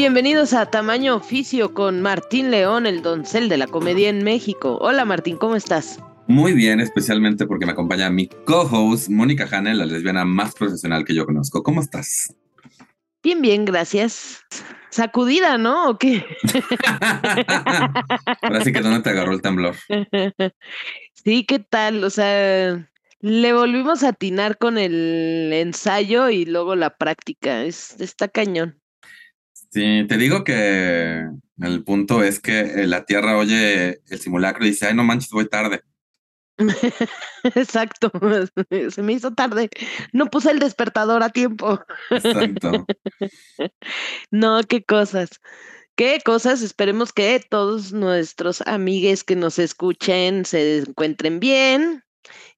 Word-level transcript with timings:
Bienvenidos 0.00 0.54
a 0.54 0.64
Tamaño 0.64 1.14
Oficio 1.14 1.74
con 1.74 2.00
Martín 2.00 2.50
León, 2.50 2.86
el 2.86 3.02
doncel 3.02 3.50
de 3.50 3.58
la 3.58 3.66
comedia 3.66 4.08
en 4.08 4.24
México. 4.24 4.78
Hola 4.80 5.04
Martín, 5.04 5.36
¿cómo 5.36 5.56
estás? 5.56 5.98
Muy 6.26 6.54
bien, 6.54 6.80
especialmente 6.80 7.46
porque 7.46 7.66
me 7.66 7.72
acompaña 7.72 8.08
mi 8.08 8.26
co-host, 8.46 9.10
Mónica 9.10 9.46
Hanel, 9.52 9.76
la 9.76 9.84
lesbiana 9.84 10.24
más 10.24 10.54
profesional 10.54 11.04
que 11.04 11.14
yo 11.14 11.26
conozco. 11.26 11.62
¿Cómo 11.62 11.82
estás? 11.82 12.34
Bien, 13.22 13.42
bien, 13.42 13.66
gracias. 13.66 14.40
Sacudida, 14.88 15.58
¿no? 15.58 15.90
¿O 15.90 15.98
qué? 15.98 16.24
Ahora 18.40 18.64
sí 18.64 18.72
que 18.72 18.80
dónde 18.80 19.00
te 19.00 19.10
agarró 19.10 19.34
el 19.34 19.42
temblor. 19.42 19.76
Sí, 21.12 21.44
¿qué 21.44 21.58
tal? 21.58 22.02
O 22.04 22.08
sea, 22.08 22.88
le 23.20 23.52
volvimos 23.52 24.02
a 24.02 24.08
atinar 24.08 24.56
con 24.56 24.78
el 24.78 25.50
ensayo 25.52 26.30
y 26.30 26.46
luego 26.46 26.74
la 26.74 26.96
práctica. 26.96 27.64
Es, 27.64 28.00
está 28.00 28.28
cañón. 28.28 28.80
Sí, 29.70 30.04
te 30.08 30.16
digo 30.16 30.42
que 30.42 31.26
el 31.60 31.84
punto 31.84 32.24
es 32.24 32.40
que 32.40 32.86
la 32.86 33.04
Tierra 33.04 33.38
oye 33.38 34.00
el 34.08 34.20
simulacro 34.20 34.64
y 34.64 34.70
dice, 34.70 34.86
ay, 34.86 34.94
no 34.94 35.04
manches, 35.04 35.30
voy 35.30 35.48
tarde. 35.48 35.82
Exacto, 37.54 38.10
se 38.90 39.02
me 39.02 39.12
hizo 39.12 39.32
tarde. 39.32 39.70
No 40.12 40.26
puse 40.26 40.50
el 40.50 40.58
despertador 40.58 41.22
a 41.22 41.30
tiempo. 41.30 41.80
Exacto. 42.10 42.86
No, 44.30 44.60
qué 44.62 44.82
cosas. 44.82 45.28
Qué 45.94 46.20
cosas. 46.24 46.62
Esperemos 46.62 47.12
que 47.12 47.44
todos 47.48 47.92
nuestros 47.92 48.62
amigues 48.62 49.24
que 49.24 49.36
nos 49.36 49.58
escuchen 49.58 50.44
se 50.46 50.78
encuentren 50.78 51.40
bien 51.40 52.04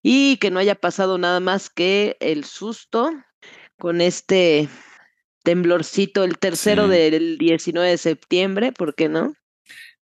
y 0.02 0.36
que 0.36 0.50
no 0.50 0.60
haya 0.60 0.76
pasado 0.76 1.18
nada 1.18 1.40
más 1.40 1.70
que 1.70 2.16
el 2.20 2.44
susto 2.44 3.10
con 3.78 4.00
este 4.00 4.68
temblorcito, 5.42 6.24
el 6.24 6.38
tercero 6.38 6.88
del 6.88 7.38
19 7.38 7.90
de 7.90 7.98
septiembre, 7.98 8.72
¿por 8.72 8.94
qué 8.94 9.08
no? 9.08 9.34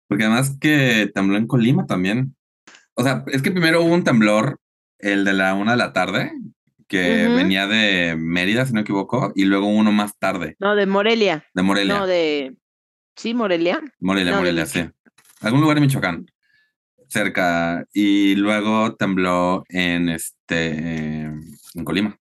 Porque 0.08 0.24
además 0.24 0.58
que 0.60 1.12
tembló 1.14 1.38
en 1.38 1.48
Colima 1.48 1.86
también. 1.86 2.36
O 2.96 3.04
sea, 3.04 3.24
es 3.28 3.42
que 3.42 3.52
primero 3.52 3.82
hubo 3.84 3.94
un 3.94 4.04
temblor, 4.04 4.60
el 4.98 5.24
de 5.24 5.34
la 5.34 5.54
una 5.54 5.72
de 5.72 5.78
la 5.78 5.94
tarde, 5.94 6.32
que 6.88 7.28
venía 7.28 7.68
de 7.68 8.16
Mérida, 8.18 8.66
si 8.66 8.74
no 8.74 8.78
me 8.78 8.82
equivoco, 8.82 9.32
y 9.36 9.46
luego 9.46 9.68
uno 9.68 9.92
más 9.92 10.18
tarde. 10.18 10.56
No, 10.60 10.76
de 10.76 10.88
Morelia. 10.88 11.46
De 11.54 11.62
Morelia. 11.62 12.00
No, 12.00 12.08
de... 12.08 12.58
Sí, 13.16 13.34
Morelia. 13.34 13.80
Morelia, 14.00 14.36
Morelia, 14.36 14.66
sí. 14.66 14.90
Algún 15.42 15.62
lugar 15.62 15.76
de 15.76 15.82
Michoacán, 15.82 16.26
cerca. 17.08 17.86
Y 17.94 18.36
luego 18.36 18.96
tembló 18.96 19.64
en 19.70 20.10
este, 20.10 21.26
en 21.26 21.86
Colima. 21.86 22.19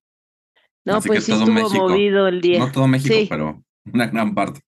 No, 0.89 1.03
pues 1.03 1.25
sí 1.25 1.33
estuvo 1.33 1.53
movido 1.53 2.29
el 2.29 2.41
día. 2.41 2.61
No 2.61 2.73
todo 2.73 2.89
México, 2.89 3.15
pero 3.29 3.63
una 3.93 4.07
gran 4.07 4.35
parte. 4.35 4.61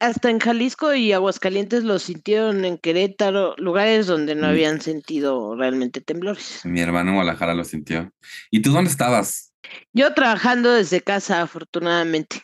Hasta 0.00 0.30
en 0.30 0.40
Jalisco 0.40 0.94
y 0.94 1.12
Aguascalientes 1.12 1.84
lo 1.84 1.98
sintieron 1.98 2.64
en 2.64 2.78
Querétaro, 2.78 3.54
lugares 3.56 4.06
donde 4.06 4.34
no 4.34 4.46
mm. 4.46 4.50
habían 4.50 4.80
sentido 4.80 5.56
realmente 5.56 6.00
temblores. 6.00 6.60
Mi 6.64 6.80
hermano 6.80 7.10
en 7.10 7.16
Guadalajara 7.16 7.54
lo 7.54 7.64
sintió. 7.64 8.10
¿Y 8.50 8.60
tú 8.60 8.72
dónde 8.72 8.90
estabas? 8.90 9.52
Yo 9.92 10.14
trabajando 10.14 10.72
desde 10.72 11.00
casa, 11.00 11.42
afortunadamente. 11.42 12.42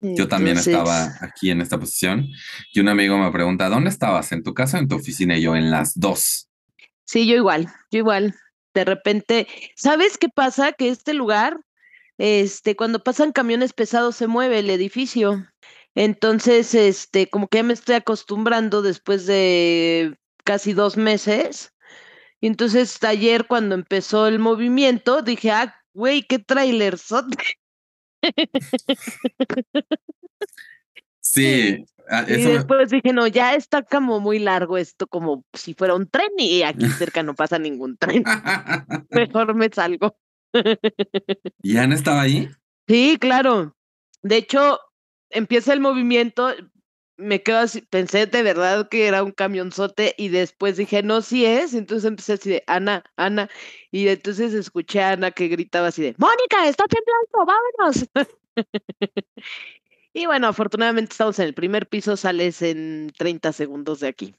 Yo 0.00 0.28
también 0.28 0.56
estaba 0.56 1.16
aquí 1.20 1.50
en 1.50 1.60
esta 1.60 1.78
posición 1.78 2.28
y 2.72 2.78
un 2.78 2.88
amigo 2.88 3.18
me 3.18 3.32
pregunta, 3.32 3.68
¿dónde 3.68 3.90
estabas? 3.90 4.30
¿En 4.30 4.44
tu 4.44 4.54
casa 4.54 4.76
o 4.76 4.80
en 4.80 4.86
tu 4.86 4.94
oficina? 4.94 5.36
Y 5.36 5.42
yo, 5.42 5.56
en 5.56 5.72
las 5.72 5.98
dos. 5.98 6.48
Sí, 7.04 7.26
yo 7.26 7.34
igual, 7.34 7.68
yo 7.90 7.98
igual. 7.98 8.36
De 8.74 8.84
repente, 8.84 9.48
¿sabes 9.74 10.16
qué 10.16 10.28
pasa? 10.28 10.72
Que 10.72 10.88
este 10.88 11.14
lugar 11.14 11.58
este, 12.18 12.76
cuando 12.76 13.02
pasan 13.02 13.32
camiones 13.32 13.72
pesados 13.72 14.16
se 14.16 14.26
mueve 14.26 14.58
el 14.58 14.70
edificio. 14.70 15.46
Entonces, 15.94 16.74
este, 16.74 17.30
como 17.30 17.48
que 17.48 17.58
ya 17.58 17.62
me 17.64 17.72
estoy 17.72 17.94
acostumbrando 17.94 18.82
después 18.82 19.26
de 19.26 20.16
casi 20.44 20.72
dos 20.72 20.96
meses. 20.96 21.72
Y 22.40 22.46
entonces 22.46 23.02
ayer 23.02 23.46
cuando 23.46 23.74
empezó 23.74 24.26
el 24.26 24.38
movimiento, 24.38 25.22
dije, 25.22 25.50
ah, 25.50 25.74
güey, 25.92 26.22
qué 26.22 26.38
trailer 26.38 26.96
Sí. 31.20 31.84
Ah, 32.08 32.24
y 32.26 32.40
después 32.42 32.88
dije, 32.90 33.12
no, 33.12 33.26
ya 33.26 33.54
está 33.54 33.82
como 33.82 34.18
muy 34.18 34.38
largo 34.38 34.78
esto, 34.78 35.06
como 35.06 35.44
si 35.52 35.74
fuera 35.74 35.94
un 35.94 36.08
tren 36.08 36.30
y 36.38 36.62
aquí 36.62 36.86
cerca 36.98 37.22
no 37.22 37.34
pasa 37.34 37.58
ningún 37.58 37.98
tren. 37.98 38.24
Mejor 39.10 39.54
me 39.54 39.68
salgo. 39.68 40.16
¿Y 41.62 41.76
Ana 41.76 41.94
estaba 41.94 42.22
ahí? 42.22 42.48
Sí, 42.86 43.16
claro. 43.20 43.76
De 44.22 44.36
hecho, 44.36 44.80
empieza 45.30 45.72
el 45.72 45.80
movimiento, 45.80 46.54
me 47.16 47.42
quedo 47.42 47.58
así, 47.58 47.82
pensé 47.82 48.26
de 48.26 48.42
verdad 48.42 48.88
que 48.88 49.06
era 49.06 49.22
un 49.22 49.32
camionzote 49.32 50.14
y 50.16 50.28
después 50.28 50.76
dije, 50.76 51.02
no, 51.02 51.20
sí 51.20 51.44
es. 51.44 51.74
Entonces 51.74 52.08
empecé 52.08 52.34
así 52.34 52.50
de, 52.50 52.64
Ana, 52.66 53.04
Ana. 53.16 53.48
Y 53.90 54.08
entonces 54.08 54.54
escuché 54.54 55.02
a 55.02 55.12
Ana 55.12 55.30
que 55.32 55.48
gritaba 55.48 55.88
así 55.88 56.02
de, 56.02 56.14
Mónica, 56.18 56.68
está 56.68 56.84
temblando, 56.86 57.54
vámonos. 57.76 58.08
y 60.14 60.26
bueno, 60.26 60.46
afortunadamente 60.46 61.12
estamos 61.12 61.38
en 61.38 61.46
el 61.46 61.54
primer 61.54 61.88
piso, 61.88 62.16
sales 62.16 62.62
en 62.62 63.12
30 63.16 63.52
segundos 63.52 64.00
de 64.00 64.08
aquí. 64.08 64.34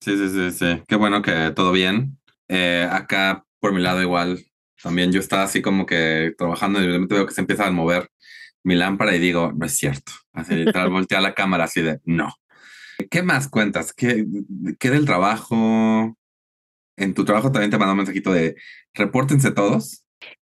Sí, 0.00 0.16
sí, 0.16 0.28
sí, 0.28 0.50
sí. 0.50 0.82
Qué 0.88 0.96
bueno 0.96 1.22
que 1.22 1.52
todo 1.54 1.70
bien. 1.70 2.18
Eh, 2.48 2.88
acá, 2.90 3.46
por 3.60 3.72
mi 3.72 3.80
lado, 3.80 4.02
igual, 4.02 4.44
también 4.82 5.12
yo 5.12 5.20
estaba 5.20 5.44
así 5.44 5.62
como 5.62 5.86
que 5.86 6.34
trabajando 6.36 6.80
y 6.80 6.86
de 6.86 6.92
repente 6.92 7.14
veo 7.14 7.26
que 7.26 7.34
se 7.34 7.40
empieza 7.40 7.66
a 7.66 7.70
mover 7.70 8.10
mi 8.64 8.74
lámpara 8.74 9.14
y 9.14 9.18
digo, 9.18 9.52
no 9.52 9.66
es 9.66 9.76
cierto. 9.76 10.12
Así 10.32 10.54
literal, 10.54 10.90
volteé 10.90 11.18
a 11.18 11.20
la 11.22 11.34
cámara 11.34 11.64
así 11.64 11.82
de, 11.82 12.00
no. 12.04 12.34
¿Qué 13.10 13.22
más 13.22 13.48
cuentas? 13.48 13.92
¿Qué, 13.92 14.26
¿Qué 14.78 14.90
del 14.90 15.06
trabajo? 15.06 16.16
En 16.96 17.14
tu 17.14 17.24
trabajo 17.24 17.50
también 17.50 17.70
te 17.70 17.78
mandó 17.78 17.92
un 17.92 17.98
mensajito 17.98 18.32
de, 18.32 18.56
repórtense 18.94 19.50
todos. 19.50 20.04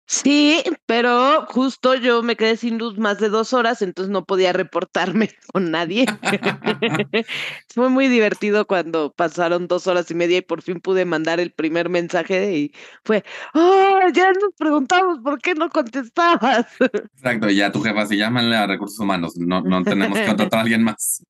Sí, 0.08 0.64
pero 0.86 1.48
justo 1.48 1.96
yo 1.96 2.22
me 2.22 2.36
quedé 2.36 2.58
sin 2.58 2.78
luz 2.78 2.98
más 3.00 3.20
de 3.20 3.30
dos 3.30 3.54
horas, 3.54 3.82
entonces 3.82 4.12
no 4.12 4.24
podía 4.24 4.54
reportarme 4.54 5.32
con 5.54 5.72
nadie. 5.72 6.06
Fue 7.74 7.90
muy 7.90 8.08
divertido 8.08 8.68
cuando 8.68 9.12
pasaron 9.12 9.68
dos 9.68 9.88
horas 9.88 10.12
y 10.12 10.16
media 10.16 10.38
y 10.38 10.42
por 10.42 10.62
fin 10.62 10.80
pude 10.80 11.06
mandar 11.06 11.40
el 11.40 11.52
primer 11.52 11.90
mensaje 11.90 12.56
y 12.56 12.72
fue, 13.04 13.24
oh, 13.56 14.00
ya 14.14 14.32
nos 14.34 14.54
preguntamos 14.58 15.20
por 15.24 15.42
qué 15.42 15.56
no 15.56 15.70
contestabas. 15.70 16.68
Exacto, 17.16 17.50
ya 17.50 17.72
tu 17.72 17.82
jefa, 17.82 18.06
si 18.06 18.18
llámanle 18.18 18.56
a 18.56 18.68
recursos 18.68 19.00
humanos, 19.00 19.36
no, 19.38 19.62
no 19.62 19.84
tenemos 19.84 20.20
que 20.20 20.26
contratar 20.28 20.60
a 20.60 20.62
alguien 20.62 20.84
más. 20.84 21.26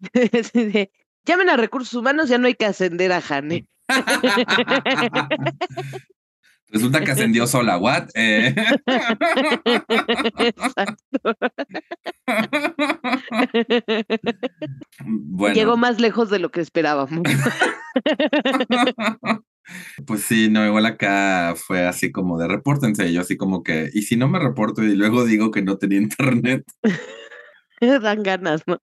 Llamen 1.25 1.49
a 1.49 1.57
recursos 1.57 1.93
humanos, 1.93 2.29
ya 2.29 2.37
no 2.37 2.47
hay 2.47 2.55
que 2.55 2.65
ascender 2.65 3.11
a 3.11 3.21
Jane. 3.21 3.65
Resulta 6.69 7.03
que 7.03 7.11
ascendió 7.11 7.47
sola, 7.55 7.77
¿what? 7.77 8.09
Eh. 8.15 8.55
Llegó 15.53 15.77
más 15.77 15.99
lejos 15.99 16.29
de 16.29 16.39
lo 16.39 16.51
que 16.51 16.61
esperábamos. 16.61 17.23
Pues 20.05 20.21
sí, 20.21 20.49
no, 20.49 20.65
igual 20.65 20.85
acá 20.85 21.55
fue 21.55 21.87
así 21.87 22.11
como 22.11 22.37
de 22.37 22.47
repórtense, 22.47 23.11
yo 23.11 23.21
así 23.21 23.35
como 23.35 23.63
que, 23.63 23.89
y 23.93 24.03
si 24.03 24.15
no 24.15 24.27
me 24.27 24.37
reporto 24.37 24.83
y 24.83 24.95
luego 24.95 25.25
digo 25.25 25.49
que 25.49 25.63
no 25.63 25.77
tenía 25.77 25.97
internet. 25.97 26.63
Dan 27.81 28.23
ganas, 28.23 28.63
¿no? 28.67 28.79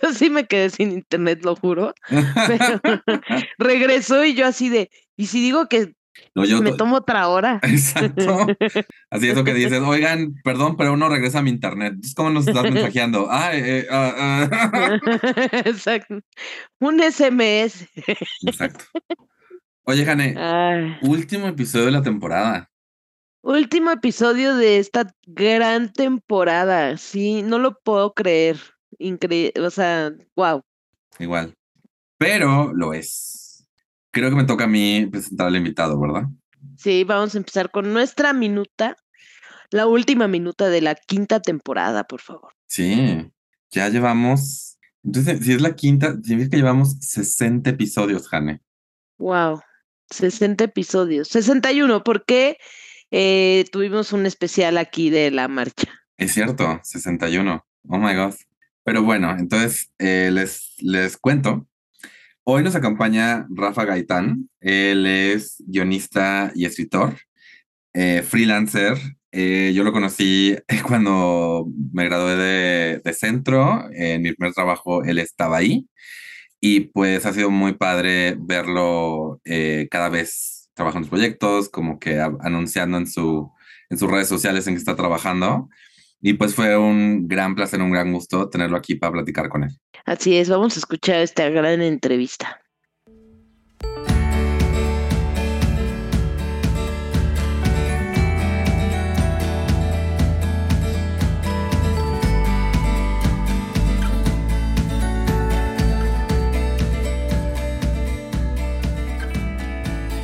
Yo 0.00 0.12
sí 0.12 0.30
me 0.30 0.46
quedé 0.46 0.70
sin 0.70 0.92
internet, 0.92 1.40
lo 1.42 1.56
juro. 1.56 1.92
Pero 2.08 2.80
regresó 3.58 4.24
y 4.24 4.34
yo 4.34 4.46
así 4.46 4.68
de, 4.68 4.88
y 5.16 5.26
si 5.26 5.40
digo 5.40 5.68
que 5.68 5.95
me 6.34 6.72
tomo 6.72 6.96
otra 6.96 7.28
hora. 7.28 7.60
Exacto. 7.62 8.46
Así 9.10 9.28
es 9.28 9.36
lo 9.36 9.44
que 9.44 9.54
dices, 9.54 9.80
oigan, 9.80 10.34
perdón, 10.44 10.76
pero 10.76 10.92
uno 10.92 11.08
regresa 11.08 11.38
a 11.38 11.42
mi 11.42 11.50
internet. 11.50 11.94
¿Cómo 12.14 12.30
nos 12.30 12.46
estás 12.46 12.64
mensajeando? 12.64 13.28
Ah, 13.36 13.50
eh, 13.52 13.86
ah, 13.90 14.48
ah. 14.50 14.98
Exacto. 15.64 16.20
Un 16.80 17.00
SMS. 17.00 17.86
Exacto. 18.46 18.84
Oye, 19.82 20.04
Jane, 20.04 20.98
último 21.02 21.48
episodio 21.48 21.86
de 21.86 21.90
la 21.92 22.02
temporada. 22.02 22.70
Último 23.42 23.90
episodio 23.90 24.56
de 24.56 24.78
esta 24.78 25.12
gran 25.26 25.92
temporada. 25.92 26.96
Sí, 26.96 27.42
no 27.42 27.58
lo 27.58 27.78
puedo 27.78 28.14
creer. 28.14 28.58
Increíble. 28.98 29.52
O 29.60 29.70
sea, 29.70 30.12
wow. 30.34 30.62
Igual. 31.18 31.54
Pero 32.18 32.72
lo 32.72 32.94
es 32.94 33.45
creo 34.16 34.30
que 34.30 34.36
me 34.36 34.44
toca 34.44 34.64
a 34.64 34.66
mí 34.66 35.06
presentar 35.12 35.48
al 35.48 35.56
invitado, 35.56 36.00
¿verdad? 36.00 36.22
Sí, 36.78 37.04
vamos 37.04 37.34
a 37.34 37.38
empezar 37.38 37.70
con 37.70 37.92
nuestra 37.92 38.32
minuta, 38.32 38.96
la 39.70 39.86
última 39.86 40.26
minuta 40.26 40.70
de 40.70 40.80
la 40.80 40.94
quinta 40.94 41.40
temporada, 41.40 42.04
por 42.04 42.22
favor. 42.22 42.54
Sí, 42.66 43.30
ya 43.70 43.90
llevamos, 43.90 44.78
entonces, 45.04 45.44
si 45.44 45.52
es 45.52 45.60
la 45.60 45.76
quinta, 45.76 46.14
significa 46.22 46.52
que 46.52 46.56
llevamos 46.56 46.96
60 47.00 47.68
episodios, 47.68 48.26
Jane. 48.28 48.62
Wow, 49.18 49.60
60 50.08 50.64
episodios, 50.64 51.28
61, 51.28 52.02
porque 52.02 52.56
eh, 53.10 53.66
tuvimos 53.70 54.14
un 54.14 54.24
especial 54.24 54.78
aquí 54.78 55.10
de 55.10 55.30
la 55.30 55.46
marcha. 55.46 55.92
Es 56.16 56.32
cierto, 56.32 56.80
61. 56.84 57.66
Oh 57.88 57.98
my 57.98 58.14
God. 58.14 58.34
Pero 58.82 59.02
bueno, 59.02 59.36
entonces 59.38 59.92
eh, 59.98 60.30
les, 60.32 60.72
les 60.78 61.18
cuento. 61.18 61.66
Hoy 62.48 62.62
nos 62.62 62.76
acompaña 62.76 63.44
Rafa 63.50 63.84
Gaitán. 63.84 64.48
Él 64.60 65.04
es 65.04 65.56
guionista 65.66 66.52
y 66.54 66.64
escritor, 66.64 67.16
eh, 67.92 68.22
freelancer. 68.22 68.96
yo 69.32 69.82
lo 69.82 69.92
conocí 69.92 70.56
cuando 70.86 71.66
me 71.92 72.04
gradué 72.04 72.36
de, 73.02 73.12
centro. 73.14 73.88
En 73.92 74.22
mi 74.22 74.32
primer 74.32 74.54
trabajo 74.54 75.02
él 75.02 75.18
estaba 75.18 75.56
ahí. 75.56 75.88
Y 76.60 76.82
pues 76.92 77.26
ha 77.26 77.32
sido 77.32 77.50
muy 77.50 77.72
padre 77.72 78.36
verlo 78.38 79.40
cada 79.90 80.08
vez 80.08 80.70
trabajando 80.74 81.06
en 81.06 81.10
proyectos, 81.10 81.68
como 81.68 81.98
que 81.98 82.20
anunciando 82.20 82.96
en, 82.98 83.08
su, 83.08 83.50
en 83.90 83.98
sus 83.98 84.08
redes 84.08 84.28
sociales 84.28 84.68
en 84.68 84.74
que 84.74 84.78
está 84.78 84.94
trabajando. 84.94 85.68
Y 86.20 86.34
pues 86.34 86.54
fue 86.54 86.76
un 86.76 87.28
gran 87.28 87.54
placer, 87.54 87.80
un 87.80 87.90
gran 87.90 88.12
gusto 88.12 88.48
tenerlo 88.48 88.76
aquí 88.76 88.94
para 88.94 89.12
platicar 89.12 89.48
con 89.48 89.64
él. 89.64 89.70
Así 90.04 90.36
es, 90.36 90.48
vamos 90.48 90.76
a 90.76 90.80
escuchar 90.80 91.20
esta 91.20 91.48
gran 91.48 91.82
entrevista. 91.82 92.60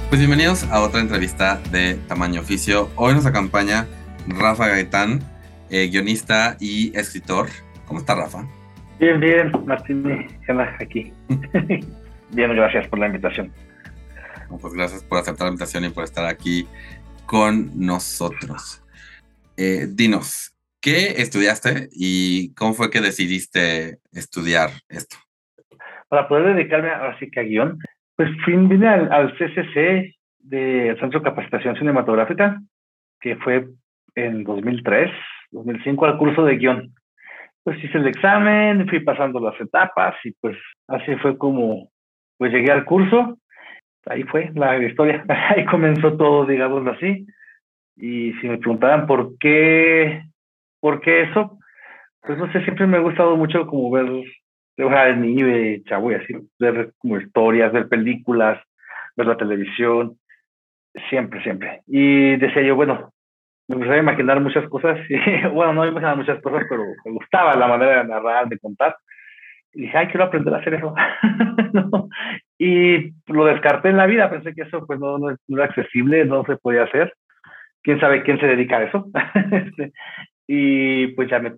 Pues 0.09 0.21
bienvenidos 0.21 0.65
a 0.65 0.83
otra 0.83 1.01
entrevista 1.01 1.59
de 1.71 1.95
Tamaño 2.07 2.43
Oficio. 2.43 2.91
Hoy 2.97 3.15
nos 3.15 3.25
acompaña 3.25 3.87
Rafa 4.29 4.69
Gaitán, 4.69 5.21
eh, 5.73 5.89
guionista 5.89 6.57
y 6.61 6.97
escritor. 6.97 7.49
¿Cómo 7.87 7.99
está 7.99 8.15
Rafa? 8.15 8.47
Bien, 9.01 9.19
bien, 9.19 9.51
Martín, 9.67 10.29
aquí. 10.79 11.13
bien, 12.31 12.55
gracias 12.55 12.87
por 12.89 12.99
la 12.99 13.07
invitación. 13.07 13.51
pues 14.61 14.75
gracias 14.75 15.03
por 15.03 15.19
aceptar 15.19 15.47
la 15.47 15.53
invitación 15.53 15.85
y 15.87 15.89
por 15.89 16.05
estar 16.05 16.27
aquí 16.27 16.69
con 17.27 17.71
nosotros. 17.75 18.85
Eh, 19.57 19.87
dinos, 19.89 20.55
¿qué 20.81 21.23
estudiaste 21.23 21.89
y 21.91 22.55
cómo 22.55 22.75
fue 22.75 22.91
que 22.91 23.01
decidiste 23.01 23.99
estudiar 24.13 24.71
esto? 24.89 25.17
Para 26.09 26.29
poder 26.29 26.55
dedicarme 26.55 26.91
ahora 26.91 27.19
sí 27.19 27.31
que 27.31 27.41
a 27.41 27.45
guion, 27.45 27.79
pues 28.17 28.29
vine 28.47 28.87
al, 28.87 29.33
CCC 29.39 30.15
de 30.39 30.97
Centro 31.01 31.21
de 31.21 31.25
Capacitación 31.25 31.77
Cinematográfica, 31.77 32.61
que 33.21 33.37
fue 33.37 33.69
en 34.15 34.45
2003, 34.45 35.11
2005 35.53 36.07
al 36.07 36.19
curso 36.19 36.45
de 36.45 36.57
guion. 36.57 36.95
Pues 37.63 37.83
hice 37.83 37.99
el 37.99 38.09
examen, 38.09 38.89
fui 38.89 39.01
pasando 39.01 39.39
las 39.39 39.59
etapas 39.61 40.17
y 40.25 40.33
pues 40.33 40.57
así 40.89 41.15
fue 41.17 41.39
como 41.39 41.91
pues 42.39 42.53
llegué 42.53 42.73
al 42.73 42.85
curso. 42.85 43.39
Ahí 44.07 44.25
fue 44.25 44.51
la 44.55 44.77
historia, 44.79 45.25
ahí 45.51 45.65
comenzó 45.65 46.17
todo, 46.17 46.45
digámoslo 46.45 46.93
así. 46.93 47.27
Y 47.97 48.33
si 48.35 48.49
me 48.49 48.59
preguntaban 48.59 49.07
por 49.07 49.39
qué, 49.39 50.25
por 50.81 51.01
qué 51.01 51.23
eso, 51.23 51.59
pues 52.23 52.39
no 52.39 52.51
sé, 52.53 52.63
siempre 52.65 52.87
me 52.87 52.97
ha 52.97 53.01
gustado 53.01 53.37
mucho 53.37 53.67
como 53.67 53.91
ver 53.91 54.25
de 54.77 55.17
niño 55.17 55.47
de 55.47 55.83
chavo 55.85 56.11
y 56.11 56.15
así, 56.15 56.35
ver 56.59 56.93
como 56.99 57.19
historias, 57.19 57.73
ver 57.73 57.89
películas, 57.89 58.61
ver 59.17 59.27
la 59.27 59.37
televisión, 59.37 60.19
siempre, 61.09 61.43
siempre. 61.43 61.83
Y 61.87 62.37
decía 62.37 62.63
yo, 62.63 62.75
bueno, 62.75 63.12
me 63.73 63.79
gustaba 63.79 63.99
imaginar 63.99 64.41
muchas 64.41 64.69
cosas, 64.69 64.99
y, 65.09 65.17
bueno, 65.49 65.73
no 65.73 65.87
imaginaba 65.87 66.17
muchas 66.17 66.41
cosas, 66.41 66.65
pero 66.69 66.85
me 67.05 67.13
gustaba 67.13 67.57
la 67.57 67.67
manera 67.67 68.03
de 68.03 68.09
narrar, 68.09 68.49
de 68.49 68.59
contar. 68.59 68.97
Y 69.75 69.83
dije, 69.83 69.97
ay, 69.97 70.09
quiero 70.09 70.25
aprender 70.25 70.55
a 70.55 70.59
hacer 70.59 70.75
eso. 70.75 70.95
Y 72.65 73.13
lo 73.27 73.45
descarté 73.47 73.89
en 73.89 73.97
la 73.97 74.07
vida, 74.07 74.31
pensé 74.31 74.55
que 74.55 74.63
eso 74.63 74.87
pues 74.87 75.01
no, 75.01 75.19
no, 75.19 75.37
era 75.49 75.65
accesible, 75.65 76.25
no 76.25 76.45
se 76.45 76.57
podía 76.57 76.85
hacer. 76.85 77.13
¿Quién 77.83 77.99
sabe 77.99 78.23
quién 78.23 78.39
se 78.39 78.47
dedica 78.47 78.77
a 78.77 78.83
eso? 78.85 79.07
Este, 79.51 79.93
y 80.47 81.09
pues 81.09 81.29
ya 81.29 81.41
me 81.41 81.55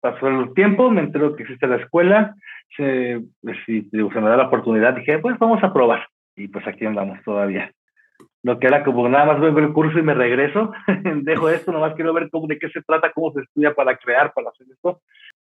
pasó 0.00 0.28
el 0.28 0.54
tiempo, 0.54 0.90
me 0.90 1.02
entero 1.02 1.36
que 1.36 1.42
existe 1.42 1.66
la 1.66 1.76
escuela, 1.76 2.34
se, 2.74 3.20
pues, 3.42 3.58
se 3.66 3.90
me 3.92 4.30
da 4.30 4.38
la 4.38 4.46
oportunidad, 4.46 4.94
dije, 4.94 5.18
pues 5.18 5.38
vamos 5.38 5.62
a 5.62 5.70
probar. 5.70 6.08
Y 6.34 6.48
pues 6.48 6.66
aquí 6.66 6.86
andamos 6.86 7.22
todavía. 7.24 7.70
Lo 8.42 8.58
que 8.58 8.68
era 8.68 8.84
como 8.84 9.08
nada 9.08 9.26
más 9.26 9.40
vengo 9.40 9.58
el 9.58 9.72
curso 9.72 9.98
y 9.98 10.02
me 10.02 10.14
regreso, 10.14 10.72
dejo 11.22 11.48
esto, 11.48 11.72
nomás 11.72 11.94
quiero 11.94 12.14
ver 12.14 12.30
cómo, 12.30 12.46
de 12.46 12.58
qué 12.58 12.68
se 12.70 12.82
trata, 12.82 13.12
cómo 13.12 13.32
se 13.32 13.40
estudia 13.40 13.74
para 13.74 13.96
crear, 13.96 14.32
para 14.32 14.50
hacer 14.50 14.66
esto. 14.72 15.00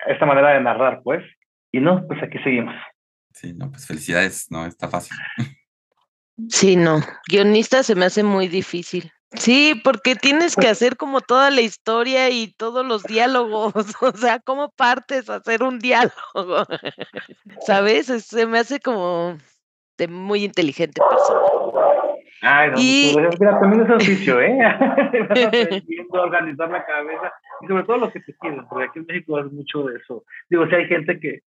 Esta 0.06 0.26
manera 0.26 0.50
de 0.50 0.60
narrar, 0.60 1.00
pues. 1.02 1.24
Y 1.72 1.80
no, 1.80 2.06
pues 2.06 2.22
aquí 2.22 2.38
seguimos. 2.38 2.74
Sí, 3.32 3.52
no, 3.54 3.70
pues 3.70 3.86
felicidades, 3.86 4.46
no, 4.50 4.66
está 4.66 4.88
fácil. 4.88 5.16
Sí, 6.48 6.76
no, 6.76 7.00
guionista 7.28 7.82
se 7.82 7.94
me 7.94 8.04
hace 8.04 8.22
muy 8.22 8.48
difícil. 8.48 9.10
Sí, 9.36 9.80
porque 9.82 10.14
tienes 10.14 10.54
que 10.54 10.62
pues 10.62 10.72
hacer 10.72 10.96
como 10.96 11.20
toda 11.20 11.50
la 11.50 11.60
historia 11.60 12.30
y 12.30 12.52
todos 12.52 12.86
los 12.86 13.02
diálogos, 13.02 13.74
o 14.00 14.16
sea, 14.16 14.38
¿cómo 14.40 14.70
partes 14.70 15.28
a 15.28 15.36
hacer 15.36 15.62
un 15.62 15.78
diálogo? 15.78 16.12
¿Sabes? 17.66 18.06
Se 18.06 18.46
me 18.46 18.58
hace 18.58 18.80
como 18.80 19.36
de 19.98 20.08
muy 20.08 20.44
inteligente 20.44 21.00
persona. 21.08 21.40
Ay, 22.46 22.70
no, 22.70 22.76
y... 22.78 23.10
pues, 23.14 23.38
también 23.38 23.82
es 23.82 23.90
oficio, 23.96 24.40
¿eh? 24.40 24.58
Organizar 26.10 26.70
la 26.70 26.84
cabeza 26.84 27.32
y 27.62 27.66
sobre 27.66 27.84
todo 27.84 27.96
lo 27.96 28.12
que 28.12 28.20
te 28.20 28.34
quieren, 28.34 28.66
porque 28.68 28.84
aquí 28.84 28.98
en 28.98 29.06
México 29.06 29.36
hay 29.38 29.44
mucho 29.44 29.84
de 29.84 29.96
eso. 29.96 30.24
Digo, 30.50 30.66
si 30.66 30.74
hay 30.74 30.86
gente 30.86 31.18
que, 31.18 31.40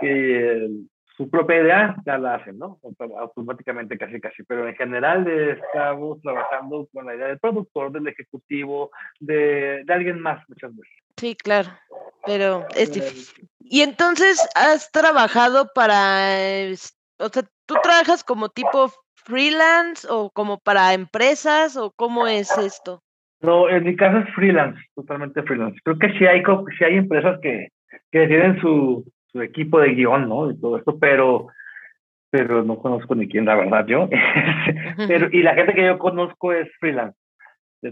que 0.00 0.68
su 1.16 1.28
propia 1.28 1.60
idea 1.60 1.96
ya 2.06 2.16
la 2.16 2.36
hacen, 2.36 2.58
¿no? 2.58 2.80
Automáticamente 3.18 3.98
casi 3.98 4.20
casi, 4.20 4.42
pero 4.44 4.66
en 4.66 4.74
general 4.76 5.28
estamos 5.28 6.20
trabajando 6.22 6.88
con 6.92 7.06
la 7.06 7.14
idea 7.14 7.26
del 7.26 7.38
productor, 7.38 7.92
del 7.92 8.08
ejecutivo, 8.08 8.90
de, 9.20 9.82
de 9.84 9.92
alguien 9.92 10.20
más 10.20 10.42
muchas 10.48 10.74
veces. 10.74 10.94
Sí, 11.16 11.34
claro, 11.34 11.68
pero 12.24 12.66
es 12.74 12.92
difícil. 12.92 13.48
Y 13.58 13.82
entonces 13.82 14.48
has 14.54 14.90
trabajado 14.92 15.68
para, 15.74 16.28
o 17.18 17.28
sea, 17.28 17.42
¿tú 17.66 17.74
trabajas 17.82 18.24
como 18.24 18.48
tipo 18.48 18.90
freelance 19.28 20.06
o 20.10 20.30
como 20.30 20.58
para 20.58 20.94
empresas 20.94 21.76
o 21.76 21.92
cómo 21.94 22.26
es 22.26 22.56
esto? 22.58 23.02
No, 23.40 23.68
en 23.68 23.84
mi 23.84 23.94
caso 23.94 24.18
es 24.18 24.34
freelance, 24.34 24.80
totalmente 24.96 25.42
freelance. 25.42 25.78
Creo 25.84 25.98
que 25.98 26.12
sí 26.18 26.26
hay, 26.26 26.42
sí 26.76 26.84
hay 26.84 26.96
empresas 26.96 27.38
que, 27.40 27.68
que 28.10 28.26
tienen 28.26 28.60
su, 28.60 29.04
su 29.30 29.42
equipo 29.42 29.80
de 29.80 29.94
guion, 29.94 30.28
¿no? 30.28 30.50
Y 30.50 30.58
todo 30.58 30.78
esto, 30.78 30.98
pero, 30.98 31.46
pero 32.30 32.64
no 32.64 32.78
conozco 32.78 33.14
ni 33.14 33.28
quién, 33.28 33.44
la 33.44 33.54
verdad, 33.54 33.86
yo. 33.86 34.08
pero, 35.06 35.28
y 35.32 35.42
la 35.42 35.54
gente 35.54 35.74
que 35.74 35.86
yo 35.86 35.98
conozco 35.98 36.52
es 36.52 36.68
freelance. 36.80 37.16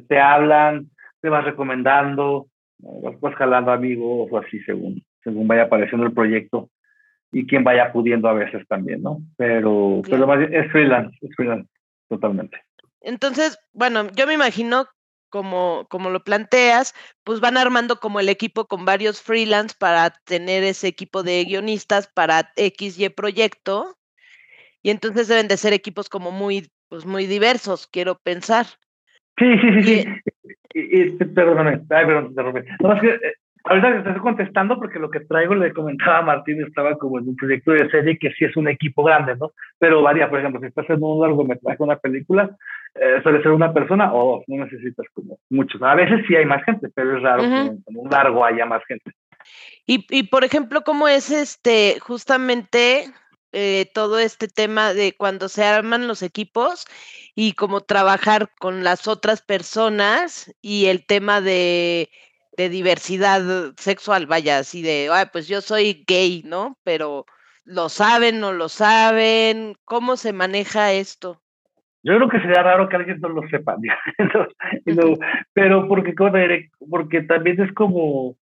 Te, 0.08 0.18
hablan, 0.18 0.90
te 1.20 1.28
vas 1.28 1.44
recomendando, 1.44 2.46
vas, 2.78 3.34
jalando 3.36 3.70
amigos 3.70 4.28
o 4.32 4.38
así 4.38 4.58
según, 4.60 5.02
según 5.22 5.46
vaya 5.46 5.64
apareciendo 5.64 6.06
el 6.06 6.12
proyecto 6.12 6.70
y 7.36 7.46
quien 7.46 7.64
vaya 7.64 7.92
pudiendo 7.92 8.30
a 8.30 8.32
veces 8.32 8.66
también, 8.66 9.02
¿no? 9.02 9.20
Pero, 9.36 10.00
pero 10.08 10.26
más 10.26 10.40
es 10.50 10.72
freelance, 10.72 11.14
es 11.20 11.36
freelance, 11.36 11.68
totalmente. 12.08 12.62
Entonces, 13.02 13.58
bueno, 13.74 14.08
yo 14.14 14.26
me 14.26 14.32
imagino 14.32 14.86
como, 15.28 15.86
como 15.90 16.08
lo 16.08 16.24
planteas, 16.24 16.94
pues 17.24 17.40
van 17.40 17.58
armando 17.58 18.00
como 18.00 18.20
el 18.20 18.30
equipo 18.30 18.64
con 18.64 18.86
varios 18.86 19.20
freelance 19.20 19.76
para 19.78 20.14
tener 20.24 20.64
ese 20.64 20.88
equipo 20.88 21.22
de 21.22 21.44
guionistas 21.44 22.08
para 22.08 22.52
XY 22.56 23.10
proyecto. 23.10 23.98
Y 24.82 24.88
entonces 24.88 25.28
deben 25.28 25.48
de 25.48 25.58
ser 25.58 25.74
equipos 25.74 26.08
como 26.08 26.30
muy, 26.30 26.70
pues 26.88 27.04
muy 27.04 27.26
diversos, 27.26 27.86
quiero 27.86 28.18
pensar. 28.18 28.64
Sí, 29.38 29.58
sí, 29.60 29.82
sí, 29.82 29.82
sí. 29.82 30.08
Y, 30.72 31.10
perdóname, 31.10 31.82
ay, 31.90 32.06
perdón, 32.06 32.34
No, 32.80 32.94
es 32.94 33.00
que 33.02 33.08
eh, 33.08 33.34
ahorita 33.66 33.92
te 33.92 34.08
estoy 34.08 34.23
contestando 34.23 34.78
porque 34.78 34.99
lo 34.99 35.11
que 35.11 35.20
traigo 35.20 35.54
le 35.54 35.73
comentaba 35.73 36.18
a 36.18 36.23
Martín, 36.23 36.62
estaba 36.62 36.96
como 36.96 37.18
en 37.18 37.28
un 37.28 37.37
proyecto 37.37 37.73
de 37.73 37.90
serie 37.90 38.18
que 38.18 38.30
sí 38.32 38.44
es 38.44 38.56
un 38.56 38.68
equipo 38.68 39.04
grande, 39.04 39.37
¿no? 39.37 39.52
Pero 39.78 40.02
varía, 40.02 40.28
por 40.28 40.38
ejemplo, 40.38 40.61
si 40.61 40.66
estás 40.66 40.88
en 40.90 41.02
un 41.02 41.20
largometraje, 41.20 41.82
una 41.82 41.96
película, 41.96 42.56
eh, 42.94 43.20
suele 43.23 43.42
ser 43.42 43.52
una 43.52 43.73
persona 43.73 44.12
o 44.12 44.37
dos, 44.37 44.44
no 44.46 44.64
necesitas 44.64 45.06
como 45.12 45.38
muchos. 45.50 45.82
A 45.82 45.94
veces 45.94 46.25
sí 46.26 46.35
hay 46.35 46.46
más 46.46 46.64
gente, 46.64 46.88
pero 46.94 47.16
es 47.16 47.23
raro 47.23 47.42
que 47.42 47.46
en 47.46 47.96
un 47.96 48.11
largo 48.11 48.44
haya 48.44 48.66
más 48.66 48.82
gente. 48.87 49.12
Y, 49.87 50.06
y 50.11 50.25
por 50.25 50.44
ejemplo, 50.44 50.82
¿cómo 50.82 51.06
es 51.08 51.30
este 51.30 51.99
justamente 52.00 53.04
eh, 53.52 53.90
todo 53.94 54.18
este 54.18 54.49
tema 54.49 54.92
de 54.92 55.14
cuando 55.16 55.49
se 55.49 55.64
arman 55.64 56.08
los 56.08 56.23
equipos 56.23 56.85
y 57.35 57.52
cómo 57.52 57.80
trabajar 57.80 58.50
con 58.58 58.85
las 58.85 59.08
otras 59.08 59.40
personas 59.40 60.54
y 60.61 60.87
el 60.87 61.06
tema 61.06 61.40
de, 61.40 62.11
de 62.56 62.68
diversidad 62.68 63.75
sexual, 63.76 64.26
vaya, 64.26 64.58
así 64.58 64.82
de, 64.82 65.08
ay, 65.12 65.26
pues 65.32 65.48
yo 65.48 65.60
soy 65.60 66.04
gay, 66.06 66.42
¿no? 66.44 66.78
Pero 66.84 67.26
lo 67.64 67.88
saben, 67.88 68.40
no 68.40 68.52
lo 68.52 68.68
saben, 68.68 69.75
¿cómo 69.84 70.16
se 70.16 70.32
maneja 70.32 70.92
esto? 70.92 71.40
Yo 72.02 72.14
creo 72.16 72.28
que 72.28 72.40
sería 72.40 72.62
raro 72.62 72.88
que 72.88 72.96
alguien 72.96 73.20
no 73.20 73.28
lo 73.30 73.48
sepa, 73.48 73.76
pero 75.52 75.88
porque, 75.88 76.14
porque 76.88 77.22
también 77.22 77.60
es 77.60 77.72
como, 77.72 78.36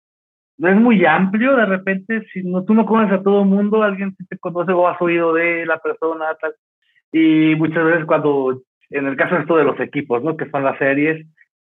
no 0.58 0.68
es 0.68 0.76
muy 0.76 1.04
amplio, 1.06 1.56
de 1.56 1.66
repente, 1.66 2.24
si 2.32 2.42
no, 2.42 2.64
tú 2.64 2.74
no 2.74 2.84
conoces 2.84 3.20
a 3.20 3.22
todo 3.22 3.42
el 3.42 3.48
mundo, 3.48 3.82
alguien 3.82 4.16
te 4.28 4.38
conoce 4.38 4.72
o 4.72 4.88
has 4.88 5.00
oído 5.00 5.32
de 5.32 5.64
la 5.64 5.78
persona, 5.78 6.34
tal, 6.40 6.54
y 7.12 7.54
muchas 7.54 7.84
veces 7.84 8.04
cuando, 8.04 8.62
en 8.90 9.06
el 9.06 9.16
caso 9.16 9.36
de 9.36 9.42
esto 9.42 9.56
de 9.56 9.64
los 9.64 9.78
equipos, 9.78 10.24
¿no? 10.24 10.36
Que 10.36 10.50
son 10.50 10.64
las 10.64 10.78
series, 10.78 11.24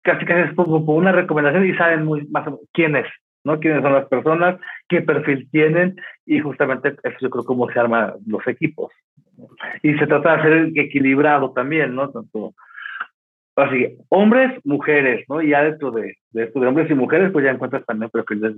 casi 0.02 0.24
casi 0.24 0.50
es 0.50 0.54
como, 0.54 0.78
una 0.78 1.12
recomendación 1.12 1.66
y 1.66 1.74
saben 1.74 2.04
muy 2.04 2.26
más 2.28 2.46
o 2.46 2.52
menos 2.52 2.66
quién 2.72 2.96
es, 2.96 3.06
¿no? 3.44 3.60
Quiénes 3.60 3.82
son 3.82 3.92
las 3.92 4.06
personas, 4.06 4.60
qué 4.88 5.02
perfil 5.02 5.48
tienen, 5.50 5.96
y 6.26 6.40
justamente 6.40 6.96
eso 7.02 7.16
yo 7.20 7.30
creo 7.30 7.44
cómo 7.44 7.70
se 7.70 7.78
arman 7.78 8.14
los 8.26 8.46
equipos. 8.46 8.92
Y 9.82 9.94
se 9.94 10.06
trata 10.06 10.32
de 10.32 10.40
hacer 10.40 10.72
equilibrado 10.76 11.52
también, 11.52 11.94
¿no? 11.94 12.10
Tanto, 12.10 12.54
así, 13.56 13.96
hombres, 14.08 14.58
mujeres, 14.64 15.24
¿no? 15.28 15.40
Y 15.40 15.50
ya 15.50 15.62
dentro 15.62 15.90
de, 15.90 16.16
de 16.32 16.46
de 16.46 16.66
hombres 16.66 16.90
y 16.90 16.94
mujeres, 16.94 17.30
pues 17.32 17.44
ya 17.44 17.50
encuentras 17.50 17.84
también 17.86 18.10
perfiles 18.10 18.54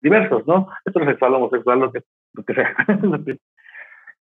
diversos, 0.00 0.46
¿no? 0.46 0.68
Heterosexual, 0.84 1.34
homosexual, 1.34 1.80
lo 1.80 1.92
que, 1.92 2.02
lo 2.34 2.44
que 2.44 2.54
sea. 2.54 2.74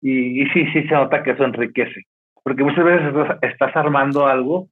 y, 0.01 0.43
y 0.43 0.47
sí, 0.51 0.67
sí 0.73 0.83
se 0.83 0.95
nota 0.95 1.23
que 1.23 1.33
eso 1.33 1.45
enriquece. 1.45 2.05
Porque 2.43 2.65
muchas 2.65 2.85
veces 2.85 3.15
estás, 3.43 3.77
armando 3.77 4.27
algo 4.27 4.69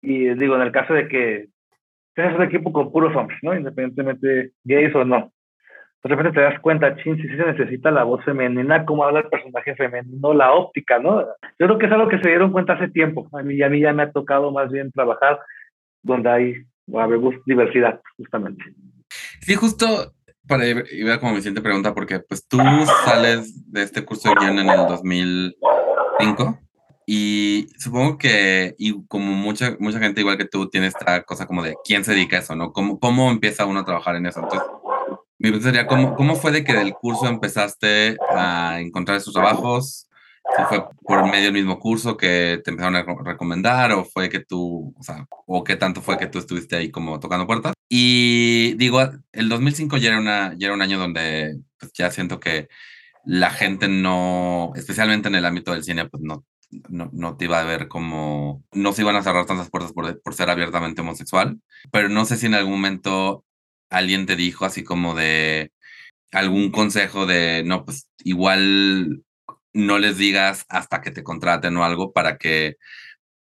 y 0.00 0.34
digo, 0.34 0.56
en 0.56 0.62
el 0.62 0.72
caso 0.72 0.94
de 0.94 1.08
que 1.08 1.48
tienes 2.14 2.36
un 2.36 2.42
equipo 2.42 2.72
con 2.72 2.92
puros 2.92 3.14
hombres, 3.16 3.38
¿no? 3.42 3.54
Independientemente 3.54 4.52
gays 4.64 4.94
o 4.94 5.04
no 5.04 5.32
de 6.04 6.10
repente 6.10 6.32
te 6.32 6.40
das 6.40 6.60
cuenta, 6.60 6.96
chin, 6.96 7.16
si 7.16 7.28
se 7.28 7.36
necesita 7.36 7.90
la 7.90 8.04
voz 8.04 8.24
femenina, 8.24 8.84
cómo 8.84 9.04
habla 9.04 9.20
el 9.20 9.28
personaje 9.28 9.74
femenino, 9.74 10.32
la 10.32 10.52
óptica, 10.52 10.98
¿no? 10.98 11.22
Yo 11.58 11.66
creo 11.66 11.78
que 11.78 11.86
es 11.86 11.92
algo 11.92 12.08
que 12.08 12.20
se 12.20 12.28
dieron 12.28 12.52
cuenta 12.52 12.74
hace 12.74 12.88
tiempo. 12.88 13.28
A 13.32 13.42
mí, 13.42 13.60
a 13.62 13.68
mí 13.68 13.80
ya 13.80 13.92
me 13.92 14.04
ha 14.04 14.12
tocado 14.12 14.52
más 14.52 14.70
bien 14.70 14.92
trabajar 14.92 15.40
donde 16.02 16.30
hay 16.30 16.54
diversidad, 17.46 18.00
justamente. 18.16 18.64
Sí, 19.40 19.54
justo 19.56 19.86
para 20.46 20.66
ir, 20.66 21.10
a 21.10 21.18
como 21.18 21.32
mi 21.32 21.38
siguiente 21.38 21.60
pregunta, 21.60 21.92
porque 21.92 22.20
pues 22.20 22.46
tú 22.46 22.58
sales 23.04 23.70
de 23.70 23.82
este 23.82 24.04
curso 24.04 24.30
de 24.30 24.36
guion 24.36 24.58
en 24.60 24.70
el 24.70 24.86
2005 24.86 26.58
y 27.10 27.68
supongo 27.78 28.18
que, 28.18 28.74
y 28.76 29.02
como 29.06 29.32
mucha, 29.32 29.78
mucha 29.80 29.98
gente 29.98 30.20
igual 30.20 30.36
que 30.36 30.44
tú, 30.44 30.68
tiene 30.68 30.88
esta 30.88 31.22
cosa 31.22 31.46
como 31.46 31.62
de 31.62 31.74
quién 31.82 32.04
se 32.04 32.12
dedica 32.12 32.36
a 32.36 32.40
eso, 32.40 32.54
¿no? 32.54 32.70
¿Cómo, 32.74 33.00
cómo 33.00 33.30
empieza 33.30 33.64
uno 33.64 33.80
a 33.80 33.84
trabajar 33.86 34.16
en 34.16 34.26
eso? 34.26 34.40
Entonces, 34.40 34.68
mi 35.38 35.48
pregunta 35.48 35.68
sería, 35.70 35.86
¿cómo, 35.86 36.14
¿cómo 36.14 36.36
fue 36.36 36.52
de 36.52 36.64
que 36.64 36.74
del 36.74 36.92
curso 36.92 37.26
empezaste 37.26 38.18
a 38.28 38.78
encontrar 38.80 39.16
esos 39.16 39.32
trabajos? 39.32 40.06
¿Fue 40.68 40.84
por 41.02 41.24
medio 41.24 41.44
del 41.44 41.54
mismo 41.54 41.78
curso 41.80 42.14
que 42.14 42.60
te 42.62 42.72
empezaron 42.72 42.96
a 42.96 43.06
recomendar 43.24 43.90
o 43.92 44.04
fue 44.04 44.28
que 44.28 44.40
tú, 44.40 44.94
o 44.94 45.02
sea, 45.02 45.24
o 45.46 45.64
qué 45.64 45.76
tanto 45.76 46.02
fue 46.02 46.18
que 46.18 46.26
tú 46.26 46.38
estuviste 46.38 46.76
ahí 46.76 46.90
como 46.90 47.18
tocando 47.20 47.46
puertas? 47.46 47.72
Y 47.88 48.74
digo, 48.74 49.00
el 49.32 49.48
2005 49.48 49.96
ya 49.96 50.10
era, 50.10 50.20
una, 50.20 50.54
ya 50.58 50.66
era 50.66 50.74
un 50.74 50.82
año 50.82 50.98
donde 50.98 51.58
pues, 51.80 51.90
ya 51.94 52.10
siento 52.10 52.38
que 52.38 52.68
la 53.24 53.48
gente 53.48 53.88
no, 53.88 54.72
especialmente 54.74 55.28
en 55.28 55.36
el 55.36 55.46
ámbito 55.46 55.72
del 55.72 55.84
cine, 55.84 56.06
pues 56.06 56.22
no, 56.22 56.44
no, 56.88 57.10
no, 57.12 57.36
te 57.36 57.46
iba 57.46 57.60
a 57.60 57.64
ver 57.64 57.88
como, 57.88 58.64
no 58.72 58.92
se 58.92 59.02
iban 59.02 59.16
a 59.16 59.22
cerrar 59.22 59.46
tantas 59.46 59.70
puertas 59.70 59.92
por, 59.92 60.20
por 60.22 60.34
ser 60.34 60.50
abiertamente 60.50 61.00
homosexual, 61.00 61.60
pero 61.92 62.08
no 62.08 62.24
sé 62.24 62.36
si 62.36 62.46
en 62.46 62.54
algún 62.54 62.74
momento 62.74 63.44
alguien 63.90 64.26
te 64.26 64.36
dijo 64.36 64.64
así 64.64 64.84
como 64.84 65.14
de 65.14 65.72
algún 66.32 66.70
consejo 66.70 67.26
de, 67.26 67.62
no, 67.64 67.84
pues 67.84 68.08
igual 68.24 69.22
no 69.72 69.98
les 69.98 70.18
digas 70.18 70.64
hasta 70.68 71.00
que 71.00 71.10
te 71.10 71.22
contraten 71.22 71.76
o 71.76 71.84
algo 71.84 72.12
para 72.12 72.36
que, 72.38 72.76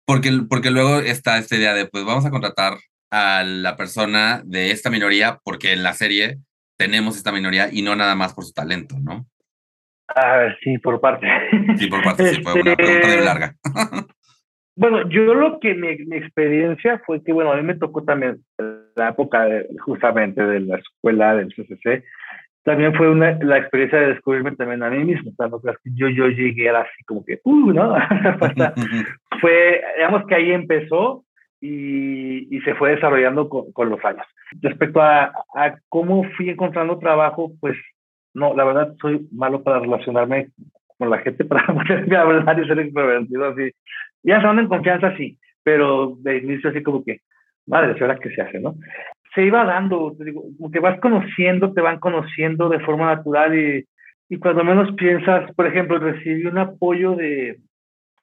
porque, 0.06 0.32
porque 0.50 0.72
luego 0.72 1.00
está 1.00 1.38
esta 1.38 1.56
idea 1.56 1.74
de, 1.74 1.88
pues 1.88 2.06
vamos 2.06 2.26
a 2.26 2.32
contratar 2.32 2.78
a 3.12 3.44
la 3.44 3.76
persona 3.76 4.42
de 4.46 4.72
esta 4.72 4.90
minoría 4.90 5.40
porque 5.44 5.74
en 5.74 5.84
la 5.84 5.94
serie 5.94 6.40
tenemos 6.78 7.18
esta 7.18 7.32
minoría 7.32 7.70
y 7.72 7.82
no 7.82 7.96
nada 7.96 8.16
más 8.16 8.34
por 8.34 8.46
su 8.46 8.54
talento, 8.54 8.98
¿no? 9.00 9.28
Ah, 10.20 10.48
sí, 10.64 10.78
por 10.80 11.00
parte. 11.00 11.28
Sí, 11.78 11.88
por 11.88 12.04
parte, 12.04 12.26
sí, 12.26 12.42
fue 12.42 12.62
una 12.62 12.76
pregunta 12.76 13.08
de 13.08 13.14
este, 13.14 13.26
larga. 13.26 13.56
Bueno, 14.80 15.10
yo 15.10 15.34
lo 15.34 15.60
que 15.60 15.74
mi, 15.74 15.98
mi, 16.06 16.18
experiencia 16.18 17.02
fue 17.04 17.24
que, 17.24 17.34
bueno, 17.34 17.52
a 17.52 17.56
mí 17.56 17.64
me 17.64 17.74
tocó 17.74 18.04
también 18.04 18.44
la 18.96 19.10
época 19.10 19.48
justamente 19.84 20.46
de 20.46 20.60
la 20.60 20.78
escuela 20.78 21.34
del 21.34 21.48
CCC, 21.48 22.04
también 22.62 22.94
fue 22.94 23.10
una, 23.10 23.40
la 23.42 23.58
experiencia 23.58 24.00
de 24.00 24.10
descubrirme 24.10 24.56
también 24.56 24.84
a 24.84 24.92
mí 24.92 25.04
mismo, 25.04 25.32
o 25.32 25.34
sea, 25.36 25.48
no 25.48 25.60
yo, 25.96 26.10
yo 26.10 26.28
llegué 26.28 26.70
así 26.70 27.04
como 27.08 27.26
que, 27.26 27.40
uh, 27.44 27.72
¿no? 27.72 27.96
fue, 29.42 29.82
digamos 29.96 30.28
que 30.28 30.36
ahí 30.36 30.52
empezó 30.52 31.24
y, 31.60 32.56
y 32.56 32.62
se 32.62 32.76
fue 32.76 32.92
desarrollando 32.92 33.50
con, 33.50 33.72
con, 33.72 33.90
los 33.90 34.06
años. 34.06 34.28
Respecto 34.62 35.02
a, 35.02 35.32
a 35.56 35.80
cómo 35.90 36.24
fui 36.38 36.52
encontrando 36.52 37.00
trabajo, 37.00 37.52
pues 37.60 37.76
no, 38.34 38.56
la 38.56 38.64
verdad 38.64 38.96
soy 39.02 39.28
malo 39.32 39.64
para 39.64 39.80
relacionarme 39.80 40.50
con 40.98 41.10
la 41.10 41.20
gente, 41.20 41.46
para 41.46 41.66
poderme 41.68 42.16
hablar 42.16 42.60
y 42.60 42.68
ser 42.68 42.80
extrovertido 42.80 43.46
así 43.46 43.72
ya 44.28 44.42
se 44.42 44.48
en 44.48 44.68
confianza, 44.68 45.16
sí, 45.16 45.38
pero 45.64 46.18
de 46.20 46.38
inicio 46.40 46.70
así 46.70 46.84
como 46.84 47.04
que, 47.04 47.22
madre, 47.66 47.96
¿ahora 48.00 48.20
qué 48.20 48.30
se 48.30 48.42
hace, 48.42 48.60
no? 48.60 48.76
Se 49.34 49.44
iba 49.44 49.64
dando, 49.64 50.16
te 50.18 50.26
digo, 50.26 50.44
como 50.58 50.70
que 50.70 50.80
vas 50.80 51.00
conociendo, 51.00 51.74
te 51.74 51.82
van 51.82 52.00
conociendo 52.00 52.68
de 52.70 52.80
forma 52.82 53.16
natural 53.16 53.58
y, 53.58 53.86
y 54.30 54.38
cuando 54.38 54.66
menos 54.66 54.94
piensas, 54.96 55.50
por 55.56 55.68
ejemplo, 55.68 55.98
recibí 56.00 56.46
un 56.46 56.58
apoyo 56.58 57.16
de, 57.16 57.60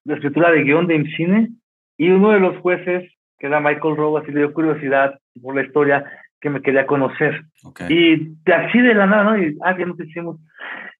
de 0.05 0.15
escritura 0.15 0.51
de 0.51 0.65
guion 0.65 0.87
de 0.87 1.05
cine 1.17 1.49
y 1.97 2.11
uno 2.11 2.33
de 2.33 2.41
los 2.41 2.59
jueces, 2.59 3.11
que 3.39 3.47
era 3.47 3.61
Michael 3.61 3.97
Rowe, 3.97 4.21
así 4.21 4.31
le 4.33 4.41
dio 4.41 4.53
curiosidad 4.53 5.19
por 5.41 5.55
la 5.55 5.63
historia 5.63 6.05
que 6.45 6.51
me 6.51 6.61
quería 6.61 6.85
conocer. 6.85 7.43
Y 7.89 8.35
de 8.45 8.53
así 8.53 8.79
de 8.79 8.95
la 8.95 9.07
nada, 9.07 9.25
¿no? 9.25 9.39
Y, 9.43 9.57
ah, 9.65 9.75
ya 9.79 9.87
nos 9.87 9.99
hicimos, 9.99 10.37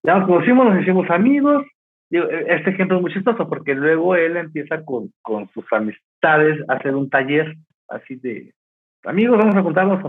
ya 0.01 0.17
nos 0.17 0.27
conocimos, 0.27 0.65
nos 0.65 0.81
hicimos 0.81 1.07
amigos 1.11 1.63
e, 2.09 2.45
este 2.47 2.71
ejemplo 2.71 2.97
es 2.97 3.03
muy 3.03 3.13
chistoso 3.13 3.47
porque 3.47 3.75
luego 3.75 4.15
él 4.15 4.37
empieza 4.37 4.83
con, 4.83 5.11
con 5.21 5.47
sus 5.49 5.65
amistades 5.71 6.59
a 6.67 6.73
hacer 6.73 6.95
un 6.95 7.09
taller 7.09 7.55
así 7.89 8.15
de 8.15 8.53
amigos, 9.03 9.37
vamos 9.37 9.55
a 9.55 9.63
contarnos. 9.63 10.01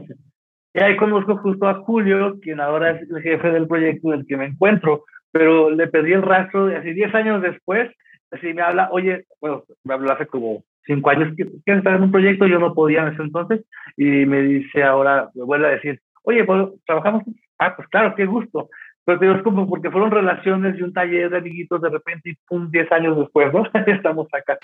Y 0.72 0.80
ahí 0.80 0.96
conozco 0.96 1.36
justo 1.36 1.68
a 1.68 1.74
Julio, 1.82 2.38
quien 2.40 2.60
ahora 2.60 2.92
es 2.92 3.10
el 3.10 3.22
jefe 3.22 3.50
del 3.50 3.66
proyecto 3.66 4.10
del 4.10 4.26
que 4.26 4.36
me 4.36 4.46
encuentro, 4.46 5.04
pero 5.32 5.70
le 5.70 5.86
perdí 5.86 6.12
el 6.12 6.22
rastro 6.22 6.66
de 6.66 6.76
así 6.76 6.92
10 6.92 7.14
años 7.14 7.42
después, 7.42 7.90
así 8.30 8.54
me 8.54 8.62
habla, 8.62 8.88
oye, 8.90 9.26
bueno, 9.40 9.64
me 9.84 9.94
habló 9.94 10.12
hace 10.12 10.26
como 10.26 10.64
5 10.86 11.10
años, 11.10 11.34
que 11.36 11.72
estar 11.72 11.96
en 11.96 12.02
un 12.02 12.12
proyecto? 12.12 12.46
Yo 12.46 12.58
no 12.58 12.74
podía 12.74 13.02
en 13.02 13.14
ese 13.14 13.22
entonces, 13.22 13.64
y 13.96 14.26
me 14.26 14.42
dice 14.42 14.82
ahora, 14.82 15.30
me 15.34 15.44
vuelve 15.44 15.66
a 15.66 15.70
decir, 15.70 16.00
oye, 16.22 16.46
¿trabajamos? 16.86 17.22
Ah, 17.58 17.74
pues 17.76 17.88
claro, 17.88 18.14
qué 18.14 18.26
gusto. 18.26 18.68
Pero 19.04 19.18
digo, 19.18 19.34
es 19.34 19.42
como 19.42 19.68
porque 19.68 19.90
fueron 19.90 20.10
relaciones 20.10 20.78
y 20.78 20.82
un 20.82 20.92
taller 20.92 21.30
de 21.30 21.38
amiguitos 21.38 21.80
de 21.80 21.90
repente 21.90 22.30
y 22.30 22.34
pum, 22.48 22.70
10 22.70 22.90
años 22.92 23.16
después, 23.16 23.52
¿no? 23.52 23.64
Estamos 23.86 24.26
acá. 24.32 24.58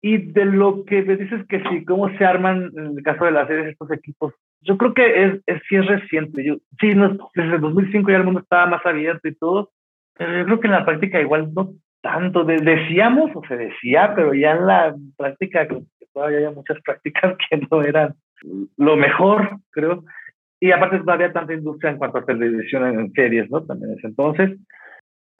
Y 0.00 0.18
de 0.18 0.44
lo 0.46 0.84
que 0.84 1.02
me 1.02 1.16
dices 1.16 1.46
que 1.48 1.62
sí, 1.62 1.84
cómo 1.84 2.08
se 2.16 2.24
arman 2.24 2.70
en 2.76 2.98
el 2.98 3.02
caso 3.02 3.24
de 3.24 3.30
las 3.30 3.46
series 3.46 3.68
estos 3.68 3.90
equipos, 3.90 4.34
yo 4.60 4.76
creo 4.78 4.94
que 4.94 5.24
es, 5.24 5.40
es 5.46 5.62
sí 5.68 5.76
es 5.76 5.86
reciente. 5.86 6.44
Yo, 6.44 6.56
sí, 6.80 6.94
no, 6.94 7.30
desde 7.34 7.54
el 7.54 7.60
2005 7.60 8.10
ya 8.10 8.16
el 8.16 8.24
mundo 8.24 8.40
estaba 8.40 8.66
más 8.66 8.84
abierto 8.84 9.28
y 9.28 9.34
todo, 9.34 9.70
pero 10.16 10.38
yo 10.38 10.44
creo 10.44 10.60
que 10.60 10.66
en 10.66 10.72
la 10.72 10.84
práctica 10.84 11.20
igual 11.20 11.52
no 11.54 11.74
tanto. 12.04 12.44
decíamos 12.44 13.30
o 13.34 13.42
se 13.48 13.56
decía, 13.56 14.12
pero 14.14 14.34
ya 14.34 14.52
en 14.52 14.66
la 14.66 14.94
práctica 15.16 15.66
todavía 16.12 16.48
hay 16.48 16.54
muchas 16.54 16.80
prácticas 16.84 17.36
que 17.48 17.66
no 17.70 17.82
eran 17.82 18.14
lo 18.76 18.96
mejor, 18.96 19.58
creo. 19.70 20.04
Y 20.60 20.70
aparte 20.70 21.00
no 21.00 21.12
había 21.12 21.32
tanta 21.32 21.54
industria 21.54 21.90
en 21.90 21.98
cuanto 21.98 22.18
a 22.18 22.24
televisión 22.24 22.86
en 22.86 23.12
series, 23.12 23.50
¿no? 23.50 23.64
También 23.64 23.96
es 23.98 24.04
entonces. 24.04 24.50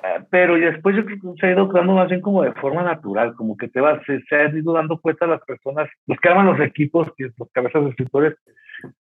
Eh, 0.02 0.24
pero 0.30 0.56
después 0.56 0.96
yo 0.96 1.04
creo 1.04 1.18
que 1.20 1.40
se 1.40 1.46
ha 1.46 1.52
ido 1.52 1.66
dando 1.66 1.94
más 1.94 2.08
bien 2.08 2.20
como 2.20 2.42
de 2.42 2.52
forma 2.52 2.82
natural, 2.82 3.34
como 3.34 3.56
que 3.56 3.68
te 3.68 3.80
vas, 3.80 4.02
se, 4.06 4.20
se 4.22 4.34
ha 4.34 4.48
ido 4.48 4.72
dando 4.72 4.98
cuenta 4.98 5.26
las 5.26 5.40
personas, 5.42 5.88
los 6.06 6.18
que 6.18 6.28
arman 6.28 6.46
los 6.46 6.60
equipos, 6.60 7.12
que 7.16 7.30
los 7.38 7.50
cabezas 7.52 7.84
de 7.84 7.90
escritores, 7.90 8.34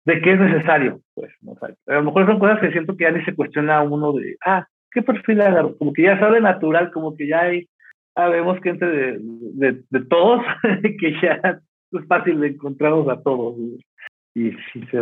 de 0.05 0.21
qué 0.21 0.33
es 0.35 0.41
necesario, 0.41 1.01
pues, 1.15 1.33
¿no? 1.41 1.55
a 1.63 1.95
lo 1.95 2.03
mejor 2.03 2.27
son 2.27 2.39
cosas 2.39 2.61
que 2.61 2.71
siento 2.71 2.97
que 2.97 3.05
ya 3.05 3.11
ni 3.11 3.25
se 3.25 3.35
cuestiona 3.35 3.83
uno 3.83 4.13
de, 4.13 4.37
ah, 4.45 4.67
¿qué 4.95 5.03
perfil 5.03 5.41
agarro? 5.43 5.77
Como 5.77 5.93
que 5.93 6.03
ya 6.03 6.19
sabe 6.19 6.41
natural, 6.41 6.91
como 6.93 7.17
que 7.17 7.27
ya 7.27 7.43
hay, 7.43 7.69
sabemos 8.15 8.59
gente 8.63 8.87
de, 8.87 9.19
de, 9.21 9.83
de 9.91 10.05
todos, 10.07 10.43
que 10.83 11.13
ya 11.21 11.41
es 11.93 12.07
fácil 12.09 12.41
de 12.41 12.49
encontrarnos 12.49 13.09
a 13.09 13.21
todos 13.21 13.57
y 14.35 14.51
sí 14.51 14.81
se 14.91 14.99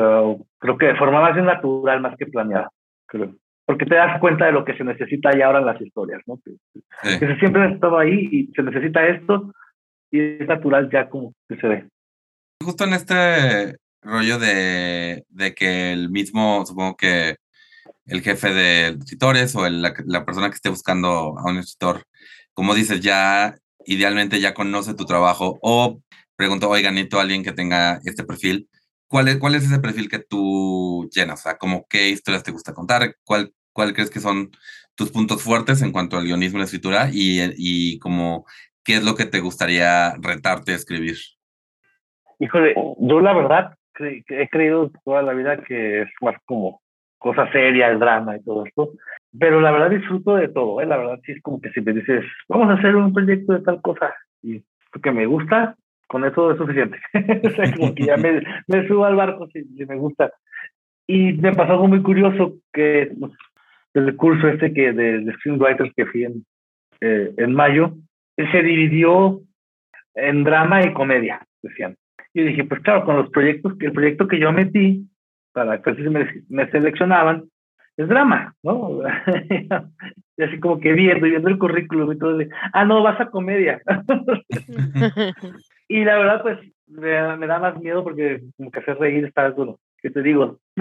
creo 0.59 0.79
que 0.79 0.87
de 0.87 0.97
forma 0.97 1.21
más 1.21 1.37
natural, 1.37 2.01
más 2.01 2.17
que 2.17 2.27
planeada, 2.27 2.69
creo. 3.07 3.35
porque 3.65 3.87
te 3.87 3.95
das 3.95 4.21
cuenta 4.21 4.47
de 4.47 4.53
lo 4.53 4.65
que 4.65 4.77
se 4.77 4.85
necesita 4.85 5.37
ya 5.37 5.47
ahora 5.47 5.61
en 5.61 5.67
las 5.67 5.81
historias, 5.81 6.21
¿no? 6.27 6.39
Que, 6.45 7.37
siempre 7.39 7.63
ha 7.63 7.71
estado 7.71 7.99
ahí 7.99 8.29
y 8.31 8.47
se 8.55 8.63
necesita 8.63 9.07
esto 9.09 9.53
y 10.11 10.21
es 10.21 10.47
natural 10.47 10.91
ya 10.93 11.09
como 11.09 11.33
que 11.49 11.57
se 11.57 11.67
ve. 11.67 11.89
Justo 12.63 12.85
en 12.85 12.93
este 12.93 13.77
rollo 14.03 14.39
de, 14.39 15.25
de 15.31 15.55
que 15.55 15.93
el 15.93 16.11
mismo, 16.11 16.67
supongo 16.67 16.97
que 16.97 17.37
el 18.07 18.23
jefe 18.23 18.53
de 18.53 18.89
escritores 18.89 19.55
o 19.55 19.69
la, 19.69 19.95
la, 20.07 20.25
persona 20.25 20.49
que 20.49 20.57
esté 20.57 20.69
buscando 20.69 21.39
a 21.39 21.51
un 21.51 21.59
escritor, 21.59 22.05
como 22.53 22.75
dices, 22.75 23.01
ya 23.01 23.55
idealmente 23.85 24.41
ya 24.41 24.55
conoce 24.55 24.95
tu 24.95 25.05
trabajo 25.05 25.59
o 25.63 26.01
pregunto, 26.37 26.69
oigan, 26.69 26.95
necesito 26.95 27.19
a 27.19 27.23
alguien 27.23 27.45
que 27.45 27.53
tenga 27.53 28.01
este 28.05 28.25
perfil. 28.25 28.69
¿Cuál 29.09 29.29
es, 29.29 29.37
¿Cuál 29.39 29.55
es 29.55 29.65
ese 29.65 29.79
perfil 29.79 30.09
que 30.09 30.19
tú 30.19 31.09
llenas? 31.15 31.41
O 31.41 31.43
sea, 31.43 31.59
como 31.59 31.87
qué 31.89 32.09
historias 32.09 32.43
te 32.43 32.51
gusta 32.51 32.73
contar, 32.73 33.15
cuál, 33.25 33.53
cuál 33.73 33.93
crees 33.93 34.11
que 34.11 34.21
son 34.21 34.51
tus 34.95 35.11
puntos 35.11 35.43
fuertes 35.43 35.83
en 35.83 35.93
cuanto 35.93 36.17
al 36.17 36.25
guionismo 36.25 36.59
y 36.59 36.61
la 36.61 36.65
escritura 36.65 37.09
y, 37.13 37.41
y 37.57 37.99
como 37.99 38.45
qué 38.85 38.95
es 38.95 39.05
lo 39.05 39.15
que 39.15 39.27
te 39.27 39.41
gustaría 39.41 40.15
retarte 40.21 40.73
a 40.73 40.77
escribir. 40.77 41.17
Híjole, 42.39 42.75
yo 42.99 43.21
la 43.21 43.35
verdad 43.35 43.75
he 44.01 44.49
creído 44.49 44.91
toda 45.05 45.23
la 45.23 45.33
vida 45.33 45.63
que 45.63 46.03
es 46.03 46.09
más 46.21 46.35
como 46.45 46.82
cosa 47.23 47.51
seria, 47.53 47.89
el 47.89 47.99
drama 47.99 48.37
y 48.37 48.43
todo 48.43 48.67
esto, 48.67 48.91
pero 49.39 49.61
la 49.61 49.71
verdad 49.71 49.91
disfruto 49.91 50.37
de 50.37 50.49
todo, 50.49 50.81
¿eh? 50.81 50.87
la 50.87 50.97
verdad 50.97 51.21
sí 51.25 51.33
es 51.33 51.43
como 51.43 51.61
que 51.61 51.71
si 51.71 51.81
me 51.81 51.93
dices, 51.93 52.25
vamos 52.49 52.69
a 52.69 52.75
hacer 52.75 52.95
un 52.97 53.13
proyecto 53.13 53.55
de 53.55 53.61
tal 53.61 53.81
cosa 53.81 54.13
y 54.43 54.63
que 55.03 55.13
me 55.13 55.25
gusta, 55.27 55.77
con 56.07 56.25
eso 56.25 56.51
es 56.51 56.59
suficiente. 56.59 56.99
o 57.45 57.51
sea, 57.51 57.73
como 57.75 57.95
que 57.95 58.05
ya 58.05 58.17
me, 58.19 58.43
me, 58.67 58.87
subo 58.87 59.07
al 59.07 59.17
barco 59.17 59.49
si, 59.49 59.65
me 59.87 59.97
gusta. 59.97 60.31
Y 61.07 61.33
me 61.33 61.55
pasó 61.55 61.73
algo 61.73 61.89
muy 61.89 62.03
curioso 62.03 62.57
que 62.73 63.11
el 63.95 64.17
curso 64.17 64.49
este 64.49 64.75
que 64.75 64.93
de, 64.93 65.21
de 65.21 65.33
screenwriters 65.35 65.93
que 65.95 66.07
fui 66.07 66.25
en, 66.25 66.45
eh, 67.01 67.33
en 67.39 67.55
mayo, 67.55 67.95
se 68.37 68.63
dividió 68.63 69.41
en 70.15 70.45
drama 70.45 70.85
y 70.85 70.93
comedia, 70.93 71.41
decían. 71.63 71.97
Y 72.35 72.43
dije, 72.43 72.65
pues 72.65 72.81
claro, 72.81 73.05
con 73.05 73.17
los 73.17 73.31
proyectos, 73.31 73.75
el 73.81 73.93
proyecto 73.93 74.29
que 74.29 74.39
yo 74.39 74.53
metí 74.53 75.07
para 75.53 75.83
que 75.83 75.93
me, 75.93 76.43
me 76.49 76.71
seleccionaban, 76.71 77.45
es 77.97 78.09
drama, 78.09 78.55
¿no? 78.63 79.01
y 80.37 80.43
así 80.43 80.61
como 80.61 80.81
que 80.81 80.93
viendo, 80.93 81.27
viendo 81.27 81.49
el 81.49 81.59
currículum 81.59 82.13
y 82.13 82.19
todo, 82.19 82.39
de, 82.39 82.49
ah, 82.73 82.85
no, 82.85 83.03
vas 83.03 83.21
a 83.21 83.31
comedia. 83.31 83.83
y 85.89 86.05
la 86.05 86.19
verdad, 86.19 86.43
pues, 86.43 86.59
me, 86.87 87.47
da 87.47 87.59
más 87.59 87.79
miedo 87.81 88.03
porque 88.03 88.43
como 88.57 88.71
que 88.71 88.81
hacer 88.81 88.99
reír 88.99 89.25
está, 89.25 89.51
bueno, 89.51 89.79
¿qué 90.01 90.11
te 90.11 90.23
digo? 90.23 90.59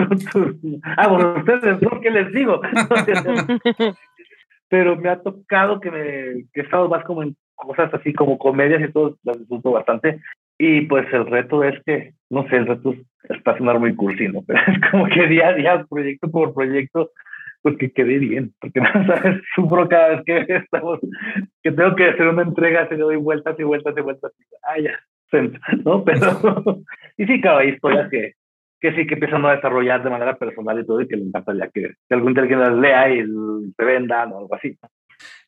ah, 0.97 1.07
bueno, 1.07 1.35
ustedes, 1.37 1.81
¿no? 1.81 2.01
¿Qué 2.01 2.11
les 2.11 2.31
digo? 2.31 2.61
Pero 4.69 4.95
me 4.95 5.09
ha 5.09 5.21
tocado 5.21 5.81
que 5.81 5.91
me, 5.91 6.45
que 6.53 6.61
he 6.61 6.63
estado 6.63 6.87
más 6.87 7.03
como 7.03 7.23
en 7.23 7.35
cosas 7.55 7.93
así 7.93 8.13
como 8.13 8.37
comedias 8.37 8.81
y 8.81 8.91
todo, 8.91 9.17
las 9.23 9.37
disfruto 9.37 9.71
bastante. 9.71 10.21
Y 10.63 10.81
pues 10.81 11.11
el 11.11 11.25
reto 11.25 11.63
es 11.63 11.81
que, 11.85 12.13
no 12.29 12.47
sé, 12.47 12.57
el 12.57 12.67
reto 12.67 12.93
está 13.27 13.57
sonar 13.57 13.79
muy 13.79 13.95
cursi, 13.95 14.27
¿no? 14.27 14.43
Pero 14.47 14.59
es 14.67 14.91
como 14.91 15.07
que 15.07 15.25
día 15.25 15.47
a 15.47 15.53
día, 15.53 15.85
proyecto 15.89 16.29
por 16.29 16.53
proyecto, 16.53 17.09
pues 17.63 17.77
que 17.77 17.91
quede 17.91 18.19
bien, 18.19 18.53
porque 18.61 18.79
no 18.81 19.07
sabes, 19.07 19.41
sufro 19.55 19.89
cada 19.89 20.09
vez 20.09 20.21
que 20.23 20.37
estamos, 20.57 20.99
que 21.63 21.71
tengo 21.71 21.95
que 21.95 22.09
hacer 22.09 22.27
una 22.27 22.43
entrega, 22.43 22.87
se 22.87 22.93
le 22.93 23.01
doy 23.01 23.15
vueltas 23.15 23.59
y 23.59 23.63
vueltas 23.63 23.95
y 23.97 24.01
vueltas, 24.01 24.33
y, 24.37 24.43
ah, 24.61 24.79
ya, 24.79 24.99
¿no? 25.83 26.03
Pero, 26.03 26.83
y 27.17 27.25
sí, 27.25 27.41
claro, 27.41 27.57
hay 27.57 27.69
historias 27.69 28.07
que, 28.11 28.33
que 28.79 28.93
sí 28.93 29.07
que 29.07 29.15
empiezan 29.15 29.43
a 29.43 29.55
desarrollar 29.55 30.03
de 30.03 30.11
manera 30.11 30.35
personal 30.35 30.79
y 30.79 30.85
todo, 30.85 31.01
y 31.01 31.07
que 31.07 31.17
le 31.17 31.23
encantaría 31.23 31.71
que, 31.73 31.93
que 32.07 32.13
algún 32.13 32.35
día 32.35 32.43
alguien 32.43 32.59
las 32.59 32.73
lea 32.75 33.09
y 33.09 33.25
se 33.75 33.83
vendan 33.83 34.31
o 34.31 34.37
algo 34.37 34.53
así. 34.53 34.77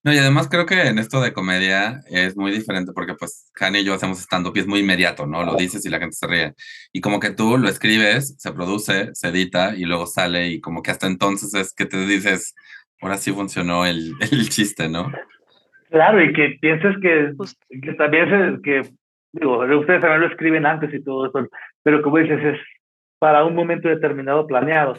No, 0.04 0.14
y 0.14 0.18
además 0.18 0.50
creo 0.50 0.66
que 0.66 0.88
en 0.88 1.00
esto 1.00 1.22
de 1.22 1.32
comedia 1.32 2.02
es 2.10 2.36
muy 2.36 2.52
diferente 2.52 2.92
porque 2.94 3.14
pues 3.14 3.50
Hani 3.58 3.80
y 3.80 3.84
yo 3.86 3.94
hacemos 3.94 4.20
stand-up 4.20 4.52
y 4.56 4.60
es 4.60 4.68
muy 4.68 4.82
inmediato, 4.82 5.26
¿no? 5.26 5.44
Lo 5.46 5.56
dices 5.56 5.86
y 5.86 5.90
la 5.90 6.00
gente 6.00 6.16
se 6.16 6.28
ríe. 6.28 6.54
Y 6.92 7.00
como 7.00 7.22
que 7.22 7.32
tú 7.32 7.58
lo 7.58 7.70
escribes, 7.70 8.36
se 8.38 8.52
produce, 8.52 9.16
se 9.16 9.30
edita 9.30 9.76
y 9.76 9.86
luego 9.86 10.06
sale 10.06 10.48
y 10.48 10.60
como 10.60 10.82
que 10.82 10.92
hasta 10.92 11.08
entonces 11.08 11.54
es 11.54 11.74
que 11.74 11.86
te 11.86 12.06
dices, 12.06 12.54
ahora 13.02 13.16
sí 13.16 13.32
funcionó 13.32 13.86
el, 13.86 14.12
el 14.32 14.50
chiste, 14.50 14.90
¿no? 14.90 15.10
Claro, 15.90 16.22
y 16.22 16.34
que 16.34 16.58
pienses 16.60 16.98
que, 17.02 17.32
que 17.82 17.94
también 17.94 18.34
es 18.34 18.62
que, 18.62 18.82
digo, 19.32 19.60
ustedes 19.60 20.02
también 20.02 20.22
lo 20.22 20.28
escriben 20.28 20.66
antes 20.66 20.94
y 20.94 21.02
todo 21.02 21.28
eso, 21.28 21.48
pero 21.84 22.02
como 22.02 22.18
dices, 22.18 22.44
es 22.44 22.60
para 23.20 23.46
un 23.46 23.56
momento 23.56 23.88
determinado 23.88 24.48
planeado. 24.48 24.98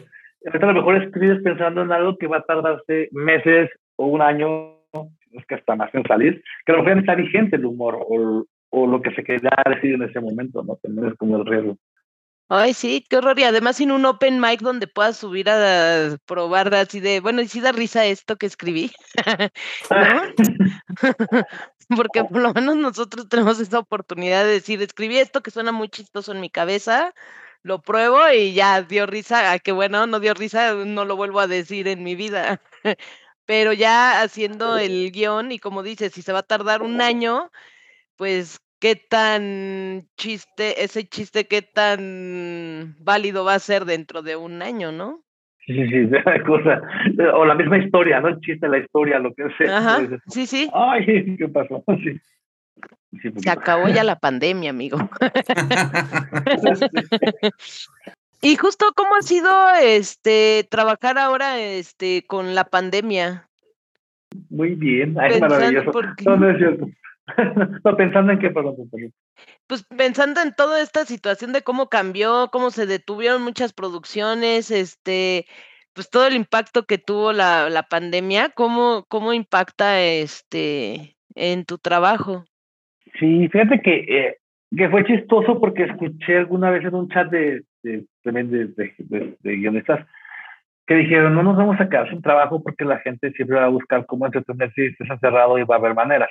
A 0.51 0.67
lo 0.67 0.73
mejor 0.73 1.03
escribes 1.03 1.43
pensando 1.43 1.83
en 1.83 1.93
algo 1.93 2.17
que 2.17 2.27
va 2.27 2.38
a 2.38 2.45
tardarse 2.45 3.09
meses 3.12 3.71
o 3.97 4.07
un 4.07 4.23
año 4.23 4.75
es 5.35 5.47
que 5.47 5.57
hasta 5.57 5.77
más 5.77 5.94
en 5.94 6.05
salir, 6.05 6.42
que 6.64 6.73
a 6.73 6.77
lo 6.77 6.83
mejor 6.83 6.99
está 7.01 7.14
vigente 7.14 7.57
el 7.57 7.66
humor 7.66 7.99
o, 8.01 8.47
o 8.70 8.87
lo 8.87 9.03
que 9.03 9.14
se 9.14 9.25
quería 9.25 9.51
decir 9.66 9.94
en 9.94 10.03
ese 10.03 10.20
momento, 10.20 10.62
¿no? 10.62 10.77
También 10.77 11.09
es 11.09 11.14
como 11.14 11.37
el 11.37 11.47
riesgo. 11.47 11.77
Ay, 12.49 12.75
sí, 12.75 13.05
qué 13.09 13.16
horror. 13.16 13.38
Y 13.38 13.44
además 13.44 13.77
sin 13.77 13.90
un 13.90 14.05
open 14.05 14.38
mic 14.38 14.61
donde 14.61 14.87
puedas 14.87 15.16
subir 15.16 15.49
a 15.49 16.16
probar 16.27 16.75
así 16.75 17.01
de, 17.01 17.20
bueno, 17.20 17.40
y 17.40 17.49
si 17.49 17.61
da 17.61 17.73
risa 17.73 18.05
esto 18.05 18.37
que 18.37 18.47
escribí, 18.47 18.92
Porque 21.97 22.25
por 22.25 22.40
lo 22.40 22.53
menos 22.55 22.77
nosotros 22.77 23.29
tenemos 23.29 23.61
esa 23.61 23.79
oportunidad 23.79 24.44
de 24.44 24.53
decir, 24.53 24.81
escribí 24.83 25.18
esto 25.18 25.42
que 25.42 25.51
suena 25.51 25.73
muy 25.73 25.88
chistoso 25.88 26.33
en 26.33 26.40
mi 26.40 26.51
cabeza, 26.51 27.14
lo 27.62 27.83
pruebo 27.83 28.18
y 28.31 28.55
ya 28.55 28.83
dio 28.83 29.07
risa, 29.07 29.53
ah, 29.53 29.59
qué 29.59 29.73
bueno, 29.73 30.07
no 30.07 30.20
dio 30.20 30.35
risa, 30.35 30.75
no 30.75 31.05
lo 31.05 31.16
vuelvo 31.16 31.40
a 31.40 31.47
decir 31.47 31.88
en 31.88 32.03
mi 32.03 32.14
vida. 32.14 32.61
pero 33.46 33.72
ya 33.72 34.22
haciendo 34.22 34.78
el 34.78 35.11
guion 35.12 35.52
y 35.52 35.59
como 35.59 35.83
dices, 35.83 36.12
si 36.12 36.22
se 36.22 36.33
va 36.33 36.40
a 36.40 36.42
tardar 36.44 36.83
un 36.83 37.00
año, 37.00 37.50
pues 38.16 38.61
qué 38.80 38.96
tan 38.96 40.07
chiste, 40.16 40.83
ese 40.85 41.04
chiste, 41.07 41.46
qué 41.46 41.62
tan 41.62 42.96
válido 42.98 43.44
va 43.44 43.54
a 43.54 43.59
ser 43.59 43.85
dentro 43.85 44.22
de 44.22 44.37
un 44.37 44.62
año, 44.62 44.92
¿no? 44.92 45.24
Sí, 45.66 45.74
sí, 45.74 46.09
sí, 46.09 46.11
cosa. 46.46 46.83
O 47.35 47.44
la 47.44 47.54
misma 47.54 47.78
historia, 47.78 48.20
¿no? 48.20 48.28
El 48.28 48.40
chiste, 48.40 48.68
la 48.68 48.78
historia, 48.78 49.18
lo 49.18 49.35
que 49.35 49.44
sea. 49.57 49.78
Ajá, 49.78 50.00
sí, 50.28 50.46
sí. 50.46 50.70
Ay, 50.72 51.37
¿qué 51.38 51.48
pasó? 51.48 51.83
Sí. 53.22 53.30
Se 53.37 53.48
acabó 53.48 53.88
ya 53.88 54.02
la 54.02 54.18
pandemia, 54.18 54.70
amigo. 54.70 54.98
Y 58.44 58.57
justo 58.57 58.85
cómo 58.94 59.16
ha 59.16 59.22
sido 59.22 59.50
este 59.83 60.68
trabajar 60.70 61.16
ahora 61.16 61.59
este 61.59 62.24
con 62.26 62.54
la 62.54 62.64
pandemia. 62.64 63.48
Muy 64.50 64.74
bien, 64.74 65.16
Ay, 65.18 65.40
maravilloso. 65.40 65.92
No, 66.26 66.37
no 66.37 66.50
es 66.50 66.59
cierto. 66.59 66.87
no, 67.85 67.96
pensando 67.96 68.33
en 68.33 68.38
qué, 68.38 68.50
perdón, 68.50 68.76
Pues 69.66 69.87
pensando 69.96 70.42
en 70.42 70.52
toda 70.54 70.83
esta 70.83 71.07
situación 71.07 71.54
de 71.54 71.62
cómo 71.62 71.88
cambió, 71.88 72.50
cómo 72.52 72.68
se 72.70 72.85
detuvieron 72.85 73.40
muchas 73.40 73.72
producciones, 73.72 74.70
este, 74.70 75.46
pues 75.94 76.11
todo 76.11 76.26
el 76.26 76.37
impacto 76.37 76.85
que 76.85 76.98
tuvo 76.98 77.33
la, 77.33 77.70
la 77.70 77.85
pandemia, 77.85 78.50
¿cómo, 78.50 79.07
cómo 79.09 79.33
impacta 79.33 80.02
este 80.02 81.16
en 81.35 81.64
tu 81.64 81.78
trabajo? 81.78 82.44
Sí, 83.18 83.48
fíjate 83.48 83.80
que, 83.80 83.94
eh, 84.00 84.37
que 84.76 84.90
fue 84.90 85.02
chistoso 85.07 85.59
porque 85.59 85.85
escuché 85.85 86.37
alguna 86.37 86.70
vez 86.70 86.85
en 86.85 86.94
un 86.94 87.09
chat 87.09 87.30
de, 87.30 87.62
también 88.23 88.51
de, 88.51 89.37
guionistas 89.42 90.07
que 90.87 90.94
dijeron, 90.97 91.35
no 91.35 91.42
nos 91.42 91.57
vamos 91.57 91.81
a 91.81 91.88
quedar 91.88 92.11
sin 92.11 92.20
trabajo 92.20 92.62
porque 92.62 92.85
la 92.85 92.99
gente 92.99 93.33
siempre 93.33 93.57
va 93.57 93.64
a 93.64 93.70
buscar 93.70 94.05
cómo 94.07 94.27
entretenerse 94.27 94.83
y 94.83 94.87
estés 94.88 95.09
encerrado 95.09 95.59
y 95.59 95.64
va 95.64 95.77
a 95.77 95.79
haber 95.79 95.94
maneras. 95.94 96.31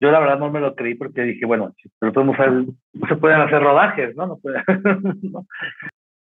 Yo 0.00 0.10
la 0.10 0.20
verdad 0.20 0.38
no 0.38 0.50
me 0.50 0.60
lo 0.60 0.74
creí 0.74 0.94
porque 0.94 1.22
dije, 1.22 1.46
bueno, 1.46 1.74
pero 1.98 2.12
todos 2.12 2.26
no 2.26 3.08
se 3.08 3.16
pueden 3.16 3.40
hacer 3.40 3.62
rodajes, 3.62 4.14
¿no? 4.16 4.26
no, 4.26 4.38
puede, 4.38 4.62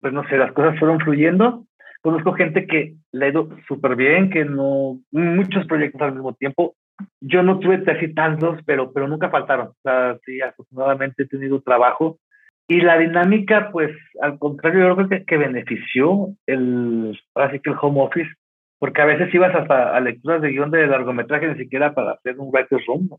Pues 0.01 0.13
no 0.13 0.27
sé, 0.29 0.37
las 0.37 0.53
cosas 0.53 0.79
fueron 0.79 0.99
fluyendo. 0.99 1.65
Conozco 2.01 2.33
gente 2.33 2.65
que 2.65 2.95
le 3.11 3.25
ha 3.25 3.29
ido 3.29 3.49
súper 3.67 3.95
bien, 3.95 4.29
que 4.29 4.45
no, 4.45 4.99
muchos 5.11 5.65
proyectos 5.67 6.01
al 6.01 6.13
mismo 6.13 6.33
tiempo. 6.33 6.75
Yo 7.19 7.43
no 7.43 7.59
tuve 7.59 7.83
casi 7.83 8.13
tantos, 8.13 8.59
pero, 8.65 8.93
pero 8.93 9.07
nunca 9.07 9.29
faltaron. 9.29 9.67
O 9.67 9.75
sea, 9.83 10.17
sí, 10.25 10.39
afortunadamente 10.39 11.23
he 11.23 11.27
tenido 11.27 11.61
trabajo 11.61 12.19
y 12.69 12.81
la 12.81 12.99
dinámica, 12.99 13.71
pues, 13.71 13.91
al 14.21 14.37
contrario, 14.37 14.87
yo 14.87 14.95
creo 14.95 15.09
que, 15.09 15.25
que 15.25 15.37
benefició 15.37 16.27
el, 16.45 17.19
así 17.33 17.59
el 17.63 17.75
home 17.81 18.01
office, 18.01 18.29
porque 18.77 19.01
a 19.01 19.05
veces 19.05 19.33
ibas 19.33 19.55
hasta 19.55 19.97
a 19.97 19.99
lecturas 19.99 20.39
de 20.39 20.51
guion 20.51 20.69
de 20.69 20.85
largometraje 20.85 21.47
ni 21.47 21.57
siquiera 21.57 21.95
para 21.95 22.11
hacer 22.11 22.37
un 22.37 22.51
writer's 22.51 22.85
room, 22.85 23.09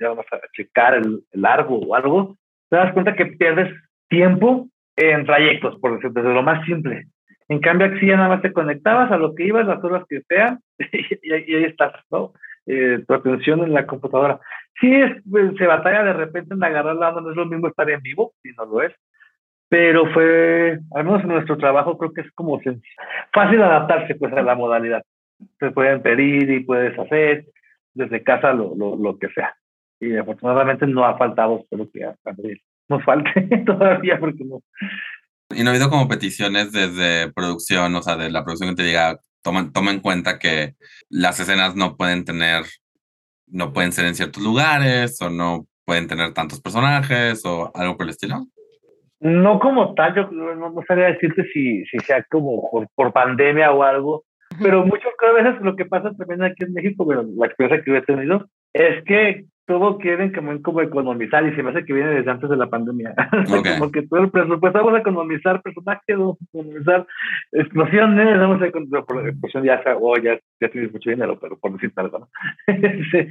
ya 0.00 0.08
vas 0.08 0.26
a 0.32 0.40
checar 0.52 0.94
el, 0.94 1.22
largo 1.32 1.78
o 1.78 1.94
algo, 1.94 2.36
te 2.68 2.76
das 2.76 2.92
cuenta 2.94 3.14
que 3.14 3.26
pierdes 3.26 3.72
tiempo 4.08 4.66
en 4.96 5.24
trayectos, 5.24 5.78
por 5.78 5.92
decirlo, 5.94 6.20
desde 6.20 6.34
lo 6.34 6.42
más 6.42 6.66
simple. 6.66 7.06
En 7.48 7.60
cambio, 7.60 7.86
aquí 7.86 8.08
ya 8.08 8.16
nada 8.16 8.30
más 8.30 8.42
te 8.42 8.52
conectabas 8.52 9.12
a 9.12 9.18
lo 9.18 9.36
que 9.36 9.46
ibas, 9.46 9.68
las 9.68 9.82
horas 9.84 10.02
que 10.08 10.20
sean, 10.28 10.58
y, 11.22 11.32
ahí 11.32 11.64
estás, 11.64 11.92
¿no? 12.10 12.32
Eh, 12.66 13.04
tu 13.06 13.14
atención 13.14 13.62
en 13.62 13.72
la 13.72 13.86
computadora 13.86 14.40
sí 14.80 14.92
es, 14.92 15.22
pues, 15.30 15.56
se 15.56 15.66
batalla 15.66 16.02
de 16.02 16.12
repente 16.12 16.54
en 16.54 16.64
agarrar 16.64 16.96
la 16.96 17.12
no 17.12 17.30
es 17.30 17.36
lo 17.36 17.46
mismo 17.46 17.68
estar 17.68 17.88
en 17.90 18.02
vivo, 18.02 18.32
si 18.42 18.50
no 18.52 18.66
lo 18.66 18.82
es, 18.82 18.92
pero 19.68 20.12
fue, 20.12 20.78
al 20.94 21.04
menos 21.04 21.22
en 21.22 21.28
nuestro 21.28 21.56
trabajo 21.56 21.98
creo 21.98 22.12
que 22.12 22.20
es 22.22 22.32
como 22.32 22.60
fácil 23.32 23.62
adaptarse 23.62 24.14
pues 24.14 24.32
a 24.32 24.42
la 24.42 24.54
modalidad. 24.54 25.02
se 25.58 25.70
pueden 25.70 26.02
pedir 26.02 26.50
y 26.50 26.60
puedes 26.60 26.98
hacer 26.98 27.46
desde 27.94 28.22
casa 28.22 28.52
lo, 28.52 28.74
lo, 28.76 28.96
lo 28.96 29.18
que 29.18 29.28
sea. 29.30 29.54
Y 29.98 30.16
afortunadamente 30.16 30.86
no 30.86 31.04
ha 31.04 31.16
faltado, 31.16 31.60
espero 31.60 31.88
que 31.92 32.04
hasta 32.04 32.30
abril 32.30 32.60
nos 32.88 33.02
falte 33.04 33.30
todavía 33.66 34.18
porque 34.18 34.44
no. 34.44 34.62
Y 35.54 35.62
no 35.62 35.70
ha 35.70 35.72
habido 35.72 35.90
como 35.90 36.08
peticiones 36.08 36.72
desde 36.72 37.32
producción, 37.32 37.94
o 37.94 38.02
sea, 38.02 38.16
de 38.16 38.30
la 38.30 38.44
producción 38.44 38.70
que 38.70 38.82
te 38.82 38.88
diga, 38.88 39.18
toma, 39.46 39.70
toma 39.72 39.92
en 39.92 40.00
cuenta 40.00 40.40
que 40.40 40.74
las 41.08 41.38
escenas 41.38 41.76
no 41.76 41.96
pueden 41.96 42.24
tener, 42.24 42.64
no 43.46 43.72
pueden 43.72 43.92
ser 43.92 44.06
en 44.06 44.16
ciertos 44.16 44.42
lugares 44.42 45.22
o 45.22 45.30
no 45.30 45.66
pueden 45.84 46.08
tener 46.08 46.34
tantos 46.34 46.60
personajes 46.60 47.46
o 47.46 47.70
algo 47.72 47.96
por 47.96 48.06
el 48.06 48.10
estilo. 48.10 48.44
No 49.20 49.60
como 49.60 49.94
tal, 49.94 50.16
yo 50.16 50.28
no, 50.32 50.54
no 50.56 50.82
sabría 50.86 51.12
decirte 51.12 51.44
si, 51.52 51.84
si 51.86 51.98
sea 52.00 52.24
como 52.28 52.68
por, 52.72 52.88
por 52.96 53.12
pandemia 53.12 53.70
o 53.70 53.84
algo, 53.84 54.24
pero 54.60 54.84
muchas 54.84 55.12
veces 55.36 55.62
lo 55.62 55.76
que 55.76 55.84
pasa 55.84 56.12
también 56.18 56.42
aquí 56.42 56.64
en 56.64 56.72
México, 56.72 57.04
bueno, 57.04 57.22
la 57.36 57.46
experiencia 57.46 57.84
que 57.84 57.90
yo 57.92 57.96
he 57.98 58.02
tenido, 58.02 58.48
es 58.72 59.04
que 59.04 59.44
todo 59.66 59.98
quieren 59.98 60.32
como, 60.32 60.62
como 60.62 60.80
economizar 60.80 61.46
y 61.46 61.54
se 61.54 61.62
me 61.62 61.70
hace 61.70 61.84
que 61.84 61.92
viene 61.92 62.10
desde 62.10 62.30
antes 62.30 62.48
de 62.48 62.56
la 62.56 62.70
pandemia. 62.70 63.14
como 63.78 63.90
que 63.90 64.02
todo 64.02 64.20
el 64.20 64.30
presupuesto, 64.30 64.78
vamos 64.78 64.94
a 64.94 65.00
economizar 65.00 65.60
personajes, 65.60 66.16
vamos 66.16 66.38
a 66.40 66.44
economizar 66.44 67.06
explosiones, 67.52 68.38
vamos 68.38 68.62
a 68.62 68.66
economizar, 68.66 69.04
explosión 69.28 69.64
ya, 69.64 69.82
oh, 70.00 70.16
ya, 70.18 70.38
ya 70.60 70.68
tienes 70.68 70.92
mucho 70.92 71.10
dinero, 71.10 71.38
pero 71.40 71.58
por 71.58 71.72
decir 71.72 71.92
algo, 71.96 72.20
¿no? 72.20 72.28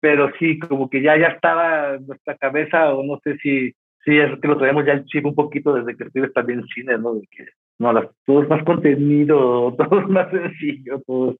pero 0.00 0.30
sí, 0.38 0.58
como 0.58 0.88
que 0.88 1.02
ya, 1.02 1.16
ya 1.16 1.28
estaba 1.28 1.94
en 1.94 2.06
nuestra 2.06 2.36
cabeza, 2.36 2.92
o 2.94 3.02
no 3.02 3.20
sé 3.24 3.36
si, 3.38 3.72
si 4.04 4.18
es 4.18 4.40
que 4.40 4.48
lo 4.48 4.58
traemos 4.58 4.86
ya 4.86 4.92
el 4.94 5.04
chip 5.06 5.26
un 5.26 5.34
poquito 5.34 5.74
desde 5.74 5.96
que 5.96 6.04
escribes 6.04 6.32
también 6.32 6.64
cine, 6.74 6.96
¿no? 6.98 7.14
De 7.14 7.22
que 7.30 7.46
no, 7.78 7.92
las, 7.92 8.06
todo 8.24 8.42
es 8.42 8.48
más 8.48 8.62
contenido, 8.64 9.74
todo 9.78 10.00
es 10.00 10.08
más 10.08 10.30
sencillo, 10.30 11.02
todo 11.06 11.36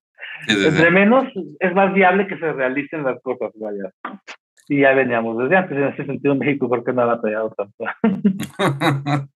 Entre 0.49 0.91
menos 0.91 1.25
es 1.61 1.75
más 1.75 1.93
viable 1.95 2.27
que 2.27 2.39
se 2.39 2.53
realicen 2.53 3.05
las 3.05 3.21
cosas, 3.23 3.51
vaya. 3.55 3.93
Y 4.69 4.81
ya 4.81 4.93
veníamos 4.93 5.39
desde 5.39 5.57
antes, 5.57 5.77
en 5.77 5.85
ese 5.85 6.07
sentido 6.07 6.35
México 6.35 6.69
porque 6.69 6.93
no 6.93 7.03
ha 7.03 7.07
batallado 7.07 7.55
tanto. 7.57 7.85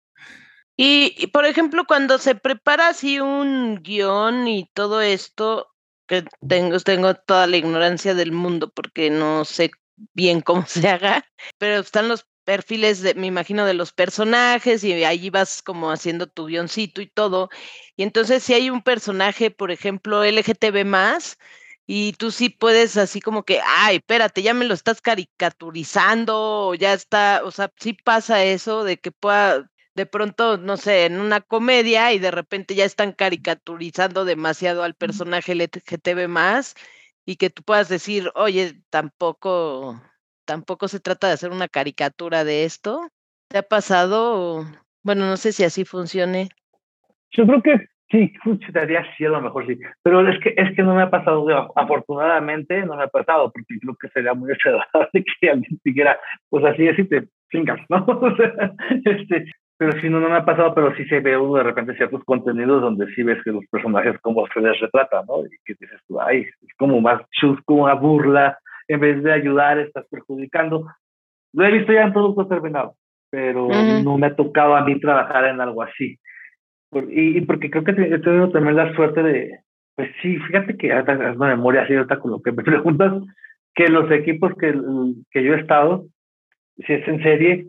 y, 0.77 1.27
por 1.33 1.44
ejemplo, 1.44 1.85
cuando 1.87 2.18
se 2.18 2.35
prepara 2.35 2.88
así 2.88 3.20
un 3.20 3.81
guion 3.83 4.49
y 4.49 4.70
todo 4.72 5.01
esto, 5.01 5.68
que 6.07 6.25
tengo, 6.46 6.79
tengo 6.81 7.14
toda 7.14 7.46
la 7.46 7.57
ignorancia 7.57 8.14
del 8.14 8.33
mundo 8.33 8.70
porque 8.75 9.11
no 9.11 9.44
sé 9.44 9.70
bien 10.14 10.40
cómo 10.40 10.64
se 10.66 10.88
haga, 10.88 11.25
pero 11.59 11.81
están 11.81 12.09
los 12.09 12.27
perfiles, 12.47 13.03
de, 13.03 13.15
me 13.15 13.27
imagino, 13.29 13.67
de 13.67 13.75
los 13.75 13.93
personajes 13.93 14.85
y 14.85 14.93
ahí 15.05 15.31
vas 15.31 15.63
como 15.63 15.91
haciendo 15.91 16.29
tu 16.29 16.47
guioncito 16.47 17.03
y 17.03 17.09
todo. 17.09 17.51
Y 17.97 18.05
entonces 18.05 18.43
si 18.45 18.55
hay 18.55 18.71
un 18.71 18.83
personaje, 18.83 19.51
por 19.51 19.71
ejemplo, 19.73 20.25
LGTB 20.25 20.85
más, 20.87 21.39
y 21.87 22.13
tú 22.15 22.31
sí 22.33 22.49
puedes 22.51 22.97
así 22.97 23.21
como 23.21 23.45
que, 23.45 23.61
ay, 23.65 23.97
espérate, 23.97 24.43
ya 24.43 24.55
me 24.55 24.65
lo 24.67 24.75
estás 24.75 25.01
caricaturizando, 25.01 26.69
o 26.69 26.75
ya 26.75 26.93
está, 26.95 27.43
o 27.45 27.51
sea, 27.53 27.73
sí 27.79 27.93
pasa 27.95 28.45
eso 28.45 28.85
de 28.85 28.99
que 28.99 29.13
pueda, 29.13 29.71
de 29.95 30.07
pronto, 30.07 30.59
no 30.59 30.77
sé, 30.77 31.07
en 31.07 31.21
una 31.21 31.41
comedia 31.41 32.13
y 32.13 32.19
de 32.19 32.31
repente 32.31 32.75
ya 32.75 32.85
están 32.85 33.13
caricaturizando 33.13 34.25
demasiado 34.25 34.83
al 34.83 34.95
personaje 34.95 35.53
LGTB 35.53 36.29
más 36.29 36.75
y 37.25 37.37
que 37.37 37.51
tú 37.51 37.63
puedas 37.63 37.89
decir, 37.89 38.31
oye, 38.35 38.83
tampoco, 38.91 40.01
tampoco 40.47 40.89
se 40.89 41.01
trata 41.01 41.27
de 41.27 41.35
hacer 41.35 41.51
una 41.51 41.69
caricatura 41.69 42.45
de 42.45 42.65
esto. 42.65 43.09
¿Te 43.49 43.59
ha 43.59 43.63
pasado? 43.63 44.65
Bueno, 45.03 45.27
no 45.27 45.37
sé 45.37 45.53
si 45.53 45.65
así 45.65 45.85
funcione. 45.85 46.49
Yo 47.33 47.47
creo 47.47 47.63
que 47.63 47.89
sí, 48.11 48.33
funcionaría 48.43 49.05
sí, 49.17 49.25
a 49.25 49.31
lo 49.31 49.41
mejor 49.41 49.67
sí. 49.67 49.79
Pero 50.03 50.27
es 50.29 50.41
que, 50.43 50.55
es 50.57 50.75
que 50.75 50.83
no 50.83 50.95
me 50.95 51.03
ha 51.03 51.11
pasado, 51.11 51.47
afortunadamente 51.77 52.85
no 52.85 52.97
me 52.97 53.05
ha 53.05 53.09
pasado, 53.09 53.53
porque 53.53 53.79
creo 53.81 53.97
que 54.01 54.09
sería 54.09 54.35
muy 54.35 54.49
desagradable 54.53 55.25
que 55.41 55.51
alguien 55.51 55.81
dijera, 55.85 56.19
pues 56.49 56.65
así 56.65 56.87
es 56.87 56.99
y 56.99 57.05
te 57.05 57.29
chingas, 57.51 57.81
¿no? 57.89 58.07
este, 59.05 59.47
pero 59.79 59.93
sí, 60.01 60.09
no, 60.09 60.21
no 60.21 60.31
me 60.31 60.37
ha 60.37 60.45
pasado, 60.45 60.75
pero 60.75 60.95
sí 60.97 61.05
se 61.05 61.21
ve 61.21 61.33
de 61.33 61.63
repente 61.63 61.97
ciertos 61.97 62.25
contenidos 62.25 62.81
donde 62.81 63.07
sí 63.15 63.23
ves 63.23 63.43
que 63.45 63.53
los 63.53 63.67
personajes 63.67 64.19
como 64.23 64.47
se 64.49 64.61
les 64.61 64.81
retrata, 64.81 65.23
¿no? 65.29 65.45
Y 65.45 65.51
que 65.65 65.75
dices 65.79 66.01
tú, 66.09 66.21
ay, 66.21 66.41
es 66.41 66.75
como 66.79 67.01
más 67.01 67.21
chusco, 67.31 67.75
una 67.75 67.95
burla, 67.95 68.59
en 68.88 69.01
vez 69.01 69.22
de 69.22 69.33
ayudar, 69.33 69.79
estás 69.79 70.07
perjudicando. 70.11 70.87
Lo 71.53 71.64
he 71.64 71.72
visto 71.72 71.92
ya 71.92 72.03
en 72.03 72.12
productos 72.12 72.49
terminados, 72.49 72.96
pero 73.31 73.68
no 74.03 74.18
me 74.18 74.29
ha 74.29 74.37
tocado 74.37 74.77
a 74.77 74.85
mí 74.85 75.01
trabajar 75.01 75.46
en 75.46 75.61
algo 75.61 75.83
así. 75.83 76.18
y, 77.11 77.40
porque 77.42 77.70
creo 77.70 77.85
que 77.85 77.92
he 77.92 78.18
tenido 78.18 78.51
también 78.51 78.77
la 78.77 78.94
suerte 78.94 79.22
de, 79.22 79.61
pues 79.96 80.11
sí, 80.20 80.37
fíjate 80.38 80.77
que 80.77 80.88
es 80.88 81.37
una 81.37 81.49
memoria 81.49 81.83
así, 81.83 81.94
ahorita 81.94 82.18
con 82.18 82.31
lo 82.31 82.42
que 82.42 82.53
me 82.53 82.62
preguntas, 82.62 83.22
que 83.75 83.88
los 83.88 84.11
equipos 84.11 84.53
que, 84.59 84.75
que 85.31 85.42
yo 85.42 85.55
he 85.55 85.61
estado, 85.61 86.07
si 86.87 86.92
es 86.92 87.09
en 87.09 87.22
serie, 87.22 87.66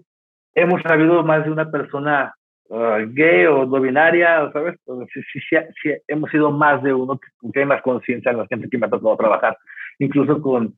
hemos 0.53 0.81
sabido 0.81 1.23
más 1.23 1.45
de 1.45 1.51
una 1.51 1.71
persona 1.71 2.33
uh, 2.69 3.05
gay 3.09 3.45
o 3.45 3.65
no 3.65 3.79
binaria, 3.79 4.49
¿sabes? 4.51 4.75
Sí, 5.13 5.21
sí, 5.31 5.39
sí, 5.81 5.89
hemos 6.07 6.29
sido 6.31 6.51
más 6.51 6.83
de 6.83 6.93
uno 6.93 7.17
que, 7.17 7.51
que 7.51 7.59
hay 7.59 7.65
más 7.65 7.81
conciencia 7.81 8.31
en 8.31 8.37
la 8.37 8.47
gente 8.47 8.69
que 8.69 8.77
me 8.77 8.87
ha 8.87 8.89
tocado 8.89 9.15
trabajar, 9.17 9.57
incluso 9.99 10.41
con 10.41 10.75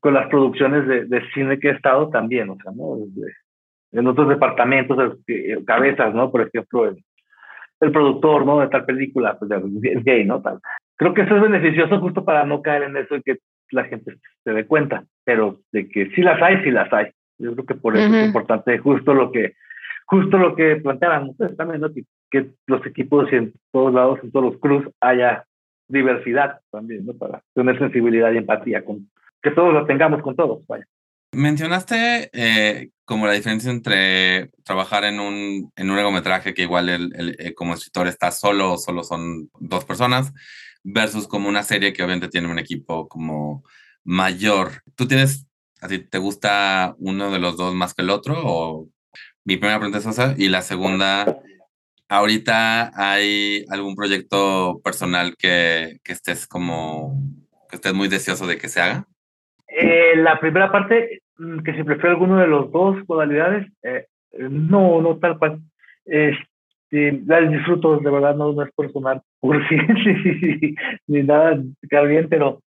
con 0.00 0.14
las 0.14 0.28
producciones 0.28 0.86
de, 0.86 1.04
de, 1.06 1.22
cine 1.32 1.58
que 1.58 1.68
he 1.68 1.72
estado 1.72 2.08
también, 2.10 2.50
o 2.50 2.56
sea, 2.62 2.72
¿no? 2.72 2.98
en 3.92 4.06
otros 4.06 4.28
departamentos, 4.28 5.18
eh, 5.26 5.58
cabezas, 5.66 6.14
¿no? 6.14 6.30
Por 6.30 6.42
ejemplo, 6.42 6.86
el, 6.86 6.96
el, 7.80 7.92
productor, 7.92 8.44
¿no? 8.44 8.60
De 8.60 8.68
tal 8.68 8.84
película, 8.84 9.38
pues 9.38 9.50
es 9.50 10.04
gay, 10.04 10.24
¿no? 10.24 10.42
Tal. 10.42 10.60
Creo 10.96 11.14
que 11.14 11.22
eso 11.22 11.36
es 11.36 11.42
beneficioso 11.42 11.98
justo 12.00 12.24
para 12.24 12.44
no 12.44 12.60
caer 12.60 12.84
en 12.84 12.96
eso 12.96 13.16
y 13.16 13.22
que 13.22 13.38
la 13.70 13.84
gente 13.84 14.16
se 14.44 14.52
dé 14.52 14.66
cuenta, 14.66 15.04
pero 15.24 15.60
de 15.72 15.88
que 15.88 16.10
sí 16.10 16.22
las 16.22 16.40
hay, 16.42 16.62
sí 16.62 16.70
las 16.70 16.92
hay. 16.92 17.06
Yo 17.38 17.52
creo 17.52 17.66
que 17.66 17.74
por 17.74 17.96
eso 17.96 18.14
es 18.14 18.26
importante 18.26 18.78
justo 18.78 19.14
lo 19.14 19.30
que 19.30 19.54
justo 20.06 20.38
lo 20.38 20.56
que 20.56 20.76
planteaban 20.76 21.28
ustedes 21.28 21.56
también, 21.56 21.82
¿no? 21.82 21.92
Que, 21.92 22.02
que, 22.30 22.50
los 22.66 22.84
equipos 22.86 23.30
y 23.30 23.36
en 23.36 23.52
todos 23.70 23.92
lados, 23.92 24.18
en 24.22 24.32
todos 24.32 24.52
los 24.52 24.60
cruz, 24.60 24.84
haya 25.00 25.44
diversidad 25.86 26.60
también, 26.70 27.06
¿no? 27.06 27.14
Para 27.14 27.42
tener 27.54 27.78
sensibilidad 27.78 28.32
y 28.32 28.38
empatía 28.38 28.84
con, 28.84 29.08
que 29.42 29.50
todos 29.50 29.72
lo 29.72 29.86
tengamos 29.86 30.22
con 30.22 30.36
todos. 30.36 30.66
Vaya. 30.66 30.86
Mencionaste 31.32 32.30
eh, 32.32 32.90
como 33.04 33.26
la 33.26 33.34
diferencia 33.34 33.70
entre 33.70 34.50
trabajar 34.64 35.04
en 35.04 35.20
un, 35.20 35.72
en 35.76 35.90
un 35.90 35.96
largometraje 35.96 36.54
que 36.54 36.62
igual 36.62 36.88
el, 36.88 37.36
eh, 37.38 37.54
como 37.54 37.74
escritor 37.74 38.06
está 38.06 38.30
solo, 38.30 38.78
solo 38.78 39.04
son 39.04 39.50
dos 39.60 39.84
personas, 39.84 40.32
versus 40.82 41.28
como 41.28 41.48
una 41.48 41.62
serie 41.62 41.92
que 41.92 42.02
obviamente 42.02 42.28
tiene 42.28 42.50
un 42.50 42.58
equipo 42.58 43.08
como 43.08 43.62
mayor. 44.04 44.82
¿Tú 44.94 45.06
tienes, 45.06 45.46
a 45.82 45.88
ti 45.88 45.98
te 45.98 46.18
gusta 46.18 46.94
uno 46.98 47.30
de 47.30 47.38
los 47.38 47.56
dos 47.58 47.74
más 47.74 47.92
que 47.92 48.02
el 48.02 48.10
otro? 48.10 48.34
O 48.44 48.88
mi 49.44 49.58
primera 49.58 49.78
pregunta 49.78 49.98
es 49.98 50.06
esa. 50.06 50.34
Y 50.38 50.48
la 50.48 50.62
segunda, 50.62 51.40
¿ahorita 52.08 52.92
hay 52.94 53.66
algún 53.68 53.96
proyecto 53.96 54.80
personal 54.82 55.36
que, 55.36 55.98
que 56.02 56.12
estés 56.12 56.46
como, 56.46 57.20
que 57.68 57.76
estés 57.76 57.92
muy 57.92 58.08
deseoso 58.08 58.46
de 58.46 58.56
que 58.56 58.68
se 58.68 58.80
haga? 58.80 59.06
Eh, 59.68 60.16
la 60.16 60.40
primera 60.40 60.72
parte, 60.72 61.20
mm, 61.38 61.60
que 61.60 61.74
si 61.74 61.84
prefiero 61.84 62.10
alguno 62.10 62.38
de 62.38 62.46
los 62.46 62.72
dos 62.72 62.96
modalidades, 63.06 63.66
eh, 63.82 64.06
no, 64.38 65.00
no 65.00 65.18
tal 65.18 65.38
cual. 65.38 65.60
Este, 66.04 67.22
las 67.26 67.50
disfruto, 67.50 67.98
de 67.98 68.10
verdad, 68.10 68.34
no, 68.34 68.52
no 68.52 68.62
es 68.62 68.72
por 68.74 68.90
sonar 68.92 69.22
sí, 69.68 70.74
ni 71.06 71.22
nada, 71.22 71.58
bien, 72.06 72.28
pero 72.28 72.60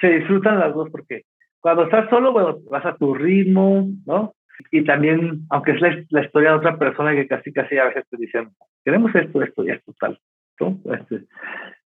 se 0.00 0.08
disfrutan 0.08 0.58
las 0.58 0.74
dos 0.74 0.90
porque 0.90 1.22
cuando 1.60 1.84
estás 1.84 2.10
solo, 2.10 2.32
bueno, 2.32 2.58
vas 2.70 2.84
a 2.84 2.96
tu 2.96 3.14
ritmo, 3.14 3.88
¿no? 4.06 4.34
Y 4.70 4.84
también, 4.84 5.46
aunque 5.50 5.72
es 5.72 5.80
la, 6.10 6.22
historia 6.22 6.50
de 6.50 6.56
otra 6.56 6.78
persona 6.78 7.14
que 7.14 7.26
casi, 7.26 7.52
casi 7.52 7.78
a 7.78 7.86
veces 7.86 8.04
te 8.10 8.18
dicen, 8.18 8.50
queremos 8.84 9.14
esto, 9.14 9.42
esto 9.42 9.64
y 9.64 9.70
esto, 9.70 9.94
tal, 9.98 10.18
¿no? 10.60 10.78
Este, 10.92 11.24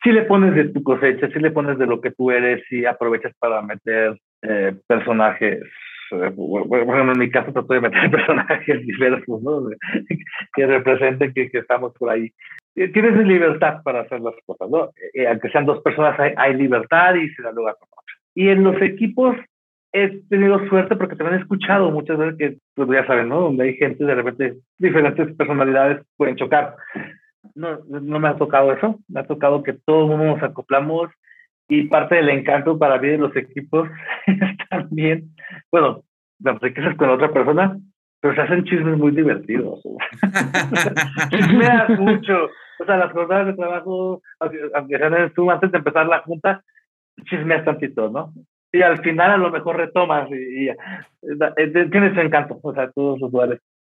si 0.04 0.12
le 0.12 0.24
pones 0.24 0.56
de 0.56 0.70
tu 0.70 0.82
cosecha, 0.84 1.28
si 1.30 1.40
le 1.40 1.52
pones 1.52 1.78
de 1.78 1.86
lo 1.86 2.00
que 2.00 2.12
tú 2.12 2.32
eres 2.32 2.64
y 2.72 2.86
aprovechas 2.86 3.34
para 3.40 3.62
meter 3.62 4.18
eh, 4.41 4.76
personajes, 4.88 5.63
eh, 6.12 6.32
bueno, 6.36 7.12
en 7.12 7.19
mi 7.19 7.30
caso 7.30 7.52
trato 7.52 7.73
de 7.73 7.82
meter 7.82 8.12
personajes 8.12 8.86
diversos, 8.86 9.41
¿no? 9.41 9.69
que 10.54 10.65
representen 10.65 11.34
que, 11.34 11.50
que, 11.50 11.60
estamos 11.60 11.93
por 11.93 12.10
ahí. 12.10 12.32
Tienes 12.76 13.17
libertad 13.26 13.82
para 13.84 14.02
hacer 14.02 14.21
las 14.21 14.36
cosas, 14.45 14.69
¿no? 14.69 14.91
Eh, 15.13 15.28
aunque 15.28 15.50
sean 15.50 15.65
dos 15.65 15.82
personas, 15.82 16.19
hay, 16.19 16.34
hay, 16.38 16.54
libertad 16.54 17.15
y 17.15 17.28
se 17.30 17.41
da 17.41 17.52
lugar 17.52 17.73
a 17.73 17.84
otra. 17.84 18.13
Y 18.36 18.50
en 18.50 18.63
los 18.63 18.80
equipos 18.84 19.36
he 19.91 20.21
tenido 20.30 20.60
suerte 20.67 20.95
porque 20.95 21.15
también 21.15 21.39
he 21.39 21.41
escuchado 21.41 21.89
muchas 21.89 22.19
veces 22.19 22.38
que, 22.38 22.58
pues 22.76 22.88
ya 22.89 23.08
saben, 23.08 23.30
¿no? 23.30 23.41
Donde 23.41 23.63
hay 23.63 23.73
gente, 23.78 24.04
de 24.04 24.13
repente, 24.13 24.58
diferentes 24.78 25.36
personalidades 25.36 26.06
pueden 26.15 26.36
chocar. 26.36 26.76
No, 27.56 27.80
no 27.88 28.19
me 28.19 28.28
ha 28.28 28.36
tocado 28.36 28.71
eso, 28.71 29.00
me 29.08 29.21
ha 29.21 29.23
tocado 29.23 29.63
que 29.63 29.73
todo 29.73 30.04
el 30.04 30.10
mundo 30.10 30.36
nos 30.36 30.43
acoplamos 30.43 31.10
y 31.69 31.84
parte 31.88 32.15
del 32.15 32.30
encanto 32.30 32.77
para 32.77 32.99
mí 32.99 33.10
de 33.10 33.17
los 33.17 33.36
equipos 33.36 33.89
también, 34.69 35.36
bueno, 35.71 36.03
te 36.62 36.73
quedas 36.73 36.95
con 36.97 37.10
otra 37.10 37.32
persona, 37.32 37.77
pero 38.21 38.36
se 38.36 38.41
hacen 38.41 38.63
chismes 38.63 38.97
muy 38.97 39.12
divertidos. 39.12 39.82
Chismeas 41.30 41.89
mucho. 41.99 42.49
O 42.80 42.86
sea, 42.86 42.97
las 42.97 43.12
jornadas 43.12 43.47
de 43.47 43.53
trabajo, 43.53 44.21
aunque 44.39 44.97
sean 44.97 45.13
en 45.15 45.34
Zoom, 45.34 45.49
antes 45.49 45.71
de 45.71 45.80
empezar 45.80 46.08
la 46.08 46.19
junta, 46.19 46.63
chismeas 47.25 47.65
tantito, 47.65 48.10
¿no? 48.10 48.34
Y 48.71 48.82
al 48.82 48.99
final 48.99 49.32
a 49.32 49.38
lo 49.38 49.49
mejor 49.49 49.77
retomas 49.77 50.30
y, 50.30 50.69
y, 50.69 50.71
tiene 51.89 52.13
su 52.13 52.19
encanto, 52.19 52.60
o 52.62 52.73
sea, 52.73 52.91
todos 52.91 53.19
los 53.19 53.32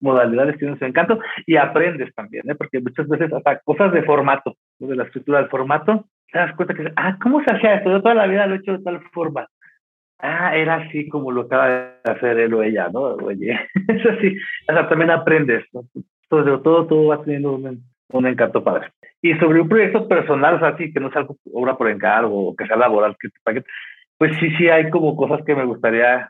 modalidades 0.02 0.58
tienen 0.58 0.78
su 0.78 0.86
encanto 0.86 1.20
y 1.48 1.56
aprendes 1.56 2.14
también, 2.14 2.50
¿eh? 2.50 2.56
porque 2.56 2.82
muchas 2.82 3.08
veces 3.08 3.32
hasta 3.32 3.60
cosas 3.60 3.94
de 3.94 4.04
formato, 4.04 4.56
de 4.80 4.96
la 4.96 5.06
escritura 5.06 5.40
del 5.40 5.50
formato, 5.50 6.06
te 6.34 6.40
das 6.40 6.56
cuenta 6.56 6.74
que, 6.74 6.92
ah, 6.96 7.18
¿cómo 7.22 7.44
se 7.44 7.56
hacía 7.56 7.76
esto? 7.76 7.92
Yo 7.92 8.02
toda 8.02 8.16
la 8.16 8.26
vida 8.26 8.48
lo 8.48 8.56
he 8.56 8.58
hecho 8.58 8.74
de 8.74 8.84
tal 8.84 9.00
forma. 9.12 9.48
Ah, 10.20 10.56
era 10.56 10.76
así 10.76 11.08
como 11.08 11.32
lo 11.32 11.42
acaba 11.42 11.68
de 11.68 12.12
hacer 12.12 12.40
él 12.40 12.54
o 12.54 12.64
ella, 12.64 12.90
¿no? 12.92 13.02
Oye, 13.02 13.52
es 13.88 14.06
así, 14.06 14.38
o 14.68 14.74
sea, 14.74 14.90
también 14.90 15.12
aprendes, 15.12 15.64
¿no? 15.74 15.84
Todo, 16.30 16.62
todo, 16.62 16.88
todo 16.88 17.08
va 17.08 17.24
teniendo 17.24 17.54
un, 17.54 17.84
un 18.12 18.28
encanto 18.28 18.64
padre. 18.64 18.92
Y 19.22 19.36
sobre 19.36 19.62
un 19.62 19.70
proyecto 19.70 20.08
personal, 20.08 20.56
o 20.56 20.60
sea, 20.60 20.76
sí, 20.76 20.92
que 20.92 21.00
no 21.00 21.12
sea 21.12 21.28
obra 21.54 21.78
por 21.78 21.90
encargo 21.90 22.50
o 22.50 22.56
que 22.56 22.66
sea 22.66 22.78
laboral, 22.78 23.16
pues 24.18 24.38
sí, 24.40 24.50
sí 24.58 24.70
hay 24.70 24.90
como 24.90 25.16
cosas 25.16 25.46
que 25.46 25.56
me 25.56 25.66
gustaría 25.66 26.30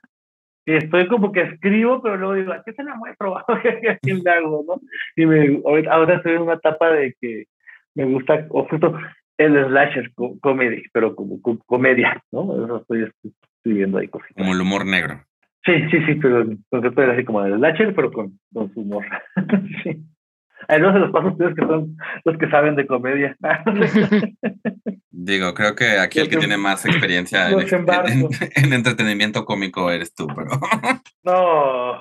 estoy 0.65 1.07
como 1.07 1.31
que 1.31 1.41
escribo, 1.41 2.01
pero 2.01 2.17
luego 2.17 2.33
digo, 2.35 2.53
¿qué 2.65 2.73
se 2.73 2.83
la 2.83 2.95
muestro? 2.95 3.35
¿Qué 4.01 4.13
le 4.13 4.31
hago? 4.31 4.63
¿no? 4.65 4.81
Y 5.15 5.25
me, 5.25 5.61
ahora 5.89 6.15
estoy 6.15 6.33
en 6.33 6.43
una 6.43 6.53
etapa 6.53 6.89
de 6.91 7.15
que 7.19 7.45
me 7.95 8.05
gusta, 8.05 8.47
o 8.49 8.65
justo 8.67 8.97
el 9.43 9.67
slasher 9.67 10.11
comedy, 10.41 10.83
pero 10.91 11.15
como, 11.15 11.39
comedia, 11.65 12.21
¿no? 12.31 12.63
Eso 12.63 12.77
estoy 12.77 13.09
escribiendo 13.57 13.97
ahí 13.97 14.07
cositas. 14.07 14.35
Como 14.37 14.53
el 14.53 14.61
humor 14.61 14.85
negro. 14.85 15.23
Sí, 15.65 15.73
sí, 15.89 15.97
sí, 16.05 16.15
pero 16.15 16.45
concepto 16.69 17.01
era 17.01 17.13
así 17.13 17.23
como 17.23 17.43
el 17.43 17.57
slasher, 17.57 17.95
pero 17.95 18.11
con, 18.11 18.39
con 18.53 18.73
su 18.73 18.81
humor. 18.81 19.05
sí. 19.83 20.03
Ahí 20.67 20.79
no 20.79 20.93
se 20.93 20.99
los 20.99 21.11
paso 21.11 21.27
a 21.27 21.31
ustedes 21.31 21.55
que 21.55 21.65
son 21.65 21.97
los 22.23 22.37
que 22.37 22.49
saben 22.49 22.75
de 22.75 22.87
comedia. 22.87 23.35
Digo, 25.11 25.53
creo 25.53 25.75
que 25.75 25.99
aquí 25.99 26.19
el 26.19 26.29
que 26.29 26.37
tiene 26.37 26.57
más 26.57 26.85
experiencia 26.85 27.49
en, 27.49 27.53
entretenimiento 28.73 29.45
cómico 29.45 29.91
eres 29.91 30.13
tú, 30.13 30.27
pero... 30.27 30.49
No. 31.23 31.93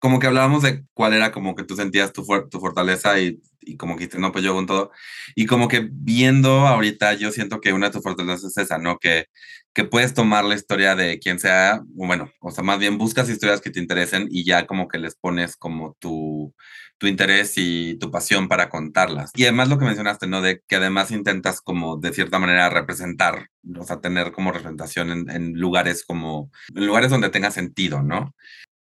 Como 0.00 0.18
que 0.18 0.26
hablábamos 0.26 0.62
de 0.62 0.82
cuál 0.92 1.12
era 1.12 1.30
como 1.30 1.54
que 1.54 1.62
tú 1.62 1.76
sentías 1.76 2.12
tu, 2.12 2.24
tu 2.50 2.58
fortaleza 2.58 3.20
y, 3.20 3.40
y 3.60 3.76
como 3.76 3.96
que 3.96 4.08
no, 4.18 4.32
pues 4.32 4.44
yo 4.44 4.54
con 4.54 4.66
todo. 4.66 4.90
Y 5.34 5.46
como 5.46 5.68
que 5.68 5.88
viendo 5.90 6.66
ahorita, 6.66 7.14
yo 7.14 7.32
siento 7.32 7.60
que 7.60 7.72
una 7.72 7.86
de 7.86 7.92
tus 7.92 8.02
fortalezas 8.02 8.44
es 8.44 8.56
esa, 8.58 8.78
¿no? 8.78 8.98
Que, 8.98 9.26
que 9.74 9.84
puedes 9.84 10.14
tomar 10.14 10.44
la 10.44 10.54
historia 10.54 10.96
de 10.96 11.18
quien 11.18 11.38
sea, 11.38 11.82
bueno, 11.86 12.30
o 12.40 12.50
sea, 12.50 12.64
más 12.64 12.78
bien 12.78 12.98
buscas 12.98 13.28
historias 13.28 13.60
que 13.60 13.70
te 13.70 13.80
interesen 13.80 14.28
y 14.30 14.44
ya 14.44 14.66
como 14.66 14.88
que 14.88 14.98
les 14.98 15.16
pones 15.16 15.56
como 15.56 15.96
tu 16.00 16.54
tu 16.98 17.06
interés 17.06 17.54
y 17.56 17.96
tu 17.98 18.10
pasión 18.10 18.48
para 18.48 18.68
contarlas. 18.68 19.30
Y 19.34 19.44
además 19.44 19.68
lo 19.68 19.78
que 19.78 19.84
mencionaste, 19.84 20.26
¿no? 20.26 20.42
De 20.42 20.62
que 20.66 20.76
además 20.76 21.10
intentas 21.12 21.60
como 21.60 21.96
de 21.96 22.12
cierta 22.12 22.38
manera 22.38 22.68
representar, 22.70 23.48
o 23.78 23.84
sea, 23.84 24.00
tener 24.00 24.32
como 24.32 24.50
representación 24.52 25.30
en, 25.30 25.52
lugares 25.54 26.04
como, 26.04 26.50
en 26.74 26.86
lugares 26.86 27.10
donde 27.10 27.30
tenga 27.30 27.50
sentido, 27.52 28.02
¿no? 28.02 28.34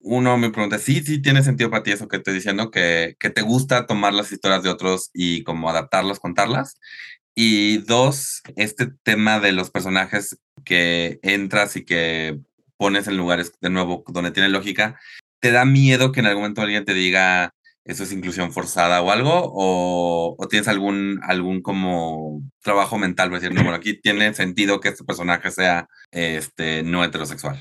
Uno 0.08 0.38
me 0.38 0.50
pregunta, 0.50 0.78
sí, 0.78 1.02
sí 1.02 1.20
tiene 1.20 1.42
sentido 1.42 1.68
para 1.68 1.82
ti 1.82 1.90
eso 1.90 2.06
que 2.06 2.18
estoy 2.18 2.34
diciendo, 2.34 2.70
que, 2.70 3.16
que 3.18 3.28
te 3.28 3.42
gusta 3.42 3.86
tomar 3.86 4.14
las 4.14 4.30
historias 4.30 4.62
de 4.62 4.70
otros 4.70 5.10
y 5.12 5.42
como 5.42 5.68
adaptarlas, 5.68 6.20
contarlas. 6.20 6.78
Y 7.34 7.78
dos, 7.78 8.40
este 8.54 8.86
tema 9.02 9.40
de 9.40 9.50
los 9.50 9.72
personajes 9.72 10.38
que 10.64 11.18
entras 11.22 11.74
y 11.74 11.84
que 11.84 12.38
pones 12.76 13.08
en 13.08 13.16
lugares 13.16 13.52
de 13.60 13.68
nuevo 13.68 14.04
donde 14.06 14.30
tiene 14.30 14.48
lógica, 14.48 14.96
¿te 15.40 15.50
da 15.50 15.64
miedo 15.64 16.12
que 16.12 16.20
en 16.20 16.26
algún 16.26 16.42
momento 16.42 16.62
alguien 16.62 16.84
te 16.84 16.94
diga, 16.94 17.52
eso 17.84 18.04
es 18.04 18.12
inclusión 18.12 18.52
forzada 18.52 19.02
o 19.02 19.10
algo? 19.10 19.32
¿O, 19.54 20.36
tienes 20.48 20.68
algún, 20.68 21.18
algún 21.24 21.62
como 21.62 22.42
trabajo 22.62 22.96
mental 22.96 23.28
para 23.28 23.40
decir, 23.40 23.52
no, 23.52 23.62
bueno, 23.62 23.76
aquí 23.76 24.00
tiene 24.00 24.32
sentido 24.34 24.78
que 24.78 24.90
este 24.90 25.02
personaje 25.02 25.50
sea 25.50 25.88
este, 26.12 26.84
no 26.84 27.02
heterosexual? 27.02 27.58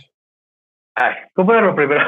Ay, 0.95 1.13
¿cómo 1.34 1.51
era 1.51 1.62
lo 1.62 1.75
primero? 1.75 2.05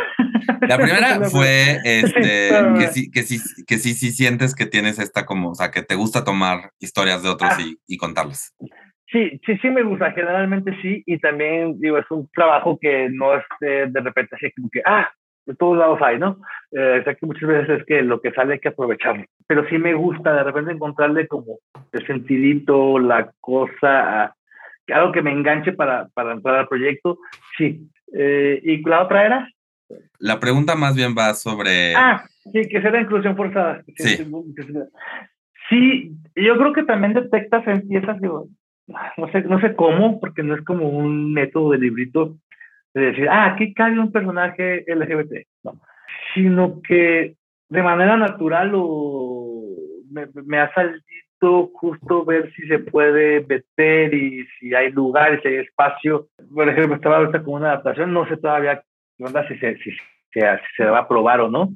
La 0.62 0.78
primera 0.78 1.22
fue 1.30 1.78
este, 1.84 2.50
que, 2.78 2.88
sí, 2.88 3.12
que, 3.12 3.24
sí, 3.24 3.66
que 3.66 3.78
sí, 3.78 3.94
sí 3.94 4.12
sientes 4.12 4.56
que 4.56 4.66
tienes 4.66 5.00
esta 5.00 5.26
como, 5.26 5.52
o 5.52 5.56
sea, 5.56 5.72
que 5.72 5.82
te 5.82 5.96
gusta 5.96 6.24
tomar 6.24 6.72
historias 6.80 7.24
de 7.24 7.30
otros 7.30 7.52
ah. 7.54 7.62
y, 7.62 7.78
y 7.88 7.98
contarlas. 7.98 8.56
Sí, 9.12 9.40
sí, 9.46 9.58
sí 9.60 9.70
me 9.70 9.84
gusta, 9.84 10.12
generalmente 10.12 10.76
sí, 10.82 11.02
y 11.06 11.18
también 11.20 11.80
digo, 11.80 11.98
es 11.98 12.12
un 12.12 12.30
trabajo 12.34 12.78
que 12.80 13.10
no 13.10 13.36
es 13.36 13.44
de 13.60 14.02
repente 14.02 14.36
así 14.36 14.52
como 14.52 14.70
que, 14.70 14.82
ah, 14.86 15.10
de 15.48 15.56
todos 15.56 15.78
lados 15.78 16.00
hay, 16.02 16.20
¿no? 16.20 16.38
Eh, 16.72 17.04
que 17.06 17.26
muchas 17.26 17.48
veces 17.48 17.80
es 17.80 17.86
que 17.86 18.02
lo 18.02 18.20
que 18.20 18.32
sale 18.34 18.54
hay 18.54 18.60
que 18.60 18.68
aprovecharlo. 18.68 19.24
Pero 19.48 19.68
sí 19.70 19.78
me 19.78 19.94
gusta 19.94 20.34
de 20.34 20.44
repente 20.44 20.74
encontrarle 20.74 21.26
como 21.28 21.60
el 21.94 22.06
sentidito, 22.06 23.00
la 23.00 23.32
cosa, 23.40 24.36
algo 24.94 25.12
que 25.14 25.22
me 25.22 25.32
enganche 25.32 25.72
para, 25.72 26.10
para 26.14 26.34
entrar 26.34 26.56
al 26.56 26.68
proyecto, 26.68 27.18
sí. 27.58 27.90
Eh, 28.14 28.60
¿Y 28.62 28.84
la 28.88 29.04
otra 29.04 29.26
era? 29.26 29.50
La 30.20 30.40
pregunta 30.40 30.76
más 30.76 30.96
bien 30.96 31.16
va 31.18 31.34
sobre... 31.34 31.96
Ah, 31.96 32.24
sí, 32.52 32.62
que 32.70 32.82
sea 32.82 32.92
la 32.92 33.02
inclusión 33.02 33.36
forzada. 33.36 33.84
Sí. 33.96 34.18
Sí, 35.70 36.12
yo 36.36 36.58
creo 36.58 36.74
que 36.74 36.84
también 36.84 37.14
detectas 37.14 37.68
en 37.68 37.88
piezas, 37.88 38.22
digo, 38.22 38.48
no 39.18 39.32
sé, 39.32 39.42
no 39.42 39.60
sé 39.60 39.76
cómo, 39.76 40.20
porque 40.20 40.44
no 40.44 40.56
es 40.56 40.64
como 40.64 40.90
un 40.90 41.34
método 41.34 41.72
de 41.72 41.80
librito, 41.80 42.38
de 42.94 43.02
decir, 43.08 43.28
ah, 43.30 43.54
aquí 43.54 43.74
cae 43.74 44.00
un 44.00 44.12
personaje 44.12 44.86
LGBT, 44.88 45.46
no, 45.64 45.82
sino 46.34 46.82
que 46.82 47.36
de 47.70 47.84
manera 47.84 48.16
natural 48.16 48.72
o 48.76 49.76
me, 50.10 50.60
ha 50.60 50.74
salido 50.74 51.70
justo 51.74 52.24
ver 52.24 52.52
si 52.54 52.66
se 52.68 52.80
puede 52.80 53.46
meter 53.46 54.14
y 54.14 54.46
si 54.58 54.74
hay 54.74 54.92
lugares, 54.92 55.42
si 55.42 55.50
hay 55.50 55.56
espacio. 55.58 56.30
Por 56.54 56.70
ejemplo, 56.70 56.96
estaba 56.96 57.18
ahorita 57.18 57.44
con 57.44 57.56
una 57.56 57.72
adaptación, 57.72 58.14
no 58.14 58.28
sé 58.28 58.38
todavía 58.38 58.82
si 59.18 59.58
se, 59.58 59.78
si, 59.78 59.92
si 59.92 60.40
se 60.78 60.86
va 60.86 61.00
a 61.00 61.08
probar 61.08 61.42
o 61.42 61.50
no, 61.50 61.70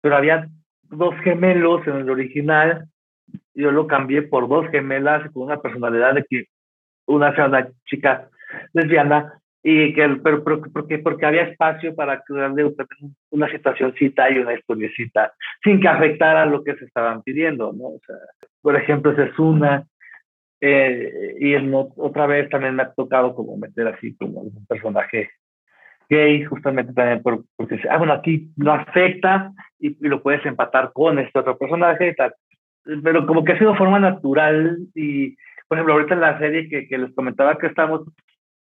pero 0.00 0.16
había 0.16 0.48
dos 0.82 1.14
gemelos 1.22 1.86
en 1.86 1.96
el 1.96 2.10
original, 2.10 2.86
yo 3.54 3.72
lo 3.72 3.86
cambié 3.86 4.22
por 4.22 4.48
dos 4.48 4.68
gemelas 4.70 5.30
con 5.32 5.44
una 5.44 5.60
personalidad 5.60 6.14
de 6.14 6.24
que 6.28 6.44
una 7.06 7.34
sea 7.34 7.46
una 7.46 7.68
chica 7.86 8.28
lesbiana 8.72 9.40
y 9.62 9.92
que 9.94 10.08
pero, 10.22 10.44
pero 10.44 10.62
porque 10.72 10.98
porque 10.98 11.26
había 11.26 11.42
espacio 11.42 11.94
para 11.94 12.22
darle 12.28 12.72
una 13.30 13.50
situacióncita 13.50 14.30
y 14.30 14.38
una 14.38 14.54
historiecita 14.54 15.32
sin 15.64 15.80
que 15.80 15.88
afectara 15.88 16.46
lo 16.46 16.62
que 16.62 16.76
se 16.76 16.84
estaban 16.84 17.22
pidiendo 17.22 17.72
no 17.72 17.86
o 17.86 18.00
sea, 18.06 18.16
por 18.62 18.76
ejemplo 18.76 19.12
esa 19.12 19.24
es 19.24 19.38
una 19.38 19.84
eh, 20.60 21.34
y 21.40 21.54
otra 21.96 22.26
vez 22.26 22.48
también 22.48 22.76
me 22.76 22.84
ha 22.84 22.92
tocado 22.92 23.34
como 23.34 23.56
meter 23.56 23.88
así 23.88 24.16
como 24.16 24.40
un 24.42 24.66
personaje 24.66 25.30
gay 26.08 26.44
justamente 26.44 26.92
también 26.92 27.22
por, 27.22 27.44
porque 27.56 27.80
ah 27.90 27.98
bueno 27.98 28.12
aquí 28.12 28.50
no 28.56 28.72
afecta 28.72 29.52
y, 29.78 29.96
lo 30.06 30.22
puedes 30.22 30.44
empatar 30.46 30.92
con 30.92 31.18
este 31.18 31.38
otro 31.38 31.56
personaje 31.58 32.08
y 32.08 32.14
tal 32.14 32.34
pero 33.02 33.26
como 33.26 33.44
que 33.44 33.52
ha 33.52 33.58
sido 33.58 33.74
forma 33.74 33.98
natural 33.98 34.78
y 34.94 35.36
por 35.68 35.78
ejemplo 35.78 35.94
ahorita 35.94 36.14
en 36.14 36.20
la 36.20 36.38
serie 36.38 36.68
que, 36.68 36.86
que 36.86 36.98
les 36.98 37.14
comentaba 37.14 37.58
que 37.58 37.66
estamos 37.66 38.06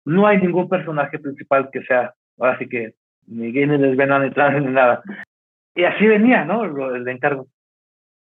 no 0.05 0.27
hay 0.27 0.39
ningún 0.39 0.69
personaje 0.69 1.19
principal 1.19 1.69
que 1.71 1.83
sea, 1.83 2.13
ahora 2.39 2.57
sí 2.59 2.69
que 2.69 2.93
ni 3.27 3.51
gay, 3.51 3.65
ni 3.65 3.77
lesbiana, 3.77 4.19
ni 4.19 4.31
trans, 4.31 4.63
ni 4.63 4.71
nada. 4.71 5.01
Y 5.73 5.83
así 5.83 6.05
venía, 6.05 6.45
¿no? 6.45 6.63
El 6.95 7.07
encargo. 7.07 7.47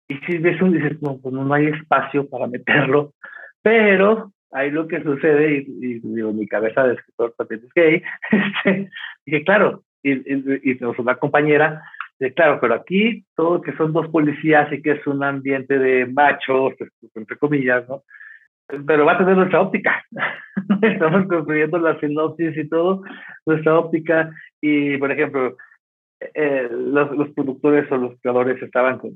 Y 0.09 0.17
si 0.19 0.39
ves 0.39 0.61
un, 0.61 0.73
dices, 0.73 1.01
no, 1.01 1.19
pues 1.19 1.33
no 1.33 1.53
hay 1.55 1.67
espacio 1.67 2.29
para 2.29 2.47
meterlo, 2.47 3.15
pero 3.63 4.33
ahí 4.53 4.71
lo 4.71 4.89
que 4.89 5.03
sucede, 5.03 5.65
y, 5.67 6.01
digo, 6.01 6.33
mi 6.33 6.47
cabeza 6.47 6.87
de 6.87 6.95
escritor 6.95 7.35
también 7.37 7.63
es 7.65 7.73
gay, 7.75 8.03
este, 8.65 8.91
dije, 9.27 9.45
claro, 9.45 9.83
y, 10.03 10.13
y, 10.13 10.73
y 10.73 10.79
una 10.99 11.17
compañera, 11.17 11.83
de 12.19 12.33
claro, 12.35 12.59
pero 12.61 12.75
aquí 12.75 13.25
todo 13.37 13.61
que 13.61 13.77
son 13.77 13.93
dos 13.93 14.09
policías 14.09 14.73
y 14.73 14.83
que 14.83 14.93
es 14.93 15.07
un 15.07 15.23
ambiente 15.23 15.79
de 15.79 16.07
machos, 16.07 16.75
entre 17.15 17.37
comillas, 17.37 17.89
¿no? 17.89 18.03
pero 18.87 19.05
va 19.05 19.13
a 19.13 19.19
tener 19.19 19.37
nuestra 19.37 19.61
óptica. 19.61 20.05
Estamos 20.83 21.27
construyendo 21.27 21.79
la 21.79 21.99
sinopsis 22.01 22.57
y 22.57 22.69
todo, 22.69 23.03
nuestra 23.47 23.79
óptica. 23.79 24.31
Y, 24.61 24.97
por 24.99 25.11
ejemplo, 25.11 25.57
eh, 26.35 26.69
los, 26.71 27.11
los, 27.13 27.31
productores 27.31 27.91
o 27.91 27.97
los 27.97 28.21
creadores 28.21 28.63
estaban 28.63 29.01
eh, 29.05 29.13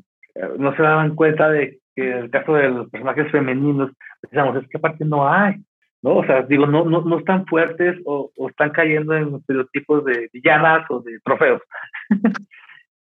no 0.58 0.74
se 0.76 0.82
daban 0.82 1.14
cuenta 1.14 1.50
de 1.50 1.78
que 1.94 2.10
el 2.10 2.30
caso 2.30 2.54
de 2.54 2.68
los 2.68 2.90
personajes 2.90 3.30
femeninos, 3.30 3.90
pensamos, 4.20 4.62
es 4.62 4.68
que 4.68 4.78
aparte 4.78 5.04
no 5.04 5.28
hay, 5.28 5.56
¿no? 6.02 6.16
O 6.16 6.24
sea, 6.24 6.42
digo, 6.42 6.66
no, 6.66 6.84
no, 6.84 7.02
no 7.02 7.18
están 7.18 7.46
fuertes 7.46 8.00
o, 8.04 8.30
o 8.36 8.48
están 8.48 8.70
cayendo 8.70 9.14
en 9.14 9.34
estereotipos 9.34 10.04
de 10.04 10.28
villanas 10.32 10.90
o 10.90 11.00
de 11.00 11.18
trofeos. 11.24 11.62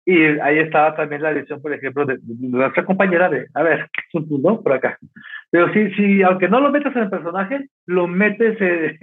Y 0.10 0.24
ahí 0.40 0.58
estaba 0.58 0.96
también 0.96 1.22
la 1.22 1.30
edición, 1.30 1.62
por 1.62 1.72
ejemplo, 1.72 2.04
de, 2.04 2.18
nuestra 2.24 2.84
compañera 2.84 3.30
de, 3.30 3.46
a 3.54 3.62
ver, 3.62 3.88
un 4.14 4.28
punto 4.28 4.64
por 4.64 4.74
acá. 4.74 4.98
Pero 5.52 5.72
sí, 5.72 5.92
sí, 5.92 6.24
aunque 6.24 6.50
no 6.50 6.60
lo 6.60 6.72
metes 6.72 6.96
en 6.96 7.04
el 7.04 7.10
personaje, 7.12 7.70
lo 7.86 8.08
metes 8.08 8.60
en, 8.60 9.00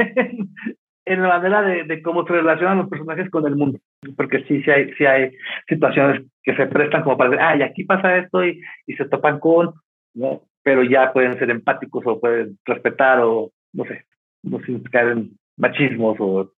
la 1.06 1.38
manera 1.38 1.62
de, 1.62 1.84
de, 1.84 2.02
cómo 2.02 2.26
se 2.26 2.32
relacionan 2.32 2.78
los 2.78 2.88
personajes 2.88 3.30
con 3.30 3.46
el 3.46 3.56
mundo. 3.56 3.78
Porque 4.16 4.44
sí, 4.44 4.62
sí 4.62 4.70
hay, 4.70 4.92
sí 4.94 5.06
hay 5.06 5.30
situaciones 5.68 6.22
que 6.42 6.56
se 6.56 6.66
prestan 6.66 7.02
como 7.02 7.16
para 7.16 7.30
decir, 7.30 7.44
ah, 7.44 7.56
y 7.56 7.62
aquí 7.62 7.84
pasa 7.84 8.16
esto 8.18 8.44
y, 8.44 8.60
y 8.86 8.94
se 8.94 9.04
topan 9.04 9.38
con, 9.38 9.74
¿no? 10.14 10.42
pero 10.66 10.82
ya 10.82 11.12
pueden 11.12 11.38
ser 11.38 11.48
empáticos 11.50 12.02
o 12.06 12.18
pueden 12.18 12.58
respetar 12.64 13.20
o 13.20 13.52
no 13.72 13.84
sé, 13.84 14.04
no 14.42 14.58
sin 14.64 14.82
caer 14.82 15.12
en 15.12 15.38
machismos 15.56 16.16
o 16.18 16.50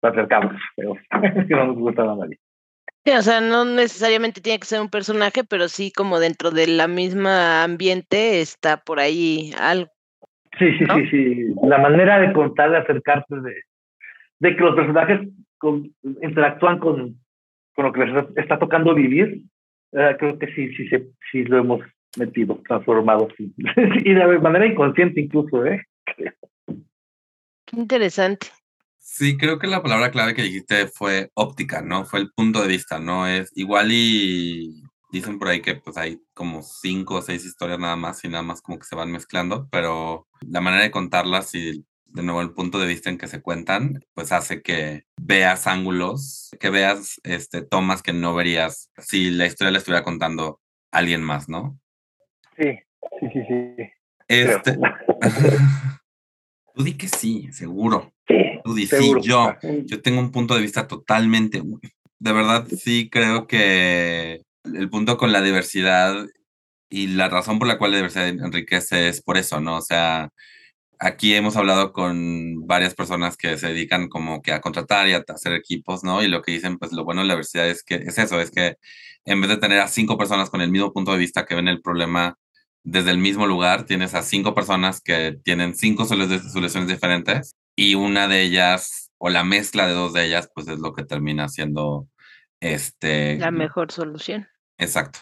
patriarcados, 0.00 0.52
pero 0.76 0.96
que 1.48 1.54
no 1.54 1.68
nos 1.68 1.76
gusta 1.76 2.02
a 2.02 2.14
nadie. 2.14 2.38
Sí, 3.06 3.12
o 3.12 3.22
sea, 3.22 3.40
no 3.40 3.64
necesariamente 3.64 4.42
tiene 4.42 4.58
que 4.58 4.66
ser 4.66 4.82
un 4.82 4.90
personaje, 4.90 5.44
pero 5.44 5.68
sí 5.68 5.90
como 5.90 6.20
dentro 6.20 6.50
de 6.50 6.66
la 6.66 6.88
misma 6.88 7.64
ambiente 7.64 8.42
está 8.42 8.76
por 8.76 9.00
ahí 9.00 9.52
algo. 9.58 9.90
Sí, 10.58 10.66
sí, 10.78 10.84
sí, 10.94 11.06
sí. 11.10 11.54
La 11.62 11.78
manera 11.78 12.18
de 12.18 12.34
contar, 12.34 12.70
de 12.70 12.76
acercarse, 12.76 13.34
de, 13.34 13.62
de 14.40 14.56
que 14.56 14.62
los 14.62 14.74
personajes 14.74 15.28
interactúan 16.22 16.78
con, 16.78 17.18
con 17.74 17.84
lo 17.86 17.92
que 17.92 18.04
les 18.04 18.26
está 18.36 18.58
tocando 18.58 18.94
vivir, 18.94 19.42
eh, 19.92 20.16
creo 20.18 20.38
que 20.38 20.46
sí, 20.54 20.74
sí, 20.74 20.88
sí, 20.88 20.96
sí 21.30 21.44
lo 21.44 21.58
hemos 21.58 21.80
metido, 22.16 22.60
transformado, 22.66 23.28
y 23.38 24.14
de 24.14 24.38
manera 24.38 24.66
inconsciente 24.66 25.20
incluso, 25.20 25.64
¿eh? 25.64 25.82
Qué 27.66 27.76
interesante. 27.76 28.48
Sí, 28.98 29.36
creo 29.36 29.58
que 29.58 29.66
la 29.66 29.82
palabra 29.82 30.10
clave 30.10 30.34
que 30.34 30.42
dijiste 30.42 30.86
fue 30.88 31.30
óptica, 31.34 31.82
¿no? 31.82 32.04
Fue 32.04 32.20
el 32.20 32.30
punto 32.32 32.62
de 32.62 32.68
vista, 32.68 32.98
¿no? 32.98 33.26
Es 33.26 33.52
igual 33.54 33.88
y 33.90 34.82
dicen 35.12 35.38
por 35.38 35.48
ahí 35.48 35.60
que 35.60 35.76
pues 35.76 35.96
hay 35.96 36.18
como 36.34 36.62
cinco 36.62 37.16
o 37.16 37.22
seis 37.22 37.44
historias 37.44 37.78
nada 37.78 37.96
más 37.96 38.24
y 38.24 38.28
nada 38.28 38.42
más 38.42 38.60
como 38.60 38.78
que 38.78 38.86
se 38.86 38.96
van 38.96 39.12
mezclando, 39.12 39.68
pero 39.70 40.26
la 40.40 40.60
manera 40.60 40.82
de 40.82 40.90
contarlas 40.90 41.54
y 41.54 41.84
de 42.14 42.22
nuevo 42.22 42.40
el 42.40 42.52
punto 42.52 42.78
de 42.78 42.86
vista 42.86 43.10
en 43.10 43.18
que 43.18 43.26
se 43.26 43.42
cuentan, 43.42 44.04
pues 44.14 44.30
hace 44.30 44.62
que 44.62 45.04
veas 45.20 45.66
ángulos, 45.66 46.50
que 46.60 46.70
veas 46.70 47.20
este, 47.24 47.62
tomas 47.62 48.02
que 48.02 48.12
no 48.12 48.34
verías 48.34 48.90
si 48.98 49.30
la 49.30 49.46
historia 49.46 49.72
la 49.72 49.78
estuviera 49.78 50.04
contando 50.04 50.60
alguien 50.92 51.22
más, 51.22 51.48
¿no? 51.48 51.76
Sí, 52.56 52.78
sí, 53.18 53.26
sí, 53.32 53.40
sí. 53.48 53.90
Este... 54.28 54.78
Tú 56.74 56.82
di 56.82 56.94
que 56.94 57.08
sí, 57.08 57.48
seguro. 57.52 58.12
Sí, 58.26 58.34
Tú 58.64 58.74
di 58.74 58.86
sí, 58.86 59.12
yo. 59.22 59.54
Yo 59.84 60.02
tengo 60.02 60.20
un 60.20 60.32
punto 60.32 60.56
de 60.56 60.62
vista 60.62 60.88
totalmente. 60.88 61.62
De 62.18 62.32
verdad, 62.32 62.66
sí 62.66 63.08
creo 63.10 63.46
que 63.46 64.42
el 64.64 64.90
punto 64.90 65.16
con 65.16 65.30
la 65.30 65.40
diversidad 65.40 66.26
y 66.88 67.08
la 67.08 67.28
razón 67.28 67.60
por 67.60 67.68
la 67.68 67.78
cual 67.78 67.92
la 67.92 67.98
diversidad 67.98 68.28
enriquece 68.28 69.08
es 69.08 69.22
por 69.22 69.36
eso, 69.36 69.60
¿no? 69.60 69.76
O 69.76 69.82
sea, 69.82 70.30
aquí 70.98 71.34
hemos 71.34 71.56
hablado 71.56 71.92
con 71.92 72.66
varias 72.66 72.94
personas 72.94 73.36
que 73.36 73.56
se 73.58 73.68
dedican 73.68 74.08
como 74.08 74.42
que 74.42 74.52
a 74.52 74.60
contratar 74.60 75.08
y 75.08 75.12
a 75.12 75.24
hacer 75.28 75.52
equipos, 75.52 76.04
¿no? 76.04 76.22
Y 76.22 76.28
lo 76.28 76.42
que 76.42 76.52
dicen, 76.52 76.78
pues 76.78 76.92
lo 76.92 77.04
bueno 77.04 77.22
de 77.22 77.28
la 77.28 77.34
diversidad 77.34 77.68
es 77.68 77.82
que 77.82 77.96
es 77.96 78.18
eso, 78.18 78.40
es 78.40 78.50
que 78.50 78.76
en 79.24 79.40
vez 79.40 79.50
de 79.50 79.56
tener 79.56 79.80
a 79.80 79.88
cinco 79.88 80.18
personas 80.18 80.50
con 80.50 80.60
el 80.60 80.70
mismo 80.70 80.92
punto 80.92 81.12
de 81.12 81.18
vista 81.18 81.46
que 81.46 81.54
ven 81.54 81.68
el 81.68 81.80
problema 81.80 82.36
desde 82.82 83.10
el 83.10 83.18
mismo 83.18 83.46
lugar, 83.46 83.86
tienes 83.86 84.14
a 84.14 84.22
cinco 84.22 84.54
personas 84.54 85.00
que 85.00 85.38
tienen 85.42 85.74
cinco 85.74 86.04
soluciones 86.04 86.86
diferentes 86.86 87.56
y 87.74 87.94
una 87.94 88.28
de 88.28 88.42
ellas 88.42 89.10
o 89.18 89.30
la 89.30 89.44
mezcla 89.44 89.86
de 89.86 89.94
dos 89.94 90.12
de 90.12 90.26
ellas, 90.26 90.50
pues 90.54 90.68
es 90.68 90.78
lo 90.78 90.92
que 90.92 91.04
termina 91.04 91.48
siendo 91.48 92.08
este... 92.60 93.38
La 93.38 93.50
mejor 93.50 93.90
solución. 93.90 94.46
Exacto. 94.76 95.20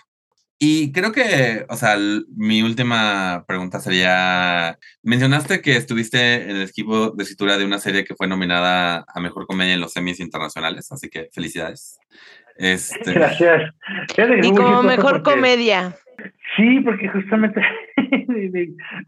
Y 0.64 0.92
creo 0.92 1.11
que, 1.11 1.66
o 1.68 1.75
sea, 1.75 1.96
mi 2.37 2.62
última 2.62 3.44
pregunta 3.48 3.81
sería, 3.81 4.79
mencionaste 5.03 5.61
que 5.61 5.72
estuviste 5.72 6.44
en 6.44 6.51
el 6.51 6.62
equipo 6.62 7.11
de 7.11 7.25
escritura 7.25 7.59
de 7.59 7.64
una 7.64 7.79
serie 7.79 8.05
que 8.05 8.14
fue 8.14 8.29
nominada 8.29 9.05
a 9.12 9.20
Mejor 9.20 9.48
Comedia 9.48 9.75
en 9.75 9.81
los 9.81 9.92
semis 9.92 10.20
internacionales, 10.20 10.92
así 10.92 11.11
que 11.11 11.31
felicidades. 11.35 11.98
Este... 12.57 13.12
Gracias. 13.12 13.75
Y 14.42 14.55
como 14.55 14.85
Mejor 14.85 15.25
Comedia. 15.25 15.96
Sí, 16.55 16.79
porque 16.85 17.09
justamente 17.09 17.61